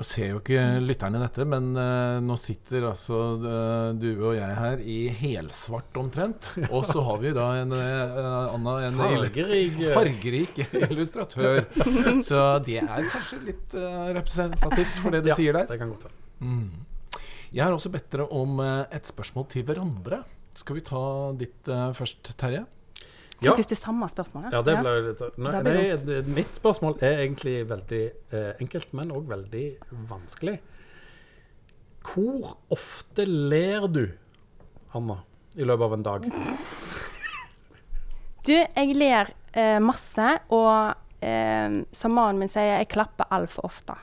Nå 0.00 0.04
ser 0.08 0.30
jo 0.30 0.38
ikke 0.40 0.62
lytterne 0.80 1.18
dette, 1.20 1.44
men 1.44 1.74
uh, 1.76 2.22
nå 2.24 2.32
sitter 2.40 2.86
altså 2.88 3.18
uh, 3.42 3.90
du 3.92 4.08
og 4.14 4.32
jeg 4.32 4.54
her 4.56 4.80
i 4.80 4.98
helsvart 5.18 5.98
omtrent. 6.00 6.54
Og 6.72 6.86
så 6.88 7.02
har 7.04 7.18
vi 7.20 7.34
da 7.36 7.50
en 7.60 7.74
uh, 7.76 8.54
Anna, 8.54 8.78
en 8.86 8.96
Fargerik, 8.96 9.76
eh. 9.82 9.92
fargerik 9.92 10.62
illustratør. 10.86 11.66
Så 12.28 12.40
det 12.64 12.78
er 12.80 13.10
kanskje 13.12 13.42
litt 13.50 13.76
eh, 13.76 14.06
representativt 14.16 15.02
for 15.02 15.12
det 15.12 15.26
du 15.26 15.34
Ja, 15.34 15.36
sier 15.36 15.60
der. 15.60 15.68
Det 15.68 15.76
kan 15.82 15.92
godt 15.92 16.08
være. 16.08 16.16
Mm. 16.48 16.86
Jeg 17.50 17.64
har 17.66 17.74
også 17.74 17.90
bedt 17.90 18.12
dere 18.12 18.28
om 18.30 18.60
eh, 18.62 18.84
et 18.94 19.08
spørsmål 19.10 19.48
til 19.50 19.64
hverandre. 19.66 20.22
Skal 20.56 20.76
vi 20.78 20.84
ta 20.86 21.00
ditt 21.38 21.70
eh, 21.70 21.88
først, 21.98 22.32
Terje? 22.38 22.62
Ja. 23.40 23.54
Hvis 23.56 23.70
det 23.70 23.78
samme 23.80 24.08
spørsmålet. 24.08 24.52
Ja, 24.52 24.60
det 24.60 24.74
ble 24.82 24.90
litt 25.06 25.22
Nei, 25.40 25.62
nei 25.64 26.18
mitt 26.28 26.58
spørsmål 26.58 26.98
er 27.00 27.22
egentlig 27.22 27.62
veldig 27.70 28.02
eh, 28.36 28.50
enkelt, 28.60 28.92
men 28.96 29.14
òg 29.16 29.30
veldig 29.30 29.64
vanskelig. 30.10 30.58
Hvor 32.04 32.58
ofte 32.72 33.24
ler 33.24 33.86
du, 33.88 34.04
Anna, 34.96 35.22
i 35.56 35.64
løpet 35.64 35.88
av 35.88 35.96
en 35.96 36.06
dag? 36.10 36.30
Du, 38.40 38.54
jeg 38.56 38.94
ler 38.96 39.28
eh, 39.52 39.76
masse, 39.84 40.26
og 40.56 40.94
eh, 41.20 41.74
som 41.92 42.14
mannen 42.16 42.40
min 42.40 42.48
sier, 42.48 42.78
jeg 42.80 42.88
klapper 42.88 43.28
altfor 43.36 43.68
ofte. 43.68 43.96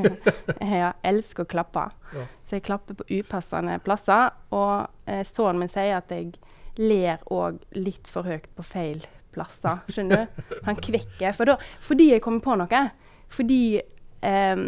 jeg 0.60 0.90
elsker 1.06 1.46
å 1.46 1.48
klappe. 1.48 1.86
Ja. 2.12 2.26
Så 2.44 2.58
jeg 2.58 2.66
klapper 2.68 2.98
på 2.98 3.06
upassende 3.08 3.78
plasser. 3.84 4.34
Og 4.52 4.84
eh, 5.08 5.24
sønnen 5.28 5.64
min 5.64 5.72
sier 5.72 5.96
at 5.96 6.12
jeg 6.12 6.34
ler 6.78 7.22
òg 7.32 7.58
litt 7.76 8.06
for 8.10 8.28
høyt 8.28 8.46
på 8.56 8.66
feil 8.66 9.02
plasser. 9.34 9.82
Skjønner 9.90 10.26
du? 10.26 10.44
Han 10.66 10.78
kvekker. 10.78 11.34
For 11.36 11.50
da, 11.50 11.56
fordi 11.86 12.10
jeg 12.12 12.24
kommer 12.24 12.44
på 12.44 12.56
noe. 12.60 12.84
Fordi 13.30 13.62
eh, 13.78 14.62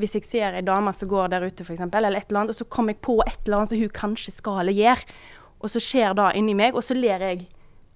hvis 0.00 0.16
jeg 0.18 0.26
ser 0.26 0.58
ei 0.58 0.64
dame 0.66 0.92
som 0.96 1.10
går 1.10 1.32
der 1.34 1.46
ute, 1.46 1.66
eksempel, 1.66 2.06
eller 2.06 2.20
et 2.20 2.30
eller 2.30 2.44
annet, 2.44 2.54
og 2.54 2.60
så 2.62 2.68
kommer 2.70 2.94
jeg 2.94 3.02
på 3.06 3.18
et 3.26 3.40
eller 3.44 3.60
annet 3.60 3.74
som 3.74 3.82
hun 3.82 3.94
kanskje 3.94 4.34
skal 4.34 4.60
eller 4.64 4.76
gjør, 4.76 5.04
og 5.64 5.72
så 5.72 5.82
skjer 5.82 6.16
det 6.18 6.30
inni 6.38 6.56
meg, 6.58 6.76
og 6.76 6.84
så 6.84 6.96
ler 6.98 7.22
jeg 7.24 7.46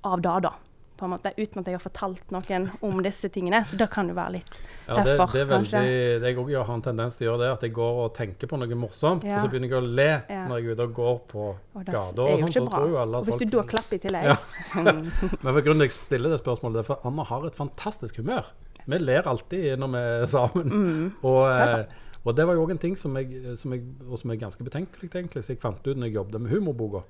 av 0.07 0.23
det, 0.25 0.37
da. 0.47 0.55
På 0.99 1.07
en 1.07 1.13
måte, 1.15 1.31
uten 1.39 1.61
at 1.63 1.69
jeg 1.71 1.77
har 1.79 1.83
fortalt 1.85 2.33
noen 2.35 2.65
om 2.83 2.97
disse 3.05 3.29
tingene. 3.31 3.61
Så 3.71 3.77
det 3.79 3.87
kan 3.95 4.09
jo 4.11 4.15
være 4.19 4.33
litt 4.35 4.49
Ja, 4.89 4.97
det, 4.99 5.05
derfor, 5.15 5.33
det 5.33 5.41
er 5.45 5.47
veldig, 5.47 5.71
kanskje. 5.71 5.83
jeg 6.27 6.37
òg 6.43 6.51
har 6.67 6.75
en 6.75 6.83
tendens 6.83 7.17
til 7.17 7.29
å 7.29 7.31
gjøre 7.31 7.43
det, 7.45 7.51
at 7.55 7.67
jeg 7.69 7.73
går 7.77 8.01
og 8.05 8.15
tenker 8.17 8.51
på 8.51 8.59
noe 8.59 8.79
morsomt, 8.81 9.23
Ja. 9.25 9.37
og 9.37 9.45
så 9.47 9.51
begynner 9.53 9.69
jeg 9.71 9.79
å 9.79 9.95
le 9.95 10.09
Ja. 10.29 10.41
når 10.49 10.59
jeg 10.59 10.67
er 10.67 10.73
ute 10.75 10.83
og 10.89 10.95
går 10.95 11.21
på 11.31 11.45
Og 11.77 11.85
gata. 11.87 12.23
og 12.23 12.41
sånt, 12.53 12.71
tror 12.73 12.89
jo 12.91 12.97
alle 12.99 13.17
Og 13.19 13.25
hvis 13.29 13.37
hvis 13.39 13.51
du 13.51 13.57
da 13.57 13.63
klapper 13.63 13.95
i 13.95 13.99
tillegg 13.99 14.25
Ja. 14.25 14.37
Men 14.83 15.55
for 15.55 15.61
grunnen 15.63 15.83
at 15.83 15.89
jeg 15.89 15.97
stiller 15.97 16.31
det 16.35 16.41
spørsmålet, 16.43 16.75
det 16.75 16.83
er 16.85 16.91
for 16.95 17.01
Anna 17.07 17.23
har 17.25 17.47
et 17.47 17.55
fantastisk 17.55 18.17
humør. 18.19 18.45
Vi 18.89 18.99
ler 18.99 19.23
alltid 19.29 19.79
når 19.79 19.89
vi 19.95 19.99
er 19.99 20.27
sammen. 20.27 20.69
Mm. 20.73 21.13
Og, 21.23 21.47
eh, 21.49 21.85
og 22.25 22.35
det 22.35 22.47
var 22.47 22.55
jo 22.55 22.65
òg 22.67 22.71
en 22.73 22.79
ting 22.79 22.97
som, 22.97 23.15
jeg, 23.17 23.57
som, 23.57 23.73
jeg, 23.73 23.83
og 24.11 24.19
som 24.19 24.31
er 24.31 24.37
ganske 24.41 24.65
betenkelig, 24.65 25.11
egentlig, 25.15 25.45
så 25.45 25.53
jeg 25.55 25.61
fant 25.61 25.87
ut 25.87 25.97
når 25.97 26.07
jeg 26.09 26.15
jobbet 26.15 26.41
med 26.41 26.51
humorboka. 26.51 27.03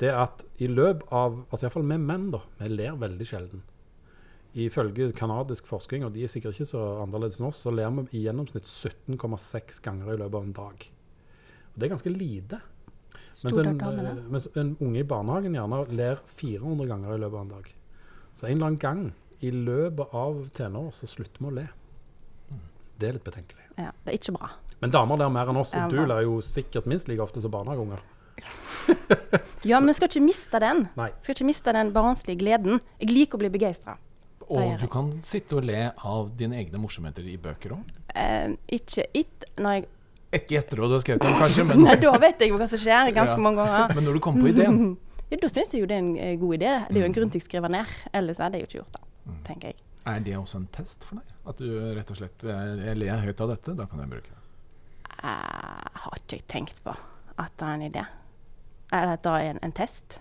Det 0.00 0.12
at 0.12 0.44
i 0.60 0.68
løpet 0.68 1.08
av 1.14 1.38
Altså 1.50 1.66
iallfall 1.66 1.86
vi 1.88 1.98
menn, 2.00 2.28
da. 2.34 2.42
Vi 2.60 2.68
ler 2.72 2.98
veldig 3.00 3.26
sjelden. 3.28 3.64
Ifølge 4.56 5.10
kanadisk 5.16 5.66
forskning, 5.68 6.04
og 6.06 6.14
de 6.14 6.22
er 6.24 6.32
sikkert 6.32 6.56
ikke 6.56 6.70
så 6.70 6.82
annerledes 7.02 7.40
enn 7.40 7.48
oss, 7.50 7.60
så 7.64 7.72
ler 7.74 7.90
vi 7.92 8.06
i 8.16 8.22
gjennomsnitt 8.24 8.64
17,6 8.64 9.82
ganger 9.84 10.14
i 10.14 10.20
løpet 10.22 10.38
av 10.38 10.46
en 10.46 10.56
dag. 10.56 10.86
Og 11.74 11.76
det 11.76 11.86
er 11.86 11.92
ganske 11.92 12.12
lite. 12.12 12.60
Mens 13.44 13.58
en, 13.60 13.80
eh, 13.80 14.22
mens 14.32 14.48
en 14.56 14.76
unge 14.80 15.02
i 15.02 15.04
barnehagen 15.04 15.56
gjerne 15.58 15.82
ler 15.92 16.22
400 16.40 16.88
ganger 16.88 17.14
i 17.14 17.20
løpet 17.20 17.36
av 17.36 17.42
en 17.42 17.54
dag. 17.56 17.74
Så 18.32 18.46
en 18.46 18.56
eller 18.56 18.66
annen 18.66 18.78
gang 18.80 19.12
i 19.44 19.50
løpet 19.50 20.14
av 20.14 20.48
tenåra 20.56 20.92
så 20.92 21.08
slutter 21.08 21.44
vi 21.44 21.50
å 21.50 21.54
le. 21.58 21.68
Det 22.96 23.08
er 23.10 23.18
litt 23.18 23.24
betenkelig. 23.24 23.66
Ja, 23.76 23.90
det 24.04 24.12
er 24.14 24.18
ikke 24.18 24.38
bra. 24.38 24.50
Men 24.80 24.92
damer 24.92 25.20
ler 25.20 25.28
mer 25.32 25.50
enn 25.52 25.60
oss, 25.60 25.74
og 25.76 25.92
du 25.92 26.00
ler 26.06 26.22
jo 26.24 26.40
sikkert 26.44 26.88
minst 26.88 27.08
like 27.08 27.20
ofte 27.20 27.42
som 27.44 27.52
barnehageunger. 27.52 28.00
Ja, 29.66 29.80
men 29.82 29.94
skal 29.96 30.08
ikke 30.10 30.22
miste 30.22 30.60
den. 30.62 30.84
Nei. 30.98 31.08
Skal 31.20 31.34
ikke 31.34 31.46
miste 31.48 31.72
den 31.74 31.88
barnslige 31.94 32.38
gleden. 32.38 32.80
Jeg 33.02 33.10
liker 33.10 33.38
å 33.38 33.42
bli 33.42 33.48
begeistra. 33.50 33.96
Og 34.46 34.76
du 34.78 34.86
kan 34.92 35.08
sitte 35.26 35.56
og 35.58 35.64
le 35.66 35.88
av 36.06 36.28
dine 36.38 36.54
egne 36.60 36.78
morsomheter 36.78 37.24
i 37.26 37.34
bøker 37.42 37.72
òg. 37.74 37.88
Eh, 38.14 38.52
ikke 38.76 39.08
it 39.18 39.48
når 39.58 39.80
jeg 39.80 39.88
Ikke 40.36 40.58
etter 40.60 40.82
at 40.84 40.90
du 40.90 40.94
har 40.94 41.02
skrevet 41.02 41.22
dem, 41.24 41.34
kanskje, 41.40 41.64
men, 41.66 41.82
Nei, 41.86 41.96
da 42.02 42.12
vet 42.22 42.40
jeg 42.44 42.52
jo 42.52 42.60
hva 42.60 42.68
som 42.70 42.78
skjer 42.82 43.10
ganske 43.16 43.34
Ja. 43.34 43.42
mange 43.42 43.64
ganger. 43.64 43.94
men 43.98 44.04
når 44.06 44.18
du 44.18 44.20
kommer 44.22 44.46
på 44.46 44.52
ideen. 44.52 44.78
Ja, 45.30 45.38
da 45.42 45.48
syns 45.50 45.72
jeg 45.74 45.82
jo 45.82 45.88
det 45.90 45.96
er 45.96 46.04
en 46.04 46.12
eh, 46.22 46.36
god 46.38 46.54
idé. 46.60 46.70
Det 46.86 46.94
er 47.00 47.02
jo 47.02 47.08
en 47.08 47.16
grunn 47.18 47.32
til 47.34 47.40
jeg 47.42 47.46
skriver 47.48 47.72
ned. 47.74 47.90
Ellers 48.14 48.38
hadde 48.38 48.60
jeg 48.60 48.66
jo 48.66 48.70
ikke 48.70 48.78
gjort 48.84 48.94
det, 49.00 49.02
Mm. 49.26 49.38
tenker 49.42 49.72
jeg. 49.72 49.80
Er 50.06 50.20
det 50.22 50.36
også 50.38 50.60
en 50.60 50.68
test 50.70 51.02
for 51.02 51.18
deg? 51.18 51.32
At 51.50 51.58
du 51.58 51.66
rett 51.96 52.10
og 52.14 52.18
slett 52.20 52.44
eh, 52.46 52.84
Jeg 52.86 52.98
ler 53.00 53.24
høyt 53.24 53.40
av 53.42 53.48
dette, 53.50 53.74
da 53.74 53.86
kan 53.90 53.98
jeg 54.04 54.12
bruke 54.12 54.30
det. 54.30 54.44
Eh, 55.26 55.98
har 56.04 56.20
ikke 56.20 56.38
jeg 56.38 56.46
tenkt 56.52 56.78
på 56.86 56.94
at 56.94 57.50
det 57.58 57.66
er 57.66 57.74
en 57.74 57.82
idé. 57.88 58.04
Er 58.94 59.16
en, 59.16 59.58
en 59.62 59.72
test. 59.74 60.20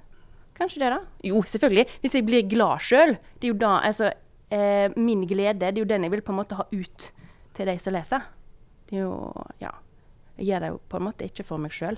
Kanskje 0.55 0.80
det, 0.82 0.89
da? 0.95 0.99
Jo, 1.28 1.41
selvfølgelig. 1.43 1.86
Hvis 2.01 2.16
jeg 2.16 2.26
blir 2.26 2.47
glad 2.49 2.82
sjøl. 2.82 3.18
Det 3.39 3.49
er 3.49 3.53
jo 3.53 3.59
da 3.59 3.74
Altså, 3.84 4.11
eh, 4.49 4.89
min 4.95 5.26
glede, 5.28 5.59
det 5.59 5.74
er 5.74 5.82
jo 5.84 5.86
den 5.89 6.03
jeg 6.07 6.11
vil 6.11 6.24
på 6.26 6.32
en 6.34 6.39
måte 6.39 6.55
ha 6.55 6.66
ut 6.72 7.11
til 7.53 7.68
de 7.68 7.78
som 7.80 7.93
leser. 7.93 8.28
Det 8.89 8.99
er 8.99 9.05
jo 9.07 9.34
Ja. 9.61 9.72
Jeg 10.38 10.47
gjør 10.47 10.59
det 10.59 10.70
jo 10.74 10.80
på 10.89 10.97
en 10.97 11.05
måte 11.07 11.24
ikke 11.24 11.45
for 11.47 11.57
meg 11.57 11.72
sjøl. 11.72 11.97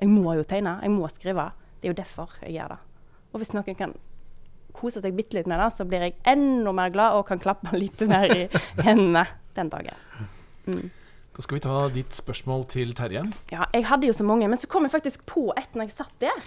Jeg 0.00 0.08
må 0.10 0.34
jo 0.34 0.42
tegne. 0.42 0.80
Jeg 0.82 0.90
må 0.90 1.06
skrive. 1.08 1.52
Det 1.80 1.86
er 1.86 1.92
jo 1.92 2.02
derfor 2.02 2.32
jeg 2.42 2.56
gjør 2.56 2.74
det. 2.74 2.78
Og 3.32 3.38
hvis 3.40 3.52
noen 3.54 3.76
kan 3.78 3.94
kose 4.76 5.00
seg 5.00 5.14
bitte 5.16 5.36
litt 5.38 5.46
med 5.46 5.60
det, 5.60 5.70
så 5.76 5.86
blir 5.88 6.02
jeg 6.04 6.16
enda 6.26 6.72
mer 6.72 6.90
glad 6.90 7.16
og 7.16 7.26
kan 7.28 7.38
klappe 7.38 7.76
litt 7.82 8.00
mer 8.08 8.26
i 8.32 8.48
hendene 8.82 9.26
den 9.56 9.70
dagen. 9.72 9.94
Mm. 10.66 10.90
Da 11.36 11.42
skal 11.44 11.58
vi 11.58 11.64
ta 11.66 11.80
ditt 11.92 12.14
spørsmål 12.16 12.62
til 12.72 12.94
Terje. 12.96 13.22
Ja, 13.52 13.66
jeg 13.74 13.84
hadde 13.90 14.08
jo 14.08 14.14
så 14.16 14.24
mange, 14.24 14.48
men 14.48 14.56
så 14.58 14.68
kom 14.72 14.86
jeg 14.86 14.94
faktisk 14.94 15.26
på 15.28 15.50
et 15.60 15.74
når 15.76 15.90
jeg 15.90 15.96
satt 15.98 16.14
der. 16.22 16.46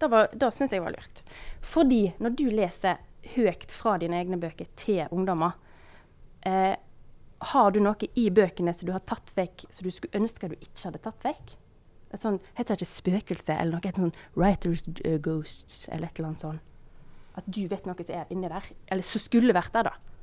Da, 0.00 0.08
var- 0.08 0.32
syns 0.50 0.72
jeg 0.72 0.80
var 0.82 0.94
lurt. 0.94 1.20
Fordi 1.60 2.14
når 2.18 2.32
du 2.38 2.44
leser 2.48 2.96
høyt 3.34 3.70
fra 3.70 3.98
dine 4.00 4.16
egne 4.16 4.38
bøker 4.40 4.66
til 4.76 5.04
ungdommer, 5.12 5.52
eh, 6.42 6.76
har 7.52 7.70
du 7.70 7.80
noe 7.80 8.08
i 8.16 8.30
bøkene 8.30 8.72
som 8.76 8.86
du 8.86 8.92
har 8.92 9.04
tatt 9.04 9.30
vekk, 9.36 9.66
som 9.70 9.84
du 9.84 9.90
skulle 9.90 10.16
ønske 10.16 10.48
du 10.48 10.56
ikke 10.56 10.84
hadde 10.88 11.02
tatt 11.04 11.22
vekk? 11.24 11.54
Et 12.14 12.20
sånn, 12.22 12.40
Heter 12.54 12.76
det 12.76 12.80
ikke 12.86 12.94
spøkelse 12.94 13.56
eller 13.60 13.72
noe? 13.76 13.88
Et 13.88 13.96
sånn 13.96 14.12
writer's 14.36 14.88
uh, 15.04 15.18
ghost 15.18 15.88
eller 15.90 16.06
et 16.08 16.18
eller 16.18 16.28
annet 16.28 16.40
sånt? 16.40 16.60
At 17.36 17.44
du 17.50 17.66
vet 17.68 17.84
noe 17.84 17.96
som 17.98 18.14
er 18.14 18.26
inni 18.30 18.48
der? 18.48 18.62
Eller 18.88 19.02
som 19.02 19.20
skulle 19.20 19.52
vært 19.52 19.72
der, 19.74 19.82
da. 19.90 20.13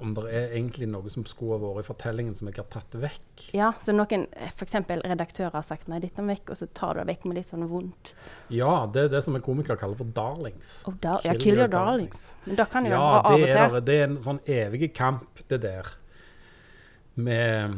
Om 0.00 0.14
det 0.16 0.22
er 0.32 0.54
egentlig 0.56 0.86
noe 0.88 1.10
som 1.12 1.26
skulle 1.28 1.58
ha 1.58 1.60
vært 1.60 1.84
i 1.84 1.88
fortellingen 1.90 2.36
som 2.38 2.48
jeg 2.48 2.56
har 2.56 2.68
tatt 2.72 2.94
vekk. 3.02 3.42
Ja, 3.52 3.72
Så 3.84 3.92
noen 3.92 4.26
f.eks. 4.32 4.72
redaktører 4.88 5.52
har 5.52 5.66
sagt 5.66 5.88
'nei, 5.88 5.98
dette 6.00 6.22
må 6.24 6.32
vekk', 6.32 6.50
og 6.54 6.56
så 6.56 6.68
tar 6.72 6.94
du 6.94 7.00
det 7.02 7.08
vekk 7.10 7.26
med 7.28 7.36
litt 7.36 7.52
sånn 7.52 7.68
vondt. 7.68 8.14
Ja, 8.48 8.86
det 8.86 9.02
er 9.04 9.08
det 9.08 9.24
som 9.24 9.36
en 9.36 9.44
komiker 9.44 9.76
kaller 9.76 9.98
for 10.00 10.08
darlings. 10.16 10.82
Oh, 10.88 10.94
da, 11.00 11.18
ja, 11.24 11.32
Kill 11.32 11.40
kill 11.40 11.58
your 11.58 11.68
darlings. 11.68 12.16
darlings. 12.16 12.36
Men 12.46 12.56
da 12.56 12.64
kan 12.64 12.84
jo 12.84 12.90
Ja, 12.90 13.00
være 13.00 13.24
av 13.24 13.32
og 13.32 13.46
til. 13.46 13.48
Ja, 13.48 13.80
det 13.80 13.94
er 14.00 14.04
en 14.04 14.16
sånn 14.18 14.40
evig 14.46 14.94
kamp, 14.94 15.42
det 15.48 15.60
der. 15.62 15.86
Med 17.16 17.74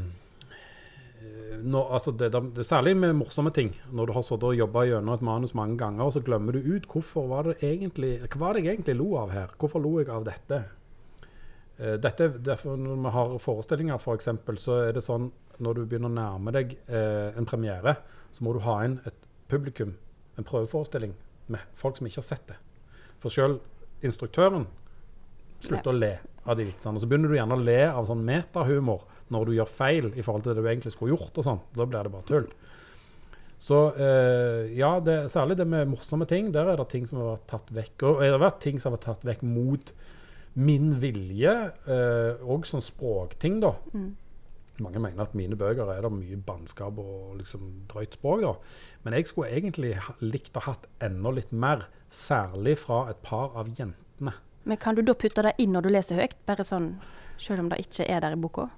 eh, 1.22 1.74
altså 1.90 2.12
det, 2.16 2.30
det, 2.32 2.66
Særlig 2.66 2.96
med 2.96 3.16
morsomme 3.18 3.50
ting. 3.52 3.74
Når 3.90 4.06
du 4.06 4.12
har 4.12 4.22
sittet 4.22 4.44
og 4.44 4.56
jobba 4.56 4.84
gjennom 4.86 5.14
et 5.14 5.22
manus 5.22 5.54
mange 5.54 5.76
ganger, 5.78 6.04
og 6.04 6.12
så 6.12 6.22
glemmer 6.22 6.52
du 6.52 6.60
ut 6.60 6.86
hvorfor 6.86 7.26
var 7.28 7.42
det 7.50 7.58
egentlig, 7.62 8.20
hva 8.28 8.38
var 8.38 8.52
det 8.54 8.64
jeg 8.64 8.76
egentlig 8.76 8.96
lo 8.96 9.16
av 9.16 9.30
her. 9.34 9.48
Hvorfor 9.58 9.82
lo 9.82 9.98
jeg 9.98 10.08
av 10.08 10.24
dette? 10.24 10.62
Eh, 11.78 11.96
dette 12.00 12.28
derfor 12.44 12.76
Når 12.76 12.96
vi 13.02 13.14
har 13.16 13.38
forestillinger, 13.38 13.98
for 13.98 14.14
eksempel, 14.14 14.58
så 14.58 14.82
er 14.88 14.92
det 14.92 15.04
sånn 15.04 15.30
når 15.62 15.74
du 15.74 15.84
begynner 15.86 16.10
å 16.10 16.16
nærme 16.16 16.52
deg 16.54 16.76
eh, 16.88 17.30
en 17.38 17.46
premiere, 17.46 17.96
så 18.32 18.44
må 18.44 18.54
du 18.56 18.62
ha 18.64 18.80
inn 18.86 18.98
et 19.06 19.26
publikum, 19.52 19.92
en 20.40 20.46
prøveforestilling, 20.48 21.12
med 21.52 21.60
folk 21.78 21.98
som 21.98 22.08
ikke 22.08 22.22
har 22.22 22.26
sett 22.26 22.46
det. 22.48 22.56
For 23.22 23.30
sjøl 23.30 23.58
instruktøren 24.02 24.66
slutter 25.62 25.92
å 25.92 25.98
le 25.98 26.12
av 26.48 26.56
de 26.58 26.66
vitsene. 26.66 26.96
Og 26.96 27.04
så 27.04 27.08
begynner 27.10 27.30
du 27.30 27.36
gjerne 27.36 27.58
å 27.58 27.62
le 27.62 27.80
av 27.86 28.08
sånn 28.08 28.24
metahumor 28.26 29.04
når 29.32 29.48
du 29.48 29.54
gjør 29.56 29.70
feil 29.70 30.08
i 30.12 30.24
forhold 30.24 30.46
til 30.46 30.56
det 30.56 30.64
du 30.64 30.70
egentlig 30.70 30.94
skulle 30.96 31.14
gjort. 31.14 31.36
og 31.36 31.46
sånn. 31.46 31.60
Da 31.76 31.86
blir 31.86 32.08
det 32.08 32.14
bare 32.14 32.28
tull. 32.28 32.48
Så 33.62 33.78
eh, 33.94 34.72
ja, 34.74 34.96
det, 35.04 35.28
særlig 35.30 35.60
det 35.60 35.68
med 35.70 35.92
morsomme 35.92 36.26
ting, 36.26 36.50
der 36.54 36.72
er 36.72 36.80
det 36.80 36.88
ting 36.90 37.06
som 37.06 37.20
har 37.20 37.36
vært 37.36 37.46
tatt 37.52 37.70
vekk. 37.76 37.94
Og 38.08 38.24
det 38.24 38.32
har 38.34 38.42
vært 38.42 38.62
ting 38.64 38.82
som 38.82 38.90
har 38.90 38.98
vært 38.98 39.08
tatt 39.12 39.28
vekk 39.28 39.44
mot 39.46 39.92
min 40.54 40.96
vilje, 41.00 41.52
eh, 41.86 42.42
og 42.42 42.66
sånn 42.68 42.84
språkting, 42.84 43.60
da. 43.62 43.72
Mm. 43.94 44.10
Mange 44.82 45.00
mener 45.04 45.24
at 45.24 45.34
mine 45.36 45.56
bøker 45.56 45.90
er 45.92 46.02
det 46.04 46.10
mye 46.12 46.38
bannskap 46.46 46.96
og 46.98 47.36
liksom 47.38 47.86
drøyt 47.90 48.16
språk. 48.16 48.42
da. 48.42 48.54
Men 49.04 49.14
jeg 49.14 49.26
skulle 49.26 49.52
egentlig 49.52 49.96
likt 50.20 50.56
å 50.56 50.64
hatt 50.64 50.86
enda 51.00 51.30
litt 51.30 51.52
mer, 51.52 51.86
særlig 52.10 52.78
fra 52.78 53.08
et 53.10 53.20
par 53.22 53.52
av 53.54 53.68
jentene. 53.68 54.34
Men 54.64 54.76
kan 54.78 54.94
du 54.94 55.02
da 55.02 55.14
putte 55.14 55.42
det 55.42 55.54
inn 55.58 55.72
når 55.72 55.82
du 55.82 55.88
leser 55.90 56.20
høyt, 56.20 56.36
bare 56.46 56.64
sånn 56.64 56.94
selv 57.38 57.64
om 57.64 57.68
det 57.68 57.80
ikke 57.82 58.06
er 58.08 58.20
der 58.20 58.36
i 58.36 58.40
boka? 58.40 58.68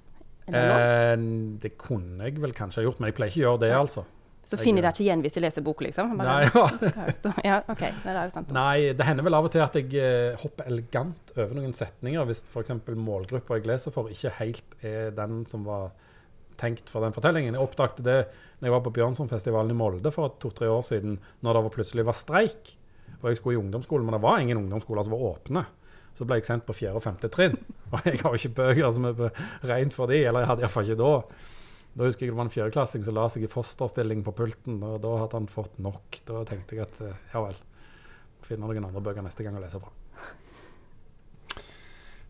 Det? 0.45 0.61
Eh, 0.61 1.15
det 1.61 1.77
kunne 1.77 2.27
jeg 2.27 2.41
vel 2.41 2.53
kanskje 2.53 2.81
ha 2.81 2.85
gjort, 2.85 2.99
men 2.99 3.09
jeg 3.09 3.17
pleier 3.17 3.33
ikke 3.33 3.41
å 3.41 3.47
gjøre 3.49 3.63
det, 3.65 3.71
altså. 3.77 4.05
Så 4.45 4.59
finner 4.61 4.83
jeg 4.83 4.85
det 4.85 4.93
ikke 4.93 5.05
igjen 5.07 5.21
hvis 5.25 5.37
jeg 5.39 5.43
leser 5.45 5.63
boka, 5.65 5.85
liksom? 5.87 6.11
Nei, 6.19 6.25
Bare, 6.25 6.49
ja. 6.53 6.65
skal 6.77 7.31
jo. 7.31 7.45
Ja, 7.47 7.59
OK. 7.71 7.83
Det. 8.03 8.43
Nei, 8.53 8.93
det 8.97 9.07
hender 9.07 9.25
vel 9.25 9.37
av 9.37 9.47
og 9.47 9.53
til 9.55 9.63
at 9.65 9.77
jeg 9.79 9.89
eh, 9.97 10.37
hopper 10.41 10.69
elegant 10.69 11.33
over 11.35 11.55
noen 11.57 11.73
setninger, 11.77 12.27
hvis 12.29 12.43
f.eks. 12.51 12.75
målgruppa 12.93 13.57
jeg 13.57 13.69
leser 13.69 13.95
for, 13.95 14.11
ikke 14.13 14.33
helt 14.37 14.77
er 14.85 15.15
den 15.17 15.43
som 15.49 15.65
var 15.65 15.93
tenkt 16.61 16.91
for 16.91 17.03
den 17.03 17.15
fortellingen. 17.15 17.57
Jeg 17.57 17.63
oppdaget 17.63 18.03
det 18.05 18.19
når 18.59 18.69
jeg 18.69 18.75
var 18.75 18.83
på 18.85 18.93
Bjørnsonfestivalen 18.95 19.73
i 19.73 19.79
Molde 19.79 20.11
for 20.13 20.37
to-tre 20.41 20.69
år 20.71 20.85
siden, 20.87 21.17
når 21.43 21.57
det 21.57 21.63
var 21.65 21.73
plutselig 21.73 22.05
var 22.07 22.17
streik. 22.17 22.75
Og 23.21 23.31
jeg 23.31 23.39
skulle 23.39 23.57
i 23.57 23.61
ungdomsskolen, 23.63 24.05
men 24.05 24.15
det 24.15 24.21
var 24.23 24.39
ingen 24.39 24.61
ungdomsskoler 24.61 25.05
som 25.05 25.15
var 25.15 25.25
åpne. 25.33 25.65
Så 26.15 26.27
ble 26.27 26.39
jeg 26.39 26.47
sendt 26.47 26.65
på 26.67 26.75
fjerde 26.77 27.01
og 27.01 27.03
femte 27.03 27.27
trinn. 27.31 27.57
Og 27.91 28.05
jeg 28.07 28.21
har 28.21 28.31
jo 28.31 28.39
ikke 28.39 28.55
bøker 28.61 28.91
som 28.95 29.07
er 29.09 29.41
rent 29.67 29.95
for 29.95 30.11
de, 30.11 30.21
eller 30.23 30.43
jeg 30.43 30.51
hadde 30.51 30.63
iallfall 30.63 30.87
ikke 30.87 31.01
da. 31.01 31.09
Da 31.95 32.09
husker 32.09 32.25
jeg 32.25 32.33
det 32.33 32.37
var 32.37 32.49
en 32.49 32.51
fjerdeklassing 32.51 33.05
som 33.07 33.15
la 33.15 33.25
seg 33.31 33.45
i 33.47 33.51
fosterstilling 33.51 34.23
på 34.25 34.33
pulten, 34.35 34.81
og 34.83 34.97
da 35.03 35.13
hadde 35.21 35.39
han 35.39 35.47
fått 35.51 35.77
nok. 35.79 36.19
Da 36.27 36.41
tenkte 36.47 36.75
jeg 36.75 36.83
at 36.83 36.99
eh, 37.05 37.21
ja 37.31 37.43
vel, 37.45 37.55
finner 38.43 38.67
noen 38.67 38.89
andre 38.89 39.03
bøker 39.05 39.23
neste 39.23 39.45
gang 39.45 39.55
å 39.55 39.63
lese 39.63 39.79
fra. 39.79 39.93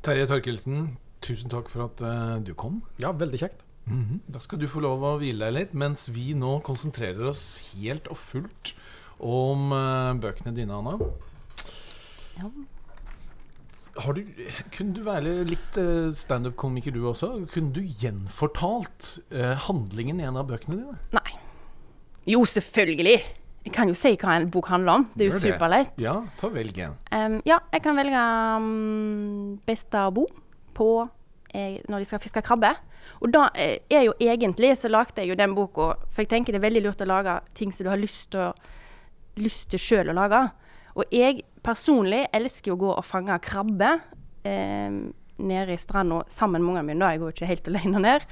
Terje 0.06 0.28
Torkelsen, 0.30 0.92
tusen 1.26 1.50
takk 1.50 1.72
for 1.74 1.88
at 1.88 2.04
uh, 2.06 2.36
du 2.46 2.54
kom. 2.54 2.84
Ja, 3.02 3.10
veldig 3.18 3.42
kjekt. 3.42 3.66
Mhm. 3.90 4.22
Da 4.30 4.42
skal 4.42 4.62
du 4.62 4.68
få 4.70 4.84
lov 4.86 5.02
å 5.06 5.16
hvile 5.22 5.48
deg 5.48 5.58
litt, 5.58 5.74
mens 5.78 6.06
vi 6.14 6.34
nå 6.38 6.60
konsentrerer 6.66 7.26
oss 7.32 7.46
helt 7.72 8.06
og 8.14 8.22
fullt 8.22 8.76
om 9.26 9.74
uh, 9.74 10.14
bøkene 10.22 10.54
dine, 10.54 10.78
Anna. 10.78 11.00
Ja. 12.38 12.54
Har 13.96 14.18
du, 14.18 14.26
kunne 14.76 14.92
du 14.96 15.02
være 15.06 15.38
litt 15.48 15.78
uh, 15.80 16.12
standup-komiker 16.12 16.92
du 16.92 17.06
også? 17.08 17.32
Kunne 17.54 17.72
du 17.76 17.82
gjenfortalt 17.86 19.16
eh, 19.32 19.56
handlingen 19.70 20.20
i 20.20 20.28
en 20.28 20.40
av 20.42 20.50
bøkene 20.50 20.82
dine? 20.82 21.00
Nei. 21.16 21.38
Jo, 22.28 22.42
selvfølgelig. 22.50 23.20
Jeg 23.66 23.74
kan 23.74 23.90
jo 23.90 23.96
si 23.98 24.12
hva 24.20 24.36
en 24.38 24.50
bok 24.54 24.68
handler 24.70 25.00
om. 25.00 25.06
Det 25.16 25.26
er 25.26 25.32
jo 25.32 25.40
superlett. 25.42 25.96
Ja, 26.02 26.20
ta 26.38 26.50
velg 26.54 26.78
en. 26.86 26.98
Um, 27.10 27.38
ja, 27.48 27.58
jeg 27.74 27.82
kan 27.86 27.98
velge 27.98 28.26
um, 28.62 29.56
beste 29.66 30.04
å 30.06 30.12
bo 30.14 30.28
på 30.76 30.90
eh, 31.56 31.80
når 31.90 32.04
de 32.04 32.10
skal 32.10 32.22
fiske 32.22 32.44
krabbe. 32.46 32.76
Og 33.24 33.32
da 33.34 33.48
eh, 33.58 33.80
er 33.90 34.06
jo 34.06 34.14
egentlig 34.22 34.76
så 34.78 34.92
lagde 34.92 35.22
jeg 35.22 35.32
jo 35.32 35.38
den 35.38 35.54
boka 35.58 35.92
For 36.10 36.24
jeg 36.24 36.32
tenker 36.32 36.56
det 36.56 36.58
er 36.58 36.66
veldig 36.66 36.86
lurt 36.88 37.04
å 37.06 37.10
lage 37.10 37.36
ting 37.58 37.74
som 37.74 37.86
du 37.86 37.92
har 37.94 38.02
lyst 38.02 38.32
til, 38.34 38.54
lyst 39.42 39.70
til 39.74 39.82
sjøl 39.82 40.14
å 40.14 40.18
lage. 40.18 40.42
Og 40.96 41.10
jeg 41.14 41.42
personlig 41.66 42.26
elsker 42.36 42.72
jo 42.72 42.78
å 42.78 42.84
gå 42.84 42.92
og 42.94 43.08
fange 43.08 43.36
krabbe 43.44 43.96
eh, 44.46 45.02
nede 45.36 45.76
i 45.76 45.82
stranda 45.82 46.22
sammen 46.32 46.64
med 46.64 46.76
ungene 46.76 46.88
mine. 46.92 47.02
da, 47.02 47.12
Jeg 47.14 47.24
går 47.24 47.36
ikke 47.36 47.52
helt 47.52 47.70
alene 47.72 48.04
ned. 48.04 48.28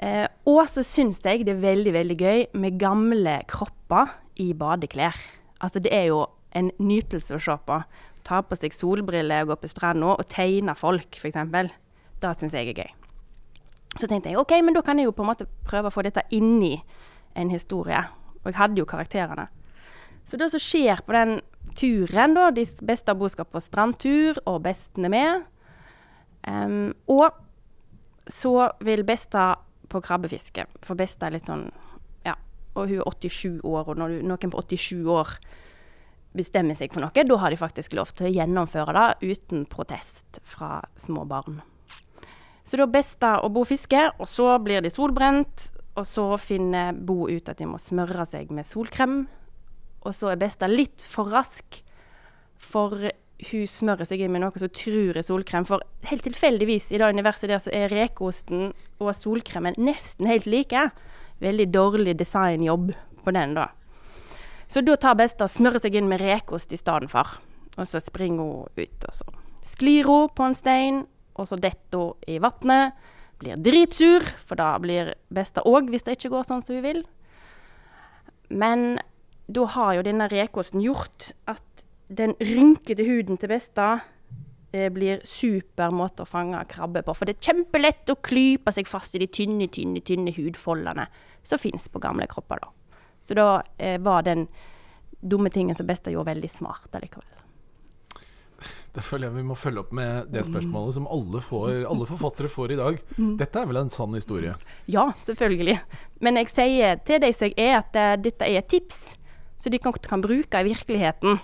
Eh, 0.00 0.26
og 0.48 0.62
så 0.72 0.84
syns 0.86 1.20
jeg 1.24 1.44
det 1.46 1.54
er 1.54 1.64
veldig 1.64 1.92
veldig 1.96 2.18
gøy 2.18 2.46
med 2.60 2.78
gamle 2.80 3.40
kropper 3.48 4.14
i 4.40 4.52
badeklær. 4.56 5.16
Altså 5.60 5.82
det 5.82 5.92
er 5.92 6.08
jo 6.08 6.24
en 6.56 6.70
nytelse 6.80 7.36
å 7.36 7.42
se 7.42 7.56
på. 7.66 7.82
Ta 8.26 8.40
på 8.44 8.56
seg 8.58 8.74
solbriller 8.76 9.44
og 9.44 9.52
gå 9.52 9.60
på 9.62 9.70
stranda 9.70 10.14
og 10.16 10.26
tegne 10.32 10.74
folk, 10.76 11.20
f.eks. 11.20 11.38
Det 12.20 12.32
syns 12.36 12.56
jeg 12.56 12.72
er 12.72 12.82
gøy. 12.82 12.90
Så 13.98 14.06
tenkte 14.06 14.30
jeg 14.30 14.38
OK, 14.38 14.52
men 14.62 14.76
da 14.76 14.82
kan 14.86 14.98
jeg 15.00 15.08
jo 15.08 15.14
på 15.16 15.24
en 15.24 15.32
måte 15.32 15.48
prøve 15.66 15.90
å 15.90 15.94
få 15.94 16.04
dette 16.06 16.22
inni 16.36 16.76
en 17.34 17.50
historie. 17.50 18.02
Og 18.40 18.52
jeg 18.52 18.58
hadde 18.60 18.80
jo 18.80 18.88
karakterene. 18.88 19.48
Så 20.28 20.38
det 20.38 20.50
som 20.52 20.62
skjer 20.62 21.02
på 21.04 21.14
den 21.16 21.40
turen, 21.76 22.34
da 22.36 22.50
De 22.50 22.64
beste 22.86 23.12
av 23.12 23.28
skal 23.28 23.48
på 23.48 23.60
strandtur, 23.62 24.38
og 24.46 24.62
besten 24.62 25.08
er 25.08 25.14
med. 25.14 25.46
Um, 26.48 26.94
og 27.06 27.30
så 28.30 28.70
vil 28.80 29.04
Besta 29.04 29.56
på 29.90 30.00
krabbefiske. 30.00 30.66
For 30.84 30.98
Besta 30.98 31.26
er 31.28 31.38
litt 31.38 31.50
sånn 31.50 31.70
Ja. 32.24 32.36
Og 32.74 32.88
hun 32.88 33.00
er 33.00 33.10
87 33.10 33.60
år, 33.64 33.88
og 33.88 33.96
når 33.98 34.08
du, 34.08 34.22
noen 34.22 34.52
på 34.52 34.62
87 34.62 35.04
år 35.10 35.34
bestemmer 36.36 36.78
seg 36.78 36.92
for 36.94 37.02
noe, 37.02 37.10
da 37.26 37.36
har 37.42 37.50
de 37.50 37.58
faktisk 37.58 37.96
lov 37.98 38.12
til 38.14 38.28
å 38.28 38.30
gjennomføre 38.30 38.94
det 38.94 39.32
uten 39.32 39.66
protest 39.66 40.38
fra 40.46 40.78
små 40.96 41.24
barn. 41.26 41.60
Så 42.62 42.78
da 42.78 42.86
er 42.86 42.94
Besta 42.94 43.32
å 43.42 43.50
bo 43.50 43.64
fiske, 43.66 44.12
og 44.18 44.28
så 44.30 44.54
blir 44.62 44.82
de 44.84 44.92
solbrent. 44.94 45.72
Og 45.98 46.06
så 46.06 46.24
finner 46.38 46.94
Bo 46.94 47.26
ut 47.26 47.48
at 47.50 47.58
de 47.58 47.66
må 47.66 47.80
smøre 47.82 48.22
seg 48.30 48.52
med 48.54 48.68
solkrem. 48.68 49.24
Og 50.00 50.14
så 50.16 50.32
er 50.32 50.40
Besta 50.40 50.68
litt 50.70 51.04
for 51.04 51.28
rask, 51.32 51.82
for 52.60 53.10
hun 53.50 53.66
smører 53.68 54.08
seg 54.08 54.22
inn 54.22 54.32
med 54.34 54.42
noe 54.44 54.60
som 54.60 54.72
tror 54.72 55.16
er 55.16 55.24
solkrem. 55.24 55.66
For 55.68 55.82
helt 56.08 56.24
tilfeldigvis 56.26 56.90
i 56.92 57.00
det 57.00 57.10
universet 57.12 57.50
der 57.52 57.60
så 57.62 57.72
er 57.74 57.92
rekeosten 57.92 58.70
og 59.00 59.12
solkremen 59.16 59.78
nesten 59.80 60.28
helt 60.28 60.48
like. 60.50 60.88
Veldig 61.40 61.68
dårlig 61.72 62.16
designjobb 62.20 62.92
på 63.24 63.36
den, 63.36 63.54
da. 63.56 63.70
Så 64.70 64.84
da 64.86 64.96
tar 65.00 65.16
Besta 65.18 65.48
smører 65.50 65.82
seg 65.82 65.96
inn 65.98 66.08
med 66.10 66.22
rekeost 66.22 66.72
i 66.72 66.78
stedet 66.80 67.10
for. 67.10 67.40
Og 67.78 67.88
så 67.88 68.00
springer 68.02 68.44
hun 68.44 68.68
ut, 68.76 69.06
og 69.08 69.14
så 69.14 69.26
sklir 69.66 70.08
hun 70.08 70.28
på 70.36 70.46
en 70.46 70.56
stein, 70.58 71.00
og 71.34 71.48
så 71.48 71.58
detter 71.60 72.04
hun 72.10 72.28
i 72.28 72.38
vannet. 72.42 72.98
Blir 73.40 73.56
dritsur, 73.64 74.26
for 74.44 74.60
da 74.60 74.74
blir 74.82 75.14
Besta 75.32 75.64
òg, 75.64 75.88
hvis 75.88 76.04
det 76.04 76.18
ikke 76.18 76.34
går 76.34 76.48
sånn 76.48 76.64
som 76.64 76.76
hun 76.76 76.84
vil. 76.84 77.02
Men 78.50 79.00
da 79.50 79.66
har 79.74 79.98
jo 79.98 80.06
denne 80.06 80.28
rekeosten 80.30 80.82
gjort 80.84 81.32
at 81.50 81.84
den 82.10 82.34
rynkete 82.40 83.06
huden 83.06 83.38
til 83.38 83.52
Besta 83.52 83.88
eh, 84.72 84.88
blir 84.92 85.22
super 85.26 85.94
måte 85.94 86.24
å 86.24 86.28
fange 86.28 86.60
krabbe 86.70 87.04
på. 87.06 87.14
For 87.14 87.28
det 87.28 87.38
er 87.38 87.50
kjempelett 87.50 88.10
å 88.10 88.18
klype 88.18 88.74
seg 88.74 88.90
fast 88.90 89.14
i 89.16 89.22
de 89.22 89.30
tynne, 89.30 89.70
tynne, 89.72 90.02
tynne 90.06 90.34
hudfoldene 90.36 91.06
som 91.42 91.60
fins 91.62 91.88
på 91.88 92.02
gamle 92.02 92.28
kropper. 92.30 92.62
da. 92.62 92.96
Så 93.26 93.38
da 93.38 93.50
eh, 93.78 93.98
var 94.02 94.26
den 94.26 94.48
dumme 95.20 95.50
tingen 95.50 95.76
som 95.76 95.86
Besta 95.86 96.10
gjorde, 96.10 96.32
veldig 96.32 96.50
smart 96.50 96.96
allikevel. 96.96 97.28
Da 98.90 99.02
føler 99.06 99.28
jeg 99.28 99.36
vi 99.38 99.46
må 99.46 99.54
følge 99.54 99.84
opp 99.84 99.92
med 99.94 100.32
det 100.34 100.42
spørsmålet 100.48 100.96
som 100.96 101.06
alle, 101.06 101.40
får, 101.44 101.84
alle 101.86 102.06
forfattere 102.08 102.50
får 102.50 102.74
i 102.74 102.78
dag. 102.80 102.98
Dette 103.38 103.60
er 103.60 103.68
vel 103.70 103.78
en 103.84 103.92
sann 103.92 104.16
historie? 104.18 104.56
Ja, 104.90 105.06
selvfølgelig. 105.24 105.76
Men 106.26 106.40
jeg 106.40 106.50
sier 106.50 106.98
til 107.06 107.22
deg 107.22 107.36
som 107.36 107.52
jeg 107.52 107.70
er, 107.70 107.78
at 107.84 107.96
eh, 107.96 108.16
dette 108.20 108.48
er 108.48 108.58
et 108.58 108.70
tips, 108.72 109.14
så 109.60 109.72
de 109.72 109.80
kan, 109.82 109.92
kan 109.92 110.24
bruke 110.24 110.60
i 110.60 110.68
virkeligheten. 110.70 111.38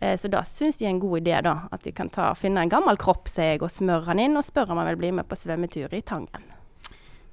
Eh, 0.00 0.16
så 0.18 0.30
da 0.30 0.42
syns 0.46 0.78
de 0.80 0.86
er 0.86 0.92
en 0.92 1.02
god 1.02 1.20
idé, 1.20 1.38
da. 1.46 1.54
At 1.74 1.86
de 1.86 1.94
kan 1.94 2.10
ta, 2.10 2.32
finne 2.38 2.62
en 2.62 2.72
gammel 2.72 2.98
kropp, 3.00 3.30
sier 3.30 3.54
jeg, 3.54 3.62
og 3.62 3.72
smøre 3.72 4.10
den 4.10 4.26
inn, 4.26 4.38
og 4.38 4.46
spørre 4.46 4.74
om 4.74 4.82
han 4.82 4.90
vil 4.92 5.02
bli 5.04 5.12
med 5.20 5.28
på 5.30 5.38
svømmetur 5.38 5.94
i 5.94 6.02
Tangen. 6.06 6.46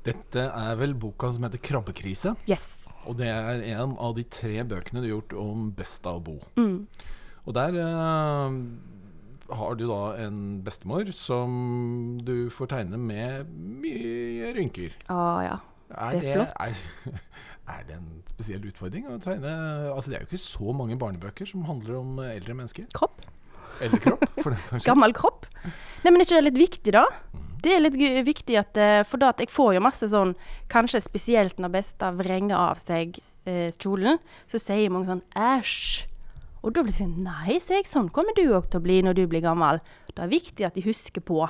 Dette 0.05 0.49
er 0.53 0.75
vel 0.77 0.93
boka 0.93 1.31
som 1.33 1.47
heter 1.47 1.57
'Krabbekrise'. 1.57 2.35
Yes. 2.45 2.87
Og 3.09 3.17
det 3.17 3.29
er 3.29 3.61
en 3.73 3.97
av 3.97 4.15
de 4.17 4.23
tre 4.23 4.61
bøkene 4.63 5.01
du 5.01 5.07
har 5.07 5.15
gjort 5.17 5.33
om 5.33 5.71
Besta 5.73 6.13
å 6.13 6.21
Bo. 6.21 6.39
Mm. 6.57 6.85
Og 7.45 7.53
der 7.53 7.77
eh, 7.81 8.59
har 9.53 9.75
du 9.77 9.85
da 9.89 10.01
en 10.25 10.61
bestemor 10.65 11.09
som 11.13 12.19
du 12.25 12.49
får 12.53 12.71
tegne 12.73 12.97
med 12.97 13.49
mye 13.49 14.53
rynker. 14.57 14.93
Å 15.09 15.21
ja. 15.45 15.57
Er 15.93 16.17
Det 16.17 16.29
er 16.31 16.39
flott. 16.39 16.53
Er, 16.59 17.19
er 17.65 17.85
det 17.87 17.95
en 17.97 18.09
spesiell 18.29 18.65
utfordring 18.69 19.07
å 19.09 19.17
tegne 19.21 19.53
Altså 19.91 20.11
Det 20.11 20.17
er 20.17 20.25
jo 20.25 20.29
ikke 20.29 20.41
så 20.43 20.75
mange 20.77 20.97
barnebøker 21.01 21.49
som 21.49 21.65
handler 21.69 21.97
om 21.99 22.19
eh, 22.21 22.35
eldre 22.37 22.57
mennesker. 22.57 22.87
Kropp. 22.95 23.23
Eldre 23.83 23.99
kropp, 24.03 24.25
for 24.37 24.53
den 24.53 24.61
saks 24.61 24.83
skyld. 24.83 24.87
Gammel 24.87 25.15
kropp. 25.17 25.47
Nei, 25.65 26.11
men 26.11 26.21
er 26.21 26.27
ikke 26.27 26.39
det 26.39 26.47
litt 26.49 26.61
viktig, 26.61 26.95
da? 26.95 27.05
Det 27.65 27.73
er 27.73 27.81
litt 27.81 27.97
viktig 28.27 28.57
at 28.61 28.77
eh, 28.77 29.01
For 29.07 29.21
da 29.21 29.31
at 29.33 29.41
jeg 29.41 29.51
får 29.53 29.75
jo 29.77 29.83
masse 29.83 30.09
sånn 30.11 30.35
Kanskje 30.71 31.01
spesielt 31.03 31.61
når 31.61 31.73
Besta 31.79 32.11
vrenger 32.15 32.57
av 32.59 32.83
seg 32.83 33.17
eh, 33.49 33.71
kjolen, 33.73 34.21
så 34.51 34.61
sier 34.61 34.93
mange 34.93 35.09
sånn 35.09 35.25
æsj. 35.33 36.05
Og 36.65 36.73
da 36.73 36.81
blir 36.81 36.93
det 36.93 36.99
sånn 37.01 37.17
Nei, 37.25 37.59
sier 37.61 37.81
jeg, 37.81 37.89
sånn 37.89 38.11
kommer 38.13 38.37
du 38.37 38.45
òg 38.47 38.69
til 38.69 38.81
å 38.81 38.85
bli 38.85 39.01
når 39.05 39.17
du 39.17 39.25
blir 39.29 39.43
gammel. 39.45 39.81
Det 40.13 40.21
er 40.23 40.31
viktig 40.31 40.67
at 40.67 40.77
de 40.77 40.85
husker 40.85 41.25
på. 41.25 41.43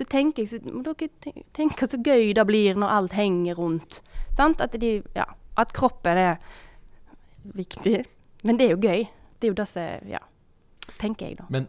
Så 0.00 0.06
tenker 0.08 0.46
jeg 0.46 0.48
så, 0.54 0.58
må 0.72 0.80
dere 0.86 1.10
te- 1.20 1.42
tenke 1.52 1.84
så 1.90 1.98
gøy 2.00 2.30
det 2.38 2.46
blir 2.48 2.78
når 2.80 2.88
alt 2.96 3.12
henger 3.18 3.58
rundt. 3.60 3.98
Sant? 4.32 4.62
At, 4.64 4.72
de, 4.80 4.94
ja, 5.16 5.26
at 5.60 5.74
kroppen 5.76 6.16
er 6.16 6.38
viktig. 7.56 8.06
Men 8.48 8.56
det 8.56 8.66
er 8.70 8.74
jo 8.74 8.80
gøy. 8.80 9.02
Det 9.40 9.48
er 9.48 9.52
jo 9.52 9.58
det 9.60 9.68
som 9.68 10.08
Ja. 10.08 10.22
Tenker 11.00 11.28
jeg, 11.28 11.36
da. 11.38 11.44
Men 11.50 11.68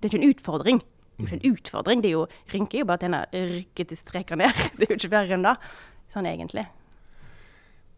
Det 0.00 0.08
er 0.08 0.16
ikke 0.16 0.22
en 0.24 0.30
utfordring. 0.34 0.78
Det 0.80 1.20
er 1.20 1.26
ikke 1.36 1.38
en 1.46 1.52
utfordring. 1.54 2.02
Det 2.02 2.08
er 2.08 2.12
jo, 2.16 2.26
rynker 2.52 2.78
er 2.78 2.80
jo 2.82 2.86
bare 2.88 2.98
at 2.98 3.04
denne 3.06 3.20
rykkete 3.32 3.96
streker 3.96 4.36
ned. 4.40 4.52
Det 4.78 4.86
er 4.88 4.94
jo 4.94 4.98
ikke 4.98 5.10
verre 5.12 5.36
enn 5.36 5.44
det. 5.46 5.54
Sånn 6.10 6.26
egentlig. 6.26 6.66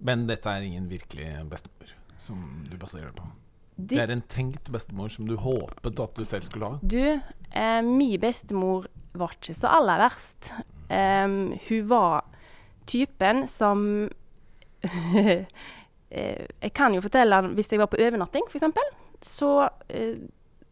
Men 0.03 0.27
dette 0.27 0.51
er 0.51 0.65
ingen 0.67 0.89
virkelig 0.91 1.29
bestemor 1.49 1.93
som 2.19 2.41
du 2.69 2.77
baserer 2.77 3.09
det 3.13 3.17
på. 3.23 3.29
Det 3.77 3.89
Det, 3.89 3.99
er 4.03 4.11
en 4.13 4.23
tenkt 4.29 4.69
bestemor 4.75 5.09
som 5.15 5.27
du 5.31 5.37
håpet 5.41 6.01
at 6.03 6.15
du 6.19 6.25
selv 6.29 6.45
skulle 6.45 6.67
ha. 6.75 6.79
du, 6.83 7.21
eh, 7.55 7.81
min 7.83 8.19
bestemor 8.21 8.87
var 9.19 9.35
ikke 9.37 9.55
så 9.57 9.71
aller 9.79 10.03
verst. 10.03 10.53
Um, 10.93 11.55
hun 11.69 11.89
var 11.89 12.25
typen 12.87 13.47
som 13.49 14.09
eh, 15.23 15.47
Jeg 16.11 16.73
kan 16.75 16.93
jo 16.93 17.01
fortelle 17.01 17.39
hvis 17.55 17.73
jeg 17.73 17.81
var 17.81 17.89
på 17.93 18.01
overnatting, 18.03 18.49
f.eks., 18.51 18.67
så 19.23 19.51
uh, 19.69 20.17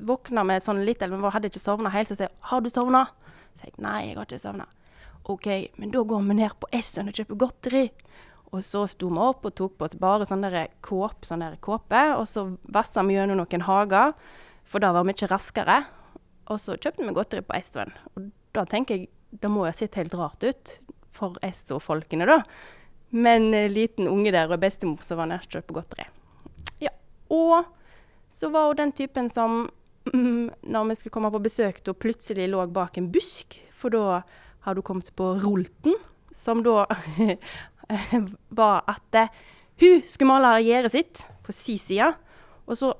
våkna 0.02 0.44
vi 0.48 0.58
sånn 0.64 0.82
litt, 0.84 1.02
eller 1.02 1.20
vi 1.20 1.32
hadde 1.32 1.50
ikke 1.52 1.62
sovna 1.62 1.92
helt, 1.94 2.10
så 2.10 2.18
sier 2.18 2.32
'Har 2.40 2.60
du 2.60 2.70
sovna?' 2.70 3.06
Så 3.56 3.68
jeg 3.68 3.78
'Nei, 3.78 4.08
jeg 4.08 4.16
har 4.16 4.26
ikke 4.26 4.42
sovna'. 4.42 4.66
OK, 5.24 5.46
men 5.76 5.90
da 5.90 6.02
går 6.02 6.22
vi 6.26 6.34
ned 6.34 6.56
på 6.58 6.66
Essen 6.72 7.08
og 7.08 7.14
kjøper 7.14 7.36
godteri. 7.36 7.90
Og 8.50 8.64
så 8.64 8.86
sto 8.90 9.08
vi 9.08 9.18
opp 9.22 9.44
og 9.46 9.54
tok 9.54 9.76
på 9.78 9.86
oss 9.86 9.94
bare 10.00 10.26
sånn 10.26 10.42
der 10.42 10.68
kåp, 10.82 11.26
sånn 11.28 11.44
kåpe, 11.62 12.16
og 12.16 12.26
så 12.26 12.56
vassa 12.66 13.04
vi 13.06 13.14
gjennom 13.14 13.38
noen 13.38 13.62
hager, 13.62 14.14
for 14.64 14.82
da 14.82 14.90
var 14.92 15.04
vi 15.04 15.14
ikke 15.14 15.30
raskere. 15.30 15.84
Og 16.50 16.58
så 16.58 16.76
kjøpte 16.76 17.06
vi 17.06 17.14
godteri 17.14 17.46
på 17.46 17.56
Esson. 17.58 17.92
Og 18.16 18.30
da 18.56 18.66
tenker 18.68 18.98
jeg 18.98 19.10
det 19.30 19.50
må 19.50 19.62
jo 19.62 19.70
ha 19.70 19.76
sett 19.76 19.94
helt 19.94 20.14
rart 20.18 20.42
ut 20.42 20.72
for 21.14 21.36
Esso-folkene, 21.46 22.26
da. 22.26 22.40
Men 23.14 23.52
eh, 23.54 23.70
liten 23.70 24.08
unge 24.10 24.32
der 24.34 24.50
og 24.50 24.62
bestemor 24.62 25.04
som 25.06 25.20
var 25.20 25.30
nær 25.30 25.46
kjøpe 25.46 25.74
godteri. 25.76 26.06
Ja. 26.82 26.90
Og 27.30 27.68
så 28.30 28.50
var 28.50 28.70
hun 28.70 28.80
den 28.80 28.94
typen 28.96 29.30
som 29.30 29.62
mm, 30.10 30.50
når 30.66 30.90
vi 30.90 30.98
skulle 30.98 31.14
komme 31.14 31.30
på 31.34 31.42
besøk, 31.44 31.82
da 31.86 31.94
plutselig 31.94 32.48
lå 32.50 32.64
bak 32.74 32.98
en 32.98 33.10
busk. 33.12 33.60
For 33.74 33.94
da 33.94 34.22
hadde 34.66 34.82
hun 34.82 34.88
kommet 34.90 35.12
på 35.16 35.32
Rolten, 35.44 35.94
som 36.34 36.64
da 36.66 36.86
var 38.60 38.82
at 38.90 39.22
eh, 39.22 39.30
hun 39.80 40.02
skulle 40.06 40.28
male 40.30 40.58
gjerdet 40.66 40.94
sitt 40.94 41.24
på 41.46 41.54
si 41.54 41.78
side. 41.80 42.10
Og 42.66 42.78
så 42.78 42.92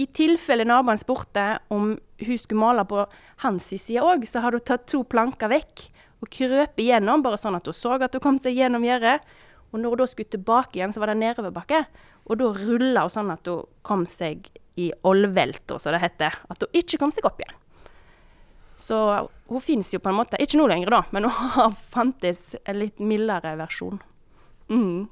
i 0.00 0.06
tilfelle 0.16 0.64
naboen 0.64 1.00
spurte 1.00 1.44
om 1.72 1.92
hun 2.20 2.38
skulle 2.40 2.60
male 2.60 2.84
på 2.88 3.04
hans 3.44 3.70
side 3.72 4.02
òg, 4.04 4.24
så 4.28 4.42
hadde 4.44 4.60
hun 4.60 4.68
tatt 4.70 4.86
to 4.88 5.02
planker 5.04 5.50
vekk 5.52 5.86
og 6.20 6.32
krøpet 6.32 6.84
gjennom, 6.84 7.24
bare 7.24 7.40
sånn 7.40 7.56
at 7.58 7.68
hun 7.68 7.76
så 7.76 7.96
at 7.96 8.16
hun 8.16 8.24
kom 8.24 8.40
seg 8.42 8.58
gjennom 8.58 8.84
gjerdet. 8.84 9.24
Og 9.70 9.78
når 9.80 9.94
hun 9.94 10.00
da 10.02 10.08
skulle 10.10 10.34
tilbake 10.34 10.78
igjen, 10.78 10.92
så 10.92 11.02
var 11.02 11.12
det 11.12 11.20
nedoverbakke. 11.20 11.84
Og 12.28 12.40
da 12.40 12.50
rulla 12.56 13.04
hun 13.06 13.14
sånn 13.14 13.32
at 13.32 13.48
hun 13.48 13.68
kom 13.86 14.04
seg 14.08 14.50
i 14.80 14.90
olvelta, 15.06 15.78
som 15.78 15.94
det 15.94 16.02
heter. 16.02 16.36
At 16.50 16.64
hun 16.64 16.80
ikke 16.80 17.00
kom 17.00 17.14
seg 17.14 17.28
opp 17.28 17.40
igjen. 17.42 17.56
Så 18.80 18.98
hun 19.50 19.62
fins 19.62 19.92
jo 19.92 20.00
på 20.00 20.08
en 20.08 20.16
måte 20.16 20.38
Ikke 20.40 20.56
nå 20.56 20.64
lenger, 20.70 20.90
da, 20.90 21.00
men 21.12 21.28
hun 21.28 21.50
har 21.54 21.74
fantes 21.92 22.54
en 22.64 22.80
litt 22.80 23.00
mildere 23.02 23.54
versjon. 23.60 24.00
Mm. 24.72 25.08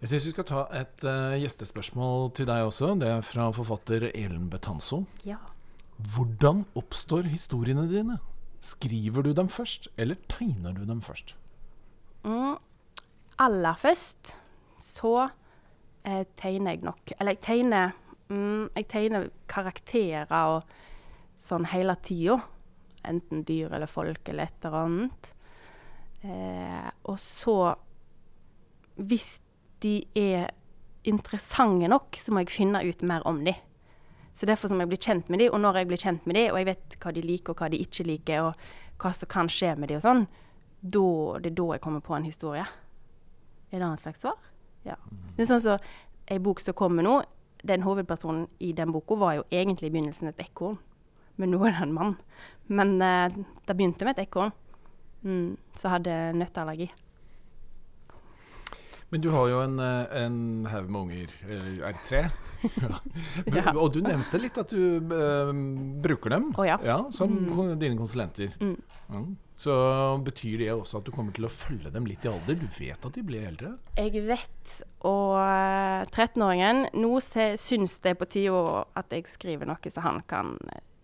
Jeg 0.00 0.08
syns 0.08 0.26
vi 0.30 0.32
skal 0.32 0.46
ta 0.48 0.60
et 0.72 1.02
uh, 1.04 1.34
gjestespørsmål 1.36 2.30
til 2.32 2.46
deg 2.48 2.64
også. 2.64 2.94
Det 2.96 3.08
er 3.10 3.24
fra 3.26 3.50
forfatter 3.52 4.06
Elen 4.14 4.46
Betanzo. 4.48 5.02
Ja. 5.28 5.36
Hvordan 6.14 6.62
oppstår 6.78 7.28
historiene 7.28 7.84
dine? 7.90 8.16
Skriver 8.64 9.26
du 9.26 9.34
dem 9.36 9.50
først, 9.52 9.90
eller 10.00 10.16
tegner 10.32 10.72
du 10.72 10.86
dem 10.88 11.02
først? 11.04 11.34
Mm. 12.24 12.56
Aller 13.44 13.76
først 13.80 14.32
så 14.80 15.12
eh, 16.04 16.24
tegner 16.36 16.74
jeg 16.74 16.82
nok 16.84 17.12
Eller 17.16 17.32
jeg 17.32 17.40
tegner, 17.44 17.94
mm, 18.28 18.72
jeg 18.76 18.88
tegner 18.92 19.28
karakterer 19.48 20.56
og 20.56 20.72
sånn 21.40 21.68
hele 21.72 21.98
tida. 22.00 22.38
Enten 23.04 23.44
dyr 23.48 23.68
eller 23.76 23.88
folk 23.88 24.32
eller 24.32 24.48
et 24.48 24.64
eller 24.64 24.80
annet. 24.80 25.30
Eh, 26.24 26.90
og 27.04 27.20
så, 27.20 27.74
hvis 28.96 29.42
de 29.80 29.94
er 30.18 30.50
interessante 31.08 31.88
nok, 31.88 32.16
så 32.20 32.32
må 32.32 32.44
jeg 32.44 32.52
finne 32.52 32.82
ut 32.84 33.02
mer 33.06 33.24
om 33.28 33.40
de. 33.44 33.54
Så 34.36 34.46
derfor 34.48 34.72
må 34.72 34.84
jeg 34.84 34.92
bli 34.92 35.00
kjent 35.00 35.32
med 35.32 35.42
de, 35.42 35.48
og 35.50 35.60
når 35.60 35.80
jeg 35.80 35.88
blir 35.90 36.00
kjent 36.00 36.28
med 36.28 36.38
de, 36.38 36.44
og 36.52 36.60
jeg 36.60 36.68
vet 36.70 36.96
hva 37.02 37.12
de 37.16 37.24
liker 37.24 37.54
og 37.54 37.62
hva 37.62 37.70
de 37.72 37.80
ikke 37.82 38.06
liker, 38.08 38.50
og 38.50 39.00
hva 39.00 39.12
som 39.16 39.30
kan 39.32 39.50
skje 39.52 39.74
med 39.80 39.90
de 39.90 39.98
og 39.98 40.04
sånn, 40.04 40.22
da, 40.80 41.08
det 41.40 41.50
er 41.50 41.58
da 41.58 41.66
jeg 41.74 41.84
kommer 41.84 42.04
på 42.04 42.14
en 42.16 42.28
historie. 42.28 42.64
Er 43.70 43.82
det 43.82 43.88
et 43.88 44.06
slags 44.06 44.22
svar? 44.24 44.38
Ja. 44.86 44.96
Det 45.36 45.44
er 45.44 45.50
sånn 45.50 45.62
som 45.62 45.76
så, 45.76 45.92
ei 46.30 46.38
bok 46.42 46.62
som 46.62 46.76
kommer 46.78 47.04
nå, 47.04 47.18
den 47.66 47.84
hovedpersonen 47.84 48.46
i 48.64 48.72
den 48.76 48.92
boka 48.94 49.18
var 49.20 49.36
jo 49.36 49.44
egentlig 49.52 49.90
i 49.90 49.92
begynnelsen 49.92 50.30
et 50.30 50.40
ekorn. 50.46 50.78
Men 51.40 51.52
nå 51.52 51.60
er 51.66 51.74
det 51.74 51.84
en 51.84 51.94
mann. 51.96 52.16
Men 52.72 52.96
uh, 53.02 53.28
det 53.66 53.76
begynte 53.76 54.06
med 54.06 54.16
et 54.16 54.24
ekorn 54.26 54.52
mm, 55.24 55.56
som 55.76 55.94
hadde 55.94 56.16
nøtteallergi. 56.38 56.88
Men 59.10 59.20
du 59.20 59.30
har 59.34 59.48
jo 59.50 59.60
en, 59.64 59.78
eh, 59.82 60.22
en 60.24 60.66
haug 60.70 60.88
med 60.90 61.00
unger. 61.00 61.34
Er 61.50 61.92
det 61.92 62.02
tre? 62.06 62.24
ja. 63.56 63.72
Og 63.72 63.92
du 63.94 64.00
nevnte 64.04 64.38
litt 64.38 64.58
at 64.60 64.70
du 64.70 65.00
uh, 65.00 65.52
bruker 66.04 66.34
dem 66.34 66.50
oh, 66.58 66.66
ja. 66.66 66.76
Ja, 66.84 66.98
som 67.14 67.32
mm. 67.32 67.78
dine 67.80 67.96
konsulenter. 67.98 68.52
Mm. 68.60 68.76
Ja. 69.10 69.22
Så 69.60 69.72
betyr 70.24 70.62
det 70.62 70.70
også 70.72 71.00
at 71.00 71.08
du 71.08 71.12
kommer 71.12 71.34
til 71.36 71.44
å 71.44 71.52
følge 71.52 71.90
dem 71.92 72.06
litt 72.08 72.24
i 72.24 72.30
alder? 72.30 72.56
Du 72.56 72.68
vet 72.78 73.02
at 73.04 73.16
de 73.16 73.24
blir 73.26 73.44
eldre? 73.44 73.74
Jeg 73.98 74.22
vet. 74.24 74.76
Og 75.04 75.36
13-åringen 76.14 76.86
Nå 76.96 77.10
syns 77.20 77.98
det 78.00 78.14
er 78.14 78.20
på 78.20 78.28
tide 78.30 78.62
at 78.96 79.12
jeg 79.12 79.28
skriver 79.28 79.68
noe 79.68 79.92
så 79.92 80.04
han 80.06 80.22
kan 80.30 80.54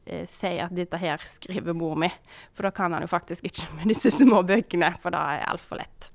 eh, 0.06 0.24
si 0.30 0.54
at 0.62 0.72
dette 0.76 1.00
her 1.02 1.20
skriver 1.28 1.76
mor 1.76 2.00
mi. 2.00 2.08
For 2.56 2.68
da 2.68 2.72
kan 2.72 2.96
han 2.96 3.04
jo 3.04 3.12
faktisk 3.12 3.44
ikke 3.50 3.68
med 3.76 3.92
disse 3.92 4.14
små 4.14 4.40
bøkene, 4.46 4.94
for 5.02 5.12
da 5.12 5.26
er 5.34 5.42
det 5.42 5.50
altfor 5.52 5.82
lett. 5.82 6.12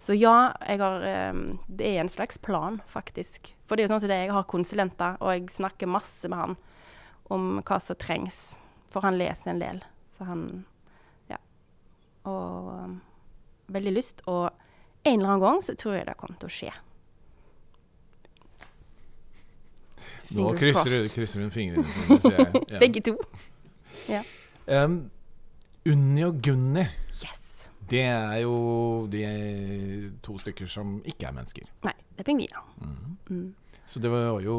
Så 0.00 0.14
ja, 0.16 0.52
har, 0.66 1.30
um, 1.30 1.58
det 1.68 1.86
er 1.86 2.00
en 2.00 2.08
slags 2.08 2.38
plan, 2.38 2.80
faktisk. 2.88 3.52
For 3.68 3.76
det 3.76 3.84
er 3.84 3.88
jo 3.88 3.92
sånn 3.92 4.02
som 4.06 4.10
det, 4.12 4.22
jeg 4.24 4.32
har 4.32 4.46
konsulenter, 4.48 5.18
og 5.20 5.34
jeg 5.34 5.50
snakker 5.52 5.90
masse 5.92 6.28
med 6.32 6.40
han 6.40 6.56
om 7.30 7.60
hva 7.60 7.76
som 7.84 7.98
trengs. 8.00 8.40
For 8.90 9.04
han 9.04 9.18
leser 9.20 9.52
en 9.52 9.60
del. 9.62 9.82
Så 10.10 10.24
han 10.24 10.44
Ja. 11.28 11.36
Og 12.24 12.70
um, 12.72 13.00
veldig 13.68 13.92
lyst. 13.92 14.22
Og 14.26 14.48
en 15.04 15.20
eller 15.20 15.28
annen 15.34 15.44
gang 15.44 15.60
så 15.62 15.76
tror 15.76 15.98
jeg 15.98 16.08
det 16.08 16.16
kommer 16.16 16.40
til 16.40 16.48
å 16.48 16.56
skje. 16.56 16.72
Nå 20.30 20.50
krysser, 20.54 21.06
krysser 21.10 21.42
hun 21.42 21.50
fingrene 21.50 21.84
sine, 21.90 22.18
ser 22.22 22.36
jeg. 22.38 22.64
Ja. 22.72 22.82
Begge 22.82 23.04
to. 23.10 23.16
Ja. 24.10 24.24
Um, 24.66 25.10
Unni 25.86 26.24
og 26.24 26.40
Gunni. 26.42 26.86
Yes. 27.20 27.39
Det 27.90 28.04
er 28.06 28.36
jo 28.44 28.54
de 29.10 29.24
to 30.22 30.36
stykker 30.38 30.68
som 30.70 31.00
ikke 31.08 31.26
er 31.28 31.34
mennesker. 31.34 31.70
Nei, 31.86 31.96
det 32.14 32.22
er 32.22 32.28
pingviner. 32.28 32.68
Mm. 32.78 33.16
Mm. 33.30 33.48
Så 33.90 33.98
det 33.98 34.10
var 34.12 34.38
jo 34.44 34.56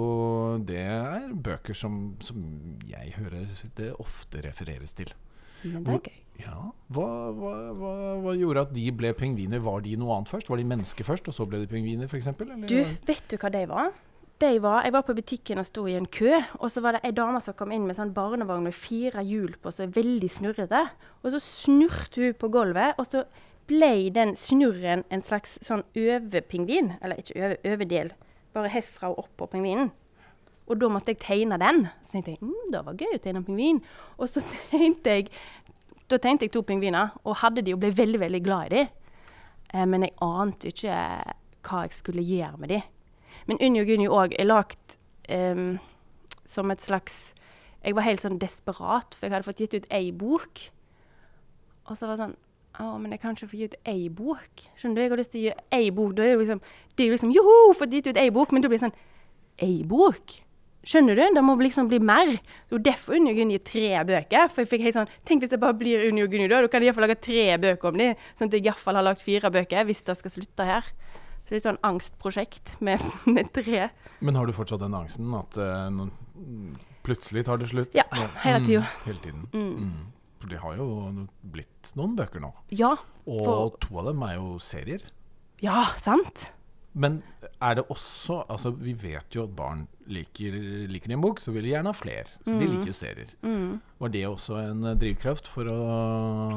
Det 0.67 0.79
er 0.83 1.29
bøker 1.31 1.77
som, 1.77 2.17
som, 2.19 2.41
jeg 2.87 3.13
hører 3.15 3.47
det 3.77 3.93
ofte 4.03 4.43
refereres 4.43 4.93
til. 4.97 5.13
Men 5.63 5.85
det 5.85 5.93
er 5.93 6.03
gøy. 6.09 6.19
Ja. 6.41 6.57
Hva, 6.91 7.07
hva, 7.37 7.51
hva, 7.77 7.91
hva, 8.23 8.33
gjorde 8.35 8.65
at 8.65 8.71
de 8.73 8.85
ble 8.97 9.11
pingviner? 9.15 9.61
Var 9.63 9.83
de 9.85 9.93
noe 9.99 10.15
annet 10.15 10.31
først? 10.31 10.49
Var 10.49 10.59
de 10.59 10.67
mennesker 10.71 11.07
først, 11.07 11.29
og 11.29 11.37
så 11.37 11.45
ble 11.47 11.61
de 11.61 11.69
pingviner, 11.69 12.09
f.eks.? 12.09 12.31
Du, 12.71 12.79
vet 13.07 13.27
du 13.29 13.37
hva 13.37 13.51
de 13.53 13.61
var? 13.69 13.91
De 14.41 14.57
var, 14.63 14.83
jeg 14.85 14.93
var 14.95 15.05
på 15.05 15.15
butikken 15.17 15.61
og 15.61 15.67
sto 15.67 15.85
i 15.89 15.95
en 15.97 16.07
kø, 16.09 16.33
og 16.59 16.71
så 16.73 16.81
var 16.83 16.97
det 16.97 17.03
ei 17.07 17.13
dame 17.15 17.39
som 17.43 17.55
kom 17.57 17.71
inn 17.73 17.85
med 17.87 17.97
sånn 17.97 18.13
barnevogn 18.15 18.65
med 18.65 18.75
fire 18.75 19.23
hjul 19.25 19.53
på 19.61 19.73
som 19.73 19.85
er 19.85 19.95
veldig 19.95 20.29
snurrete. 20.33 20.81
Og 21.21 21.35
så 21.35 21.41
snurte 21.45 22.23
hun 22.23 22.37
på 22.41 22.49
gulvet, 22.53 22.97
og 22.97 23.07
så 23.09 23.23
ble 23.69 24.09
den 24.13 24.35
snurren 24.39 25.05
en 25.13 25.23
slags 25.25 25.57
sånn 25.65 25.85
overpingvin. 25.97 26.95
Eller 26.99 27.21
ikke 27.21 27.37
over, 27.37 27.57
overdel, 27.73 28.13
bare 28.55 28.73
herfra 28.73 29.11
og 29.13 29.25
opp 29.25 29.33
på 29.39 29.49
pingvinen. 29.53 29.91
Og 30.71 30.79
da 30.79 30.89
måtte 30.91 31.13
jeg 31.13 31.21
tegne 31.23 31.59
den. 31.61 31.85
Så 32.05 32.17
tenkte 32.17 32.35
jeg 32.35 32.41
mm, 32.43 32.71
det 32.73 32.85
var 32.87 32.97
gøy 32.99 33.17
å 33.17 33.21
tegne 33.23 33.43
pingvin. 33.45 33.83
Og 34.17 34.31
så 34.31 34.43
tegnte 34.71 35.17
jeg 35.19 35.29
da 36.11 36.17
tegnte 36.19 36.43
jeg 36.43 36.51
to 36.51 36.59
pingviner, 36.67 37.13
og 37.23 37.37
hadde 37.39 37.63
de 37.63 37.71
og 37.71 37.79
ble 37.79 37.93
veldig 37.95 38.19
veldig 38.19 38.41
glad 38.43 38.67
i 38.67 38.71
de. 38.73 38.81
Eh, 39.71 39.85
men 39.87 40.03
jeg 40.03 40.17
ante 40.25 40.71
ikke 40.73 40.97
hva 41.63 41.85
jeg 41.85 41.95
skulle 41.95 42.25
gjøre 42.25 42.59
med 42.59 42.73
de. 42.73 42.81
Men 43.49 43.61
Unni 43.61 43.81
og 43.81 43.89
Gunni 43.89 44.09
òg 44.11 44.35
er 44.39 44.49
lagt 44.49 44.97
um, 45.29 45.79
som 46.45 46.71
et 46.71 46.83
slags 46.83 47.33
Jeg 47.81 47.95
var 47.97 48.05
helt 48.05 48.21
sånn 48.21 48.37
desperat, 48.41 49.15
for 49.15 49.25
jeg 49.25 49.33
hadde 49.33 49.47
fått 49.47 49.61
gitt 49.63 49.73
ut 49.73 49.87
ei 49.89 50.11
bok. 50.13 50.67
Og 51.89 51.97
så 51.97 52.05
var 52.05 52.15
det 52.15 52.25
sånn 52.25 52.37
Å, 52.81 52.93
men 53.01 53.11
jeg 53.11 53.19
kan 53.23 53.35
ikke 53.35 53.49
få 53.51 53.57
gitt 53.59 53.73
ut 53.73 53.89
ei 53.89 54.05
bok. 54.07 54.67
Skjønner 54.79 54.95
du? 54.95 55.01
Jeg 55.03 55.11
har 55.11 55.19
lyst 55.19 55.33
til 55.33 55.41
å 55.41 55.47
gi 55.47 55.79
ei 55.79 55.89
bok. 55.91 56.13
Da 56.15 56.23
er 56.23 56.29
det 56.29 56.35
jo 56.37 56.43
liksom 56.45 56.61
Det 56.95 57.03
er 57.03 57.09
jo 57.09 57.17
liksom 57.17 57.33
Joho, 57.35 57.57
fått 57.77 57.97
gitt 57.97 58.07
ut 58.07 58.21
ei 58.21 58.29
bok. 58.31 58.53
Men 58.53 58.63
da 58.63 58.71
blir 58.71 58.79
det 58.79 58.85
sånn 58.85 58.99
Ei 59.61 59.83
bok? 59.85 60.37
Skjønner 60.81 61.13
du? 61.13 61.21
Det 61.35 61.41
må 61.45 61.53
liksom 61.59 61.89
bli 61.91 61.99
mer. 62.01 62.31
Det 62.69 62.79
er 62.79 62.85
derfor 62.87 63.13
Unni 63.13 63.35
og 63.35 63.37
Gunni 63.37 63.57
gir 63.57 63.65
tre 63.67 63.89
bøker. 64.07 64.47
For 64.49 64.63
jeg 64.63 64.69
fikk 64.71 64.85
helt 64.87 64.97
sånn 64.97 65.11
Tenk 65.27 65.43
hvis 65.43 65.51
det 65.51 65.59
bare 65.61 65.77
blir 65.77 66.07
Unni 66.07 66.23
og 66.23 66.31
Gunni, 66.33 66.47
da. 66.49 66.63
Da 66.63 66.71
kan 66.71 66.81
jeg 66.81 66.89
iallfall 66.89 67.05
lage 67.05 67.19
tre 67.21 67.43
bøker 67.61 67.91
om 67.91 67.99
dem. 68.01 68.23
Sånn 68.39 68.49
at 68.49 68.55
jeg 68.57 68.65
iallfall 68.65 68.97
har 68.97 69.05
lagt 69.05 69.21
fire 69.25 69.51
bøker, 69.53 69.85
hvis 69.85 70.01
det 70.07 70.17
skal 70.17 70.33
slutte 70.33 70.65
her. 70.65 70.89
Så 71.51 71.57
litt 71.57 71.65
sånn 71.65 71.81
angstprosjekt 71.83 72.77
med, 72.79 73.01
med, 73.35 73.49
tre. 73.51 73.89
Men 74.23 74.37
har 74.39 74.47
du 74.47 74.53
fortsatt 74.55 74.79
den 74.79 74.93
angsten 74.95 75.33
at 75.35 75.57
uh, 75.59 75.97
plutselig 77.03 77.43
tar 77.49 77.59
det 77.59 77.67
slutt? 77.73 77.91
Ja, 77.91 78.05
hele 78.45 78.61
tida. 78.63 78.85
Mm, 78.85 79.01
hele 79.03 79.19
tiden. 79.25 79.41
Mm. 79.51 79.73
Mm. 79.81 80.05
For 80.39 80.53
det 80.53 80.61
har 80.63 80.79
jo 80.79 80.87
blitt 81.43 81.91
noen 81.99 82.15
bøker 82.15 82.39
nå. 82.39 82.53
Ja. 82.71 82.93
Og 83.27 83.43
for... 83.43 83.75
to 83.83 83.99
av 83.99 84.07
dem 84.13 84.23
er 84.29 84.37
jo 84.37 84.55
serier. 84.63 85.03
Ja, 85.59 85.89
sant. 85.99 86.47
Men 86.95 87.19
er 87.63 87.77
det 87.77 87.83
også 87.91 88.41
Altså, 88.51 88.71
vi 88.75 88.93
vet 88.99 89.35
jo 89.35 89.43
at 89.45 89.51
barn 89.55 89.85
liker, 90.11 90.55
liker 90.91 91.11
din 91.11 91.19
en 91.19 91.23
bok, 91.27 91.43
så 91.43 91.51
vil 91.51 91.67
de 91.67 91.75
gjerne 91.75 91.91
ha 91.91 91.99
flere. 91.99 92.31
Så 92.45 92.55
de 92.55 92.63
mm. 92.63 92.71
liker 92.77 92.93
jo 92.93 92.95
serier. 92.95 93.35
Mm. 93.43 93.75
Var 93.99 94.15
det 94.15 94.23
også 94.27 94.63
en 94.63 94.87
drivkraft 95.03 95.51
for 95.51 95.67
å 95.67 95.81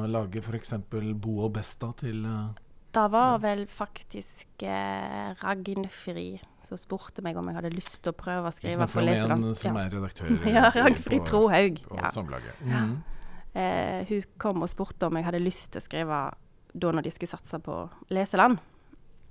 lage 0.06 0.38
f.eks. 0.38 0.78
Bo 1.18 1.40
og 1.48 1.56
Besta 1.58 1.90
til 1.98 2.22
uh, 2.30 2.54
det 2.94 3.04
var 3.12 3.38
vel 3.42 3.64
faktisk 3.70 4.62
eh, 4.62 5.32
Ragnfri 5.40 6.28
som 6.64 6.78
spurte 6.80 7.22
meg 7.24 7.36
om 7.36 7.48
jeg 7.50 7.58
hadde 7.58 7.72
lyst 7.74 7.98
til 8.04 8.14
å 8.14 8.16
prøve 8.16 8.48
å 8.48 8.54
skrive 8.54 8.86
for 8.90 9.04
leseland. 9.04 9.44
Du 9.44 9.50
snakker 9.50 9.50
om 9.50 9.50
en 9.50 9.58
som 9.60 9.80
er 9.80 9.90
redaktør 9.92 10.48
ja, 10.56 10.68
Ragnfri 10.72 11.20
Trohaug. 11.26 11.82
På, 11.88 11.98
ja. 12.00 12.12
Samlaget. 12.14 12.62
Mm. 12.62 12.72
Ja. 12.72 12.84
Eh, 13.54 13.98
hun 14.08 14.30
kom 14.40 14.64
og 14.64 14.70
spurte 14.72 15.08
om 15.08 15.18
jeg 15.18 15.26
hadde 15.28 15.42
lyst 15.42 15.72
til 15.74 15.82
å 15.82 15.84
skrive 15.84 16.20
da 16.74 16.94
når 16.94 17.06
de 17.06 17.12
skulle 17.14 17.34
satse 17.34 17.60
på 17.62 17.82
leseland. 18.14 18.62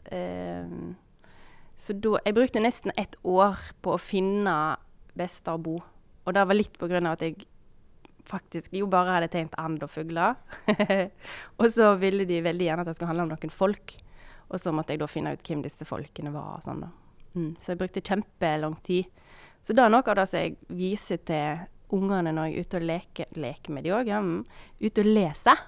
Eh, 0.06 0.70
så 1.84 1.96
da 1.98 2.20
Jeg 2.24 2.36
brukte 2.38 2.62
nesten 2.62 2.94
ett 2.96 3.18
år 3.24 3.58
på 3.82 3.96
å 3.96 4.02
finne 4.02 4.78
best 5.18 5.48
å 5.50 5.58
bo. 5.58 5.80
Og 6.24 6.36
det 6.36 6.46
var 6.48 6.56
litt 6.56 6.78
på 6.80 6.88
grunn 6.88 7.10
av 7.10 7.18
at 7.18 7.26
jeg 7.26 7.48
faktisk 8.30 8.74
jo 8.78 8.88
bare 8.92 9.18
hadde 9.18 9.30
tegnet 9.34 9.56
and 9.60 9.84
og 9.84 9.92
fugler. 9.92 10.36
og 11.60 11.68
så 11.72 11.94
ville 12.02 12.26
de 12.30 12.42
veldig 12.46 12.68
gjerne 12.70 12.86
at 12.86 12.90
det 12.90 12.96
skulle 12.98 13.12
handle 13.12 13.28
om 13.28 13.34
noen 13.34 13.54
folk. 13.54 13.96
Og 14.54 14.62
så 14.62 14.74
måtte 14.76 14.94
jeg 14.94 15.02
da 15.02 15.10
finne 15.10 15.34
ut 15.34 15.48
hvem 15.48 15.64
disse 15.66 15.88
folkene 15.88 16.34
var. 16.34 16.58
og 16.58 16.66
sånn 16.66 16.84
da. 16.86 16.90
Mm. 17.34 17.52
Så 17.60 17.74
jeg 17.74 17.82
brukte 17.82 18.06
kjempelang 18.06 18.76
tid. 18.86 19.10
Så 19.64 19.74
det 19.76 19.84
er 19.84 19.94
noe 19.94 20.04
av 20.04 20.20
det 20.20 20.28
som 20.30 20.44
jeg 20.44 20.58
viser 20.76 21.22
til 21.26 21.64
ungene 21.94 22.34
når 22.34 22.50
jeg 22.50 22.54
er 22.54 22.68
ute 22.68 22.80
og 22.80 22.88
leker, 22.90 23.38
leker 23.40 23.76
med 23.76 23.86
de 23.86 23.96
òg. 23.96 24.12
Ja, 24.12 24.20
mm. 24.22 24.44
ute 24.84 25.06
og 25.06 25.10
leser. 25.10 25.64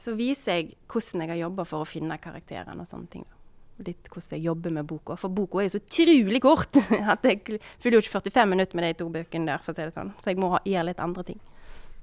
Så 0.00 0.16
viser 0.16 0.60
jeg 0.60 0.72
hvordan 0.88 1.26
jeg 1.26 1.34
har 1.34 1.44
jobba 1.44 1.66
for 1.68 1.84
å 1.84 1.88
finne 1.88 2.16
karakterene 2.20 2.86
og 2.86 2.88
sånne 2.88 3.12
ting. 3.12 3.26
da. 3.28 3.39
Litt 3.80 4.10
hvordan 4.12 4.36
jeg 4.36 4.44
jobber 4.44 4.74
med 4.76 4.88
boka. 4.88 5.16
For 5.16 5.32
boka 5.32 5.62
er 5.62 5.68
jo 5.68 5.76
så 5.76 5.80
utrolig 5.80 6.40
kort 6.44 6.76
at 7.14 7.24
jeg 7.24 7.60
fyller 7.80 7.98
jo 7.98 8.02
ikke 8.04 8.18
45 8.18 8.50
minutter 8.50 8.76
med 8.76 8.88
de 8.88 8.98
to 9.00 9.08
bøkene 9.12 9.48
der, 9.48 9.62
for 9.64 9.72
å 9.72 9.78
si 9.78 9.86
det 9.86 9.94
sånn. 9.96 10.12
Så 10.20 10.32
jeg 10.32 10.40
må 10.42 10.52
ha, 10.52 10.60
gjøre 10.68 10.90
litt 10.90 11.00
andre 11.00 11.24
ting. 11.30 11.40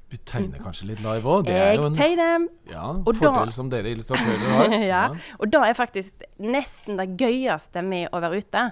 Du 0.08 0.16
tegner 0.24 0.62
kanskje 0.64 0.86
litt 0.94 1.02
live 1.04 1.28
òg? 1.28 1.50
Jeg 1.52 1.80
en 1.84 1.96
tegner 1.98 2.46
ja, 2.72 2.86
og 2.96 3.10
da- 3.10 3.18
fordel 3.20 3.50
som 3.52 3.68
dere 3.72 3.92
illustratører 3.92 4.54
har. 4.56 4.76
ja. 4.94 5.02
Og 5.36 5.52
det 5.52 5.64
er 5.68 5.76
faktisk 5.76 6.24
nesten 6.40 6.96
det 7.00 7.10
gøyeste 7.20 7.84
med 7.84 8.08
å 8.16 8.22
være 8.24 8.40
ute. 8.40 8.64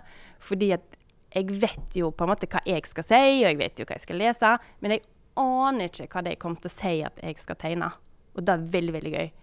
Fordi 0.45 0.71
at 0.77 0.95
jeg 1.35 1.57
vet 1.59 1.97
jo 1.99 2.13
på 2.15 2.23
en 2.23 2.31
måte 2.31 2.47
hva 2.47 2.61
jeg 2.63 2.87
skal 2.87 3.03
si, 3.03 3.23
og 3.41 3.49
jeg 3.49 3.59
vet 3.59 3.81
jo 3.81 3.87
hva 3.89 3.97
jeg 3.97 4.05
skal 4.05 4.21
lese. 4.21 4.53
Men 4.79 4.95
jeg 4.95 5.03
aner 5.41 5.91
ikke 5.91 6.07
hva 6.13 6.23
de 6.23 6.37
kommer 6.39 6.63
til 6.63 6.71
å 6.71 6.75
si 6.77 6.93
at 7.03 7.19
jeg 7.19 7.41
skal 7.43 7.59
tegne. 7.59 7.91
Og 8.35 8.45
det 8.45 8.55
er 8.55 8.69
veldig, 8.77 8.95
veldig 8.95 9.13
gøy. 9.17 9.33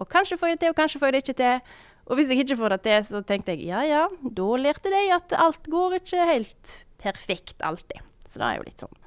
Og 0.00 0.08
kanskje 0.08 0.38
får 0.40 0.48
jeg 0.48 0.56
det 0.56 0.62
til, 0.64 0.72
og 0.72 0.78
kanskje 0.80 1.00
får 1.02 1.10
jeg 1.10 1.14
det 1.14 1.22
ikke 1.26 1.40
til. 1.42 1.76
Og 2.10 2.18
hvis 2.18 2.32
jeg 2.32 2.42
ikke 2.42 2.58
får 2.58 2.74
det 2.74 2.80
til, 2.86 2.98
så 3.06 3.22
tenkte 3.26 3.54
jeg 3.54 3.70
ja 3.70 3.82
ja, 3.86 4.02
da 4.22 4.48
lærte 4.58 4.90
de 4.92 5.02
at 5.14 5.34
alt 5.38 5.70
går 5.70 6.00
ikke 6.00 6.28
helt 6.28 6.76
perfekt 7.02 7.62
alltid. 7.62 8.02
Så 8.26 8.40
det 8.40 8.48
er 8.48 8.58
jo 8.58 8.66
litt 8.66 8.84
sånn 8.84 9.00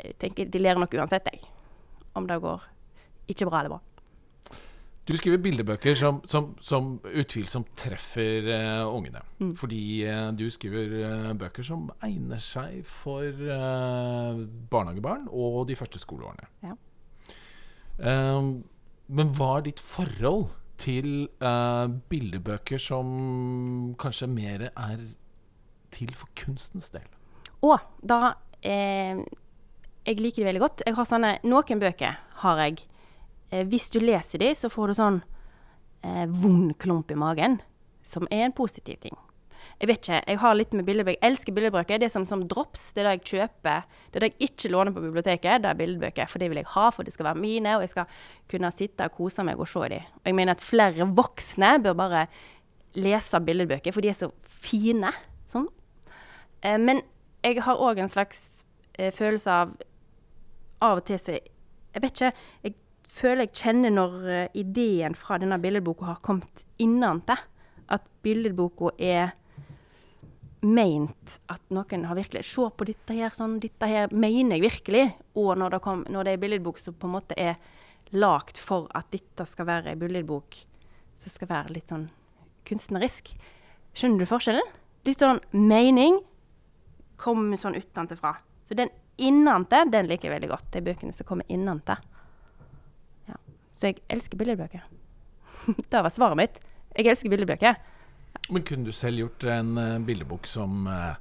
Jeg 0.00 0.14
tenker 0.22 0.48
de 0.50 0.62
lærer 0.62 0.80
nok 0.82 0.94
uansett, 0.98 1.28
jeg. 1.30 1.42
Om 2.18 2.26
det 2.30 2.40
går 2.42 2.70
ikke 3.30 3.48
bra 3.48 3.60
eller 3.60 3.76
bra. 3.76 3.82
Du 5.04 5.12
skriver 5.18 5.36
bildebøker 5.44 5.96
som, 6.00 6.22
som, 6.24 6.54
som 6.64 6.94
utvilsomt 7.04 7.68
treffer 7.76 8.46
uh, 8.48 8.88
ungene. 8.88 9.20
Mm. 9.36 9.52
Fordi 9.60 9.82
uh, 10.08 10.30
du 10.32 10.46
skriver 10.50 10.94
uh, 11.04 11.32
bøker 11.36 11.66
som 11.66 11.90
egner 12.06 12.40
seg 12.40 12.80
for 12.88 13.28
eh, 13.28 14.40
barnehagebarn 14.72 15.28
og 15.28 15.66
de 15.68 15.76
første 15.76 16.00
skoleårene. 16.00 16.48
Ja. 16.64 16.72
Eh, 18.00 18.48
men 19.06 19.32
hva 19.36 19.50
er 19.58 19.66
ditt 19.68 19.82
forhold 19.82 20.48
til 20.80 21.28
uh, 21.42 21.86
bildebøker 22.10 22.80
som 22.82 23.94
kanskje 24.00 24.28
mer 24.30 24.68
er 24.70 25.04
til 25.94 26.14
for 26.18 26.30
kunstens 26.38 26.90
del? 26.94 27.06
Å, 27.64 27.76
da 28.04 28.34
eh, 28.60 29.20
Jeg 30.04 30.20
liker 30.20 30.42
det 30.42 30.48
veldig 30.50 30.64
godt. 30.64 30.82
Jeg 30.86 30.96
har 30.98 31.08
sånne, 31.08 31.36
Noen 31.48 31.80
bøker 31.80 32.18
har 32.42 32.64
jeg. 32.66 32.82
Eh, 33.50 33.64
hvis 33.70 33.88
du 33.94 34.00
leser 34.02 34.42
de, 34.42 34.50
så 34.58 34.70
får 34.72 34.90
du 34.90 34.98
sånn 34.98 35.20
eh, 36.04 36.26
vond 36.28 36.74
klump 36.80 37.12
i 37.14 37.18
magen, 37.18 37.60
som 38.04 38.28
er 38.30 38.48
en 38.48 38.56
positiv 38.56 39.00
ting. 39.04 39.16
Jeg 39.80 39.90
vet 39.90 40.00
ikke, 40.00 40.20
jeg 40.30 40.38
har 40.38 40.54
litt 40.56 40.74
med 40.76 40.86
bildebøker. 40.86 41.18
Jeg 41.18 41.32
elsker 41.32 41.54
bildebøker. 41.56 41.98
Det 42.00 42.06
er 42.06 42.12
som, 42.12 42.24
som 42.28 42.44
drops. 42.48 42.92
Det 42.94 43.02
er 43.02 43.08
det 43.08 43.14
jeg 43.16 43.24
kjøper. 43.32 43.86
Det 44.10 44.18
er 44.18 44.24
det 44.24 44.30
jeg 44.32 44.50
ikke 44.50 44.70
låner 44.70 44.94
på 44.94 45.02
biblioteket. 45.02 45.64
Det 45.64 45.70
er 45.70 45.78
bildebøker. 45.80 46.30
For 46.30 46.42
det 46.42 46.50
vil 46.52 46.60
jeg 46.62 46.70
ha, 46.76 46.88
for 46.94 47.06
de 47.06 47.14
skal 47.14 47.28
være 47.28 47.42
mine, 47.42 47.76
og 47.76 47.84
jeg 47.84 47.92
skal 47.92 48.18
kunne 48.50 48.70
sitte 48.74 49.08
og 49.08 49.16
kose 49.18 49.44
meg 49.46 49.60
og 49.60 49.68
se 49.70 49.88
de. 49.92 50.00
Og 50.22 50.30
jeg 50.30 50.38
mener 50.38 50.54
at 50.54 50.64
flere 50.64 51.08
voksne 51.18 51.72
bør 51.84 51.98
bare 51.98 52.26
lese 52.94 53.40
bildebøker, 53.42 53.94
for 53.94 54.04
de 54.04 54.12
er 54.12 54.18
så 54.18 54.30
fine. 54.46 55.10
Sånn. 55.52 55.66
Eh, 56.62 56.78
men 56.78 57.02
jeg 57.44 57.60
har 57.66 57.82
òg 57.82 58.00
en 58.00 58.12
slags 58.12 58.64
eh, 58.98 59.12
følelse 59.14 59.58
av 59.62 59.74
Av 60.82 60.98
og 60.98 61.04
til 61.06 61.16
så 61.22 61.32
Jeg 61.32 62.02
vet 62.02 62.10
ikke. 62.10 62.30
Jeg 62.66 62.74
føler 63.08 63.46
jeg 63.46 63.56
kjenner 63.56 63.92
når 63.94 64.14
eh, 64.28 64.56
ideen 64.58 65.14
fra 65.16 65.38
denne 65.40 65.56
billedboka 65.62 66.08
har 66.08 66.20
kommet 66.24 66.64
innentil. 66.82 67.40
At 67.88 68.04
billedboka 68.24 68.90
er 68.98 69.32
meint 70.64 71.38
at 71.52 71.62
noen 71.74 72.06
har 72.08 72.16
virkelig 72.18 72.44
Se 72.48 72.66
på 72.76 72.86
dette 72.88 73.16
her, 73.16 73.32
sånn, 73.34 73.58
dette 73.62 73.88
her 73.88 74.12
mener 74.12 74.56
jeg 74.56 74.64
virkelig. 74.64 75.04
Og 75.38 75.54
når 75.60 75.76
det, 75.76 75.80
kom, 75.84 76.04
når 76.10 76.26
det 76.26 76.34
er 76.34 76.44
billedbok 76.44 76.80
som 76.80 76.96
på 76.96 77.08
en 77.08 77.16
måte 77.16 77.38
er 77.40 77.58
lagd 78.14 78.60
for 78.60 78.88
at 78.94 79.10
dette 79.12 79.46
skal 79.48 79.68
være 79.68 79.92
en 79.92 80.00
billedbok 80.00 80.58
som 81.20 81.32
skal 81.32 81.50
være 81.50 81.74
litt 81.76 81.92
sånn 81.92 82.08
kunstnerisk. 82.68 83.34
Skjønner 83.94 84.24
du 84.24 84.28
forskjellen? 84.28 84.74
Litt 85.04 85.22
sånn 85.22 85.40
mening 85.52 86.20
kommer 87.20 87.60
sånn 87.60 87.76
utenfra. 87.78 88.36
Så 88.68 88.76
den 88.78 88.92
innante, 89.20 89.84
den 89.90 90.08
liker 90.08 90.28
jeg 90.28 90.36
veldig 90.38 90.50
godt. 90.50 90.70
De 90.74 90.82
bøkene 90.84 91.14
som 91.14 91.28
kommer 91.28 91.48
innante. 91.52 91.96
Ja. 93.28 93.38
Så 93.76 93.90
jeg 93.90 94.02
elsker 94.12 94.40
billedbøker. 94.40 94.86
det 95.90 96.04
var 96.06 96.12
svaret 96.12 96.40
mitt. 96.40 96.62
Jeg 96.96 97.12
elsker 97.12 97.32
billedbøker. 97.32 97.78
Men 98.50 98.62
kunne 98.62 98.84
du 98.84 98.92
selv 98.92 99.22
gjort 99.22 99.44
en 99.48 99.78
eh, 99.80 99.98
bildebok 100.04 100.46
som 100.48 100.86
eh, 100.90 101.14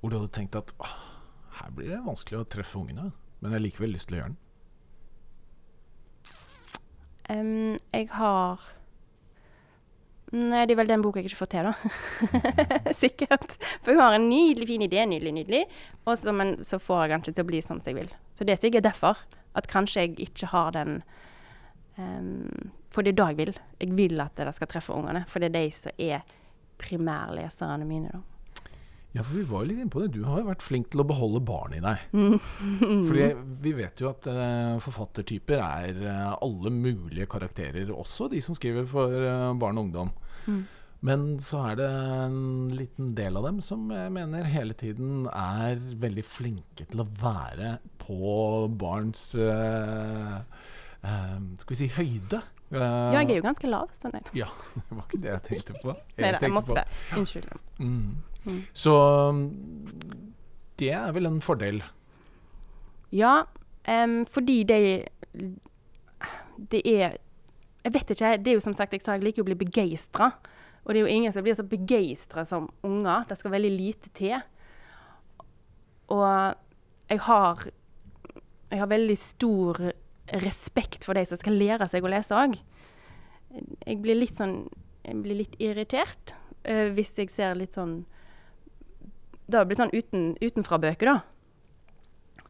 hvor 0.00 0.12
du 0.12 0.18
hadde 0.18 0.34
tenkt 0.36 0.58
at 0.58 0.72
«Åh, 0.84 0.96
her 1.60 1.70
blir 1.72 1.94
det 1.94 2.02
vanskelig 2.04 2.42
å 2.42 2.48
treffe 2.52 2.78
ungene, 2.78 3.08
men 3.40 3.50
jeg 3.50 3.56
har 3.56 3.64
likevel 3.64 3.94
lyst 3.96 4.10
til 4.10 4.18
å 4.18 4.20
gjøre 4.20 4.34
den? 4.34 4.42
Um, 7.26 7.78
jeg 7.90 8.10
har 8.14 8.60
Nei, 10.36 10.64
det 10.66 10.74
er 10.74 10.78
vel 10.80 10.90
den 10.90 11.02
boka 11.04 11.22
jeg 11.22 11.30
ikke 11.30 11.38
får 11.38 11.48
til, 11.52 11.68
da. 11.68 12.38
Sikkert. 13.02 13.52
For 13.78 13.92
jeg 13.94 14.00
har 14.00 14.16
en 14.16 14.24
nydelig 14.26 14.66
fin 14.68 14.82
idé, 14.82 15.04
nydelig, 15.06 15.32
nydelig. 15.36 15.60
Og 16.02 16.18
så, 16.18 16.34
men 16.34 16.56
så 16.66 16.80
får 16.82 17.04
jeg 17.04 17.12
den 17.12 17.22
ikke 17.22 17.34
til 17.36 17.44
å 17.46 17.50
bli 17.52 17.60
sånn 17.62 17.80
som 17.80 17.92
jeg 17.92 17.98
vil. 18.00 18.10
Så 18.34 18.44
det 18.44 18.56
er 18.56 18.60
sikkert 18.64 18.88
derfor 18.88 19.22
at 19.56 19.68
kanskje 19.70 20.02
jeg 20.02 20.16
ikke 20.26 20.50
har 20.50 20.74
den 20.74 20.98
em, 21.94 22.72
For 22.96 23.04
det 23.04 23.12
er 23.12 23.18
det 23.18 23.26
jeg 23.28 23.38
vil. 23.42 23.52
Jeg 23.82 23.90
vil 23.98 24.24
at 24.24 24.40
det 24.40 24.54
skal 24.56 24.70
treffe 24.72 24.96
ungene. 24.96 25.26
For 25.28 25.42
det 25.42 25.50
er 25.50 25.56
de 25.58 25.66
som 25.76 26.00
er 26.00 26.24
primærleserne 26.80 27.84
mine, 27.88 28.08
da. 28.14 28.20
Ja, 29.16 29.22
for 29.24 29.38
vi 29.38 29.46
var 29.48 29.62
jo 29.62 29.68
litt 29.70 29.78
inne 29.80 29.92
på 29.92 30.00
det. 30.02 30.10
Du 30.12 30.24
har 30.28 30.42
jo 30.42 30.50
vært 30.50 30.64
flink 30.64 30.90
til 30.92 31.00
å 31.00 31.06
beholde 31.08 31.40
barn 31.48 31.72
i 31.76 31.80
deg. 31.80 31.96
Mm. 32.12 32.36
Fordi 33.08 33.26
vi 33.64 33.72
vet 33.78 34.00
jo 34.02 34.10
at 34.10 34.26
uh, 34.28 34.82
forfattertyper 34.84 35.58
er 35.64 35.92
uh, 36.04 36.34
alle 36.44 36.70
mulige 36.74 37.26
karakterer, 37.32 37.88
også 37.94 38.28
de 38.32 38.40
som 38.44 38.54
skriver 38.58 38.84
for 38.90 39.08
uh, 39.08 39.56
barn 39.56 39.78
og 39.80 39.84
ungdom. 39.88 40.10
Mm. 40.44 40.62
Men 41.06 41.20
så 41.40 41.56
er 41.70 41.74
det 41.80 41.88
en 42.26 42.40
liten 42.76 43.14
del 43.16 43.36
av 43.40 43.44
dem 43.48 43.58
som 43.64 43.80
jeg 43.94 44.12
mener 44.12 44.52
hele 44.52 44.74
tiden 44.76 45.26
er 45.30 45.80
veldig 46.02 46.24
flinke 46.26 46.84
til 46.88 47.00
å 47.04 47.10
være 47.20 47.76
på 48.00 48.16
barns 48.80 49.36
Skal 49.36 50.44
vi 51.70 51.78
si 51.78 51.86
høyde. 51.94 52.40
Eh, 52.72 52.78
Ja, 52.80 53.20
jeg 53.20 53.30
er 53.30 53.36
jo 53.36 53.42
ganske 53.46 53.68
lav. 53.70 53.90
Sånn 53.94 54.14
er. 54.18 54.22
Ja, 54.34 54.48
det 54.74 54.96
var 54.96 55.04
ikke 55.06 55.20
det 55.22 55.30
jeg 55.30 55.42
tenkte 55.50 55.76
på. 55.82 55.94
Nei 56.18 56.32
da, 56.32 56.40
jeg 56.42 56.52
måtte 56.54 56.72
på- 56.72 56.78
det. 56.80 56.86
Unnskyld. 57.18 57.52
Mm. 57.78 58.16
Mm. 58.46 58.62
Så 58.74 58.94
mm, 59.34 60.32
det 60.78 60.90
er 60.94 61.12
vel 61.16 61.26
en 61.30 61.40
fordel. 61.42 61.82
Ja, 63.14 63.44
um, 63.88 64.24
fordi 64.26 64.64
det 64.66 64.80
Det 66.70 66.82
er 66.86 67.16
Jeg 67.84 67.92
vet 67.94 68.10
ikke. 68.10 68.36
Det 68.42 68.50
er 68.50 68.54
jo 68.58 68.60
som 68.64 68.74
sagt, 68.74 68.92
jeg 68.92 69.02
sa 69.02 69.12
jeg 69.14 69.22
liker 69.22 69.42
å 69.44 69.46
bli 69.46 69.54
begeistra. 69.54 70.32
Og 70.84 70.94
det 70.94 70.98
er 71.00 71.04
jo 71.06 71.14
ingen 71.16 71.32
som 71.32 71.42
blir 71.46 71.54
så 71.54 71.62
begeistra 71.66 72.44
som 72.46 72.68
unger. 72.82 73.24
Det 73.28 73.36
skal 73.38 73.50
veldig 73.54 73.70
lite 73.76 74.10
til. 74.14 74.40
Og 76.08 76.54
jeg 77.10 77.20
har 77.20 77.66
Jeg 78.70 78.78
har 78.80 78.86
veldig 78.90 79.16
stor 79.18 79.78
respekt 80.42 81.06
for 81.06 81.16
de 81.16 81.24
som 81.28 81.38
skal 81.40 81.56
lære 81.58 81.88
seg 81.90 82.04
å 82.04 82.10
lese 82.10 82.36
òg. 82.36 82.56
Jeg 83.86 84.00
blir 84.02 84.18
litt 84.18 84.36
sånn 84.36 84.66
Jeg 85.06 85.20
blir 85.22 85.38
litt 85.38 85.54
irritert 85.62 86.34
uh, 86.66 86.90
hvis 86.92 87.14
jeg 87.16 87.30
ser 87.32 87.54
litt 87.56 87.76
sånn 87.76 88.00
Det 89.46 89.56
har 89.56 89.68
blitt 89.68 89.80
sånn 89.80 89.94
uten, 89.94 90.32
utenfra-bøker, 90.42 91.12
da. 91.12 91.20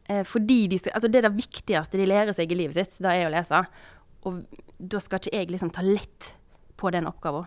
Uh, 0.09 0.23
fordi 0.27 0.65
de 0.71 0.79
skal, 0.81 0.95
altså 0.97 1.11
det 1.11 1.21
er 1.21 1.27
det 1.29 1.37
viktigste 1.37 1.99
de 1.99 2.09
lærer 2.09 2.35
seg 2.35 2.51
i 2.51 2.57
livet 2.57 2.79
sitt, 2.79 2.97
det 3.03 3.13
er 3.13 3.27
å 3.27 3.33
lese. 3.33 3.61
Og 4.25 4.41
da 4.77 5.01
skal 5.03 5.21
ikke 5.21 5.37
jeg 5.37 5.51
liksom 5.53 5.71
ta 5.75 5.85
lett 5.85 6.31
på 6.77 6.91
den 6.93 7.07
oppgaven. 7.09 7.45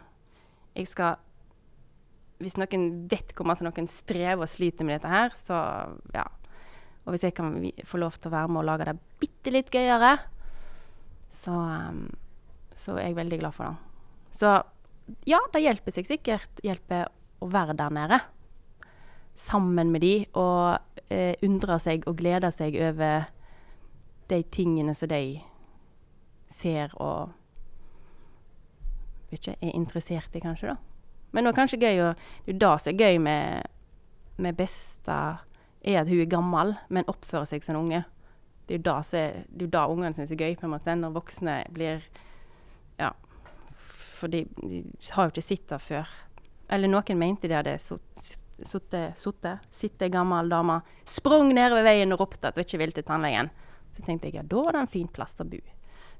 Jeg 0.79 0.89
skal 0.91 1.19
Hvis 2.41 2.57
noen 2.57 3.09
vet 3.11 3.35
hvor 3.37 3.45
masse 3.51 3.65
noen 3.67 3.89
strever 3.91 4.47
og 4.47 4.49
sliter 4.49 4.87
med 4.87 4.97
dette 4.97 5.11
her, 5.13 5.35
så 5.37 5.57
ja. 6.15 6.25
Og 7.05 7.15
hvis 7.15 7.25
jeg 7.27 7.37
kan 7.37 7.55
få 7.89 8.01
lov 8.03 8.19
til 8.19 8.31
å 8.31 8.35
være 8.35 8.51
med 8.53 8.63
og 8.63 8.69
lage 8.69 8.89
det 8.91 8.99
bitte 9.23 9.55
litt 9.55 9.71
gøyere, 9.73 10.13
så, 11.33 11.55
um, 11.55 12.05
så 12.77 12.99
er 12.99 13.09
jeg 13.09 13.19
veldig 13.19 13.41
glad 13.41 13.57
for 13.57 13.71
det. 13.71 13.77
Så 14.37 14.53
ja, 15.27 15.41
det 15.53 15.65
hjelper 15.65 15.95
seg 15.95 16.07
sikkert 16.07 16.63
hjelper 16.65 17.09
å 17.41 17.49
være 17.51 17.75
der 17.79 17.95
nede. 17.95 18.21
Sammen 19.41 19.91
med 19.95 20.05
de 20.05 20.15
og 20.39 20.79
eh, 21.09 21.35
undre 21.47 21.79
seg 21.81 22.05
og 22.11 22.19
glede 22.21 22.51
seg 22.55 22.77
over 22.77 23.31
de 24.31 24.43
tingene 24.53 24.95
som 24.95 25.11
de 25.11 25.41
ser 26.51 26.93
og 27.01 27.33
ikke, 29.31 29.55
er 29.63 29.75
interessert 29.75 30.35
i, 30.35 30.43
kanskje. 30.43 30.75
da. 30.75 30.77
Men 31.31 31.47
det 31.47 31.53
er 31.53 31.59
kanskje 31.61 31.79
gøy 31.79 32.01
å 32.03 32.15
Det 32.47 32.55
er 32.57 32.59
det 32.59 32.73
som 32.83 32.93
er 32.93 33.05
gøy 33.05 33.19
med, 33.23 33.69
med 34.37 34.57
Besta, 34.59 35.19
er 35.83 36.03
at 36.03 36.11
hun 36.11 36.21
er 36.21 36.31
gammel, 36.31 36.75
men 36.89 37.09
oppfører 37.11 37.49
seg 37.49 37.65
som 37.65 37.77
en 37.77 37.83
unge. 37.85 38.03
Det 38.67 38.77
er 38.77 38.81
jo 38.81 38.87
da, 38.87 38.97
det 39.49 39.67
jo 39.67 39.71
da 39.73 39.87
ungene 39.91 40.15
syns 40.15 40.33
er 40.35 40.41
gøy, 40.41 40.57
på 40.59 40.69
en 40.69 40.75
måte, 40.77 40.97
når 40.97 41.17
voksne 41.17 41.63
blir 41.75 42.05
Ja. 43.01 43.15
For 44.21 44.29
de, 44.29 44.45
de 44.61 44.83
har 45.15 45.27
jo 45.27 45.33
ikke 45.33 45.47
sett 45.47 45.69
det 45.71 45.81
før. 45.81 46.09
Eller 46.71 46.91
noen 46.93 47.19
mente 47.19 47.49
de 47.49 47.57
hadde 47.57 47.79
sittet 47.81 48.37
Sittet 48.61 49.71
sitte 49.73 50.11
gammel 50.13 50.51
dame, 50.53 50.83
sprang 51.09 51.49
nedover 51.55 51.81
veien 51.87 52.13
og 52.13 52.21
ropte 52.21 52.51
at 52.51 52.59
hun 52.59 52.67
ikke 52.67 52.81
ville 52.83 52.93
til 52.93 53.07
tannlegen. 53.09 53.49
Så 53.97 54.05
tenkte 54.05 54.29
jeg 54.29 54.37
ja, 54.37 54.43
da 54.45 54.65
var 54.67 54.77
det 54.77 54.83
en 54.85 54.91
fin 54.93 55.09
plass 55.09 55.39
å 55.41 55.47
bo. 55.49 55.61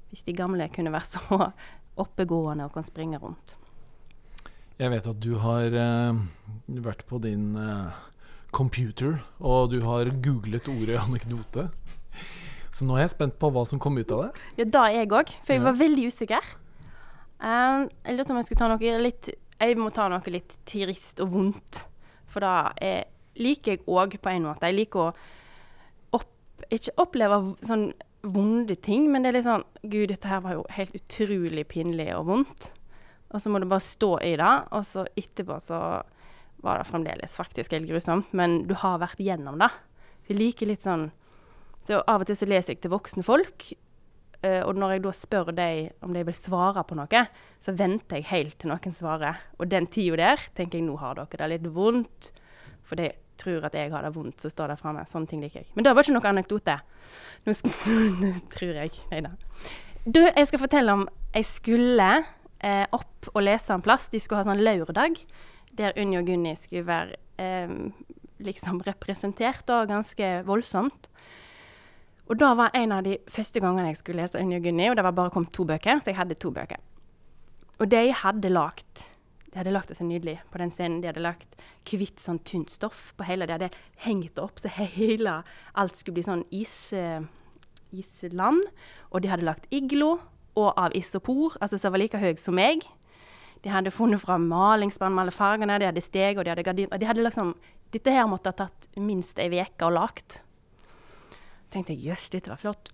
Hvis 0.09 0.25
de 0.25 0.33
gamle 0.33 0.65
kunne 0.73 0.89
være 0.89 1.09
så 1.13 1.51
oppegående 2.01 2.65
og 2.65 2.73
kan 2.73 2.87
springe 2.87 3.19
rundt. 3.21 3.57
Jeg 4.81 4.89
vet 4.89 5.05
at 5.11 5.19
du 5.21 5.35
har 5.43 5.75
eh, 5.77 6.21
vært 6.81 7.05
på 7.05 7.21
din 7.21 7.51
eh, 7.59 8.01
computer, 8.51 9.21
og 9.39 9.71
du 9.71 9.79
har 9.85 10.11
googlet 10.23 10.67
ordet 10.71 10.99
anekdote. 10.99 11.69
Så 12.71 12.87
nå 12.87 12.95
er 12.95 13.05
jeg 13.05 13.15
spent 13.15 13.37
på 13.39 13.49
hva 13.51 13.63
som 13.67 13.79
kom 13.83 13.99
ut 13.99 14.11
av 14.15 14.25
det. 14.25 14.43
Ja, 14.61 14.67
da 14.77 14.83
er 14.87 15.01
jeg 15.01 15.11
òg, 15.11 15.31
for 15.43 15.55
jeg 15.55 15.63
var 15.65 15.79
veldig 15.79 16.07
usikker. 16.11 16.51
Um, 17.41 17.87
jeg 18.05 18.17
lurte 18.17 18.33
om 18.33 18.39
jeg 18.39 18.47
skulle 18.47 18.61
ta 18.61 18.67
noe 18.69 18.97
litt 19.01 19.31
Jeg 19.33 19.77
må 19.79 19.87
ta 19.89 20.03
noe 20.11 20.33
litt 20.33 20.53
trist 20.69 21.19
og 21.23 21.31
vondt. 21.33 21.83
For 22.31 22.43
da 22.43 22.71
er, 22.81 23.09
liker 23.37 23.75
jeg 23.75 23.83
òg 23.89 24.15
på 24.21 24.31
en 24.31 24.47
måte. 24.47 24.69
Jeg 24.69 24.77
liker 24.77 25.09
å 25.09 26.19
opp, 26.19 26.31
ikke 26.69 26.95
oppleve 27.01 27.41
sånn 27.67 27.91
vonde 28.21 28.77
ting, 28.77 29.07
men 29.11 29.23
det 29.23 29.31
er 29.31 29.37
litt 29.39 29.49
sånn 29.49 29.65
Gud, 29.81 30.11
dette 30.11 30.29
her 30.29 30.43
var 30.45 30.59
jo 30.59 30.65
helt 30.77 30.95
utrolig 30.97 31.65
pinlig 31.69 32.11
og 32.15 32.27
vondt. 32.29 32.71
Og 33.31 33.41
så 33.41 33.51
må 33.51 33.61
du 33.61 33.67
bare 33.69 33.83
stå 33.83 34.15
i 34.25 34.33
det, 34.39 34.55
og 34.75 34.85
så 34.87 35.05
etterpå 35.17 35.57
så 35.63 35.81
var 36.61 36.79
det 36.79 36.89
fremdeles 36.89 37.35
faktisk 37.37 37.73
helt 37.75 37.89
grusomt. 37.89 38.33
Men 38.37 38.61
du 38.69 38.75
har 38.77 39.01
vært 39.01 39.21
gjennom 39.21 39.59
det. 39.61 39.71
Jeg 40.29 40.39
liker 40.39 40.69
litt 40.69 40.85
sånn 40.85 41.09
så 41.87 42.03
Av 42.05 42.21
og 42.21 42.29
til 42.29 42.37
så 42.37 42.45
leser 42.45 42.75
jeg 42.75 42.83
til 42.83 42.91
voksne 42.93 43.23
folk, 43.25 43.71
eh, 44.45 44.61
og 44.61 44.77
når 44.77 44.91
jeg 44.93 45.01
da 45.01 45.13
spør 45.17 45.49
dem 45.57 46.05
om 46.05 46.13
de 46.13 46.21
vil 46.27 46.37
svare 46.37 46.83
på 46.85 46.93
noe, 46.97 47.23
så 47.57 47.73
venter 47.73 48.19
jeg 48.19 48.29
helt 48.29 48.57
til 48.61 48.69
noen 48.69 48.93
svarer. 48.93 49.39
Og 49.57 49.71
den 49.71 49.89
tida 49.89 50.19
der 50.21 50.43
tenker 50.57 50.77
jeg 50.77 50.85
nå 50.85 50.99
har 51.01 51.17
dere 51.17 51.41
det 51.41 51.49
litt 51.55 51.71
vondt, 51.73 52.29
for 52.85 53.01
de 53.01 53.09
tror 53.41 53.65
at 53.65 53.75
jeg 53.75 53.89
har 53.89 54.05
det 54.05 54.13
vondt, 54.13 54.43
så 54.43 54.51
står 54.53 54.75
det 54.75 54.79
framme. 54.81 55.07
Sånne 55.09 55.31
ting 55.31 55.41
liker 55.41 55.63
jeg. 55.63 55.71
Men 55.73 55.87
det 55.87 55.95
var 55.97 56.05
ikke 56.05 56.15
noe 56.19 56.31
anekdote. 56.35 56.77
Nå 57.47 57.57
skal, 57.57 57.73
tror 58.55 58.77
jeg. 58.83 59.01
Nei 59.09 59.23
da. 59.25 59.33
Du, 60.05 60.21
jeg 60.21 60.47
skal 60.49 60.61
fortelle 60.63 60.93
om 60.97 61.03
Jeg 61.33 61.45
skulle 61.45 62.07
eh, 62.61 62.85
opp 62.93 63.29
og 63.33 63.41
lese 63.45 63.73
en 63.73 63.83
plass. 63.85 64.09
De 64.13 64.21
skulle 64.21 64.41
ha 64.41 64.47
sånn 64.47 64.61
lørdag 64.61 65.17
der 65.77 65.95
Unni 65.99 66.19
og 66.19 66.27
Gunni 66.27 66.55
skulle 66.59 66.87
være 66.87 67.17
eh, 67.41 67.75
liksom 68.43 68.81
representert, 68.87 69.69
og 69.69 69.89
ganske 69.91 70.33
voldsomt. 70.47 71.07
Og 72.31 72.39
da 72.39 72.53
var 72.55 72.75
en 72.77 72.93
av 72.95 73.03
de 73.03 73.17
første 73.27 73.59
gangene 73.59 73.89
jeg 73.91 73.99
skulle 73.99 74.23
lese 74.23 74.39
Unni 74.39 74.55
og 74.59 74.65
Gunni, 74.65 74.89
og 74.89 74.97
det 74.97 75.03
var 75.03 75.15
bare 75.17 75.33
kommet 75.33 75.53
to 75.55 75.65
bøker, 75.67 75.99
så 75.99 76.13
jeg 76.13 76.19
hadde 76.19 76.39
to 76.39 76.51
bøker. 76.55 76.79
Og 77.81 77.89
de 77.91 78.11
hadde 78.13 78.51
lagt 78.51 79.07
De 79.51 79.57
hadde 79.59 79.73
lagt 79.73 79.89
det 79.91 79.97
så 79.97 80.05
nydelig 80.07 80.37
på 80.47 80.61
den 80.61 80.69
scenen. 80.71 81.01
De 81.03 81.09
hadde 81.09 81.19
lagt 81.19 81.57
hvitt 81.89 82.21
sånn 82.23 82.37
tynt 82.47 82.69
stoff 82.71 83.09
på 83.19 83.25
hele. 83.27 83.43
De 83.43 83.57
hadde 83.57 83.67
hengt 84.05 84.37
det 84.37 84.45
opp 84.45 84.61
så 84.63 84.71
hele 84.71 85.33
alt 85.75 85.99
skulle 85.99 86.21
bli 86.21 86.23
sånn 86.23 86.45
is, 86.55 86.93
island. 87.91 88.63
Og 89.11 89.25
de 89.25 89.27
hadde 89.27 89.43
lagt 89.43 89.67
iglo, 89.75 90.21
og 90.55 90.71
av 90.79 90.95
isopor, 90.95 91.57
altså 91.59 91.75
som 91.81 91.91
var 91.91 91.99
like 91.99 92.21
høy 92.21 92.39
som 92.39 92.55
meg. 92.55 92.87
De 93.61 93.69
hadde 93.69 93.93
funnet 93.93 94.21
fram 94.21 94.47
malingsspann 94.49 95.13
med 95.13 95.27
alle 95.27 95.35
fargene, 95.35 95.79
de 95.79 95.89
hadde 95.89 96.01
steg 96.01 96.39
og 96.39 96.45
de 96.45 96.53
hadde 96.53 96.65
gardiner. 96.65 96.97
De 96.97 97.09
hadde 97.09 97.25
liksom, 97.25 97.53
dette 97.93 98.13
her 98.15 98.29
måtte 98.29 98.49
ha 98.49 98.57
tatt 98.63 98.87
minst 98.97 99.39
ei 99.39 99.51
uke 99.51 99.85
å 99.85 99.93
lagt 99.93 100.41
tenkte 101.71 101.95
jeg 101.95 102.11
jøss, 102.11 102.29
dette 102.33 102.51
var 102.51 102.59
flott. 102.61 102.91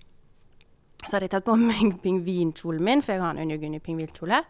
Så 1.05 1.15
hadde 1.15 1.27
jeg 1.27 1.35
tatt 1.35 1.47
på 1.47 1.57
meg 1.59 1.97
pingvinkjolen 2.05 2.83
min, 2.83 3.03
for 3.05 3.15
jeg 3.15 3.23
har 3.23 3.35
en 3.35 3.43
undergunni 3.45 3.81
og 3.81 3.85
pingvinkjole. 3.87 4.43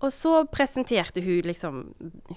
Og 0.00 0.14
så 0.16 0.32
presenterte 0.48 1.20
hun 1.20 1.44
liksom 1.44 1.82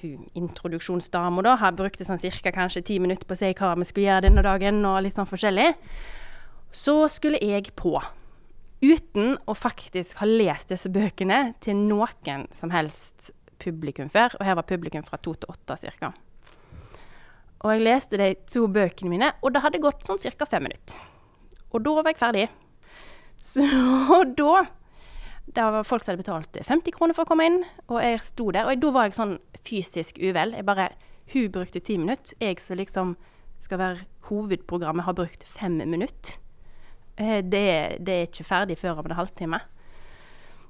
hun 0.01 0.25
introduksjonsdama, 0.35 1.45
da. 1.45 1.55
Har 1.61 1.77
brukte 1.77 2.03
sånn 2.07 2.19
cirka 2.19 2.51
kanskje 2.55 2.83
ti 2.89 2.97
minutter 2.99 3.27
på 3.27 3.37
å 3.37 3.39
si 3.39 3.53
hva 3.55 3.71
vi 3.79 3.87
skulle 3.87 4.09
gjøre 4.09 4.25
denne 4.27 4.43
dagen, 4.43 4.81
og 4.87 4.99
litt 5.05 5.15
sånn 5.15 5.29
forskjellig. 5.29 5.69
Så 6.75 6.97
skulle 7.11 7.39
jeg 7.39 7.71
på. 7.79 7.95
Uten 8.83 9.37
å 9.47 9.55
faktisk 9.55 10.17
ha 10.19 10.27
lest 10.27 10.73
disse 10.73 10.89
bøkene 10.91 11.53
til 11.63 11.77
noen 11.79 12.47
som 12.51 12.73
helst 12.73 13.29
publikum 13.63 14.09
før. 14.11 14.35
Og 14.39 14.45
her 14.47 14.57
var 14.59 14.67
publikum 14.67 15.05
fra 15.07 15.19
to 15.23 15.35
til 15.39 15.53
åtte 15.53 15.77
cirka. 15.79 16.11
Og 17.63 17.71
jeg 17.71 17.85
leste 17.85 18.19
de 18.19 18.33
to 18.49 18.65
bøkene 18.67 19.13
mine, 19.13 19.31
og 19.39 19.53
det 19.55 19.61
hadde 19.63 19.79
gått 19.83 20.03
sånn 20.07 20.19
ca. 20.19 20.47
fem 20.51 20.67
minutter. 20.67 20.99
Og 21.71 21.83
da 21.85 21.93
var 21.95 22.11
jeg 22.11 22.19
ferdig. 22.19 22.47
Så 23.43 23.63
da 24.39 24.65
Det 25.43 25.63
var 25.63 25.83
folk 25.83 26.03
som 26.03 26.13
hadde 26.13 26.23
betalt 26.23 26.59
50 26.67 26.93
kroner 26.95 27.15
for 27.15 27.25
å 27.25 27.29
komme 27.29 27.45
inn, 27.47 27.57
og 27.91 27.97
jeg 27.99 28.21
sto 28.23 28.51
der. 28.51 28.67
Og 28.67 28.79
da 28.79 28.91
var 28.95 29.07
jeg 29.07 29.17
sånn 29.17 29.37
fysisk 29.63 30.19
uvel. 30.19 30.55
Jeg 30.55 30.67
bare 30.67 30.91
Hun 31.33 31.51
brukte 31.51 31.79
ti 31.79 31.97
minutter. 31.97 32.35
Jeg 32.39 32.59
som 32.59 32.77
liksom 32.77 33.15
skal 33.63 33.79
være 33.79 34.05
hovedprogrammet, 34.27 35.05
har 35.07 35.15
brukt 35.15 35.43
fem 35.47 35.79
minutter. 35.87 36.42
Eh, 37.17 37.41
Det, 37.41 37.97
det 37.99 38.13
er 38.13 38.27
ikke 38.27 38.43
ferdig 38.47 38.77
før 38.77 38.99
om 38.99 39.05
en 39.09 39.17
halvtime. 39.17 39.59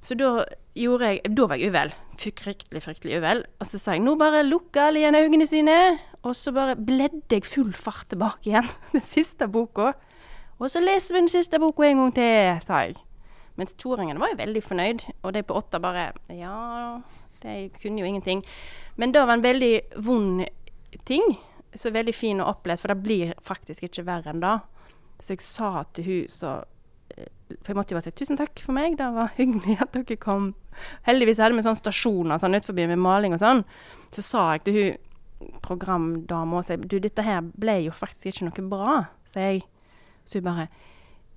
Så 0.03 0.17
da 0.19 0.43
gjorde 0.75 1.07
jeg 1.13 1.35
Da 1.35 1.45
var 1.47 1.55
jeg 1.55 1.69
uvel. 1.71 1.93
Fryktelig, 2.19 2.81
fryktelig 2.83 3.17
uvel. 3.21 3.45
Og 3.59 3.67
så 3.67 3.79
sa 3.79 3.93
jeg 3.95 4.03
nå 4.03 4.15
bare 4.19 4.43
lukker 4.43 4.89
alle 4.89 4.99
igjen 4.99 5.15
øynene 5.15 5.47
sine. 5.47 5.77
Og 6.23 6.35
så 6.35 6.51
bare 6.55 6.75
bledde 6.75 7.31
jeg 7.31 7.45
full 7.47 7.71
fart 7.73 8.07
tilbake 8.11 8.51
igjen, 8.51 8.67
den 8.93 9.01
siste 9.03 9.47
boka. 9.47 9.93
Og 10.59 10.69
så 10.71 10.79
leser 10.83 11.15
vi 11.15 11.23
den 11.23 11.31
siste 11.31 11.59
boka 11.59 11.83
en 11.87 11.97
gang 12.03 12.13
til, 12.15 12.59
sa 12.63 12.83
jeg. 12.85 12.95
Mens 13.59 13.75
toåringene 13.77 14.19
var 14.21 14.31
jo 14.31 14.39
veldig 14.39 14.61
fornøyd, 14.65 15.03
og 15.21 15.33
de 15.35 15.43
på 15.45 15.55
åtte 15.59 15.79
bare 15.83 16.11
Ja, 16.31 17.01
de 17.43 17.69
kunne 17.81 17.99
jo 18.01 18.07
ingenting. 18.07 18.43
Men 18.97 19.11
det 19.11 19.21
var 19.21 19.33
en 19.35 19.43
veldig 19.43 19.73
vond 20.05 20.45
ting. 21.05 21.23
Så 21.75 21.91
veldig 21.91 22.13
fin 22.15 22.39
å 22.41 22.47
oppleve, 22.51 22.79
for 22.79 22.93
det 22.93 23.03
blir 23.03 23.33
faktisk 23.43 23.83
ikke 23.87 24.05
verre 24.07 24.31
enn 24.31 24.41
det. 24.43 24.55
Så 25.24 25.38
jeg 25.38 25.45
sa 25.45 25.71
til 25.95 26.07
hun 26.07 26.32
så 26.32 26.51
eh, 27.15 27.30
For 27.61 27.71
jeg 27.71 27.78
måtte 27.80 27.93
jo 27.93 27.99
bare 27.99 28.07
si 28.09 28.15
tusen 28.17 28.39
takk 28.39 28.59
for 28.65 28.76
meg, 28.76 28.97
det 28.99 29.07
var 29.15 29.32
hyggelig 29.39 29.80
at 29.84 29.95
dere 29.95 30.19
kom. 30.19 30.51
Heldigvis 31.07 31.39
hadde 31.39 31.55
vi 31.55 31.65
sånne 31.65 31.80
stasjoner 31.80 32.41
sånn 32.41 32.57
utenfor 32.57 32.78
med 32.91 33.01
maling 33.01 33.36
og 33.36 33.43
sånn. 33.43 33.63
Så 34.13 34.26
sa 34.26 34.47
jeg 34.55 34.65
til 34.67 34.80
hun 34.80 35.59
programdama 35.63 36.61
og 36.61 36.65
sa 36.67 36.78
du, 36.80 36.97
dette 37.03 37.24
her 37.26 37.41
ble 37.43 37.82
jo 37.86 37.95
faktisk 37.95 38.30
ikke 38.32 38.47
noe 38.47 38.67
bra, 38.71 38.97
sa 39.28 39.47
jeg. 39.51 39.63
Så 40.28 40.39
hun 40.39 40.49
bare 40.49 40.67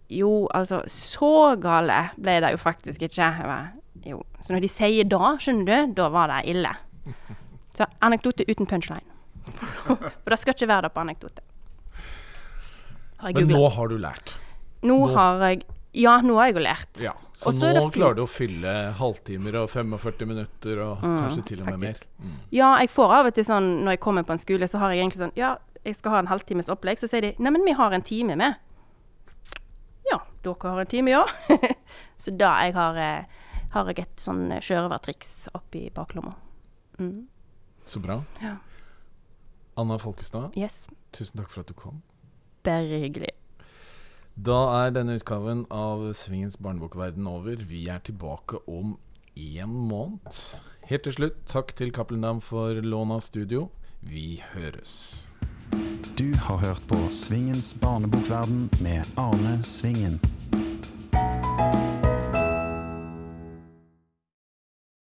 Jo, 0.07 0.47
altså, 0.55 0.84
så 0.87 1.57
gale 1.59 2.12
ble 2.14 2.37
det 2.45 2.53
jo 2.55 2.61
faktisk 2.62 3.03
ikke. 3.03 3.26
Bare, 3.43 3.72
jo. 4.07 4.20
Så 4.39 4.55
når 4.55 4.62
de 4.62 4.70
sier 4.70 5.09
da, 5.11 5.32
skjønner 5.43 5.66
du, 5.66 5.95
da 5.99 6.07
var 6.14 6.30
det 6.30 6.45
ille. 6.53 6.70
Så 7.76 7.89
anekdote 8.07 8.47
uten 8.47 8.70
punchline. 8.70 9.03
For 10.22 10.30
det 10.30 10.39
skal 10.39 10.55
ikke 10.55 10.70
være 10.70 10.87
det 10.87 10.93
på 10.95 11.03
anekdote. 11.03 11.43
Men 13.23 13.49
nå 13.49 13.69
har 13.73 13.89
du 13.89 13.97
lært. 13.99 14.37
Nå 14.83 14.99
nå- 15.07 15.14
har 15.14 15.39
jeg 15.49 15.62
Ja, 15.97 16.21
nå 16.21 16.35
har 16.37 16.47
jeg 16.51 16.55
jo 16.57 16.61
lært. 16.61 17.01
Ja, 17.01 17.12
Så 17.33 17.49
Også 17.51 17.73
nå 17.75 17.91
klarer 17.93 18.14
du 18.17 18.23
å 18.23 18.29
fylle 18.29 18.93
halvtimer 18.99 19.55
og 19.62 19.71
45 19.71 20.27
minutter, 20.29 20.79
og 20.85 20.99
Mm, 21.03 21.19
kanskje 21.23 21.45
til 21.47 21.61
og 21.61 21.67
med 21.67 21.79
mer. 21.81 21.95
Mm. 22.23 22.35
Ja, 22.53 22.77
jeg 22.79 22.91
får 22.91 23.11
av 23.12 23.27
og 23.27 23.35
til 23.35 23.45
sånn 23.45 23.83
når 23.85 23.91
jeg 23.97 24.01
kommer 24.01 24.23
på 24.23 24.33
en 24.33 24.39
skole, 24.39 24.69
så 24.69 24.79
har 24.79 24.93
jeg 24.93 25.01
egentlig 25.05 25.23
sånn 25.23 25.33
Ja, 25.37 25.57
jeg 25.85 25.97
skal 25.97 26.11
ha 26.12 26.19
en 26.19 26.27
halvtimes 26.27 26.69
opplegg. 26.69 26.99
Så 26.99 27.09
sier 27.09 27.21
de 27.23 27.33
Neimen, 27.39 27.64
vi 27.64 27.73
har 27.73 27.93
en 27.93 28.03
time 28.03 28.37
med. 28.37 28.57
Ja, 30.11 30.21
dere 30.43 30.55
har 30.71 30.81
en 30.81 30.87
time, 30.87 31.11
ja. 31.11 31.25
så 32.19 32.37
da 32.37 32.53
jeg 32.64 32.75
har, 32.75 32.97
eh, 32.97 33.25
har 33.71 33.87
jeg 33.87 33.99
et 34.01 34.17
sånn 34.17 34.53
eh, 34.53 34.61
sjørøvertriks 34.61 35.49
oppi 35.55 35.91
baklomma. 35.95 36.35
Mm. 36.99 37.27
Så 37.87 38.01
bra. 38.03 38.21
Ja. 38.43 38.57
Anna 39.79 39.99
Folkestad, 39.99 40.53
Yes. 40.57 40.89
tusen 41.12 41.37
takk 41.41 41.51
for 41.51 41.61
at 41.61 41.67
du 41.67 41.75
kom. 41.75 42.03
Bare 42.67 43.01
hyggelig. 43.01 43.33
Da 44.37 44.59
er 44.83 44.91
denne 44.93 45.14
utgaven 45.17 45.62
av 45.73 46.03
Svingens 46.19 46.59
barnebokverden 46.61 47.27
over. 47.31 47.62
Vi 47.62 47.87
er 47.89 48.03
tilbake 48.05 48.59
om 48.67 48.99
én 49.37 49.71
måned. 49.71 50.27
Helt 50.91 51.07
til 51.07 51.17
slutt, 51.17 51.39
takk 51.47 51.73
til 51.79 51.95
Cappelen 51.95 52.27
Dam 52.27 52.43
for 52.45 52.75
lån 52.83 53.14
av 53.17 53.23
studio. 53.25 53.69
Vi 54.03 54.43
høres. 54.53 55.27
Du 56.19 56.35
har 56.37 56.59
hørt 56.59 56.83
på 56.89 56.99
Svingens 57.11 57.75
barnebokverden 57.81 58.69
med 58.83 59.05
Arne 59.17 59.62
Svingen. 59.64 60.21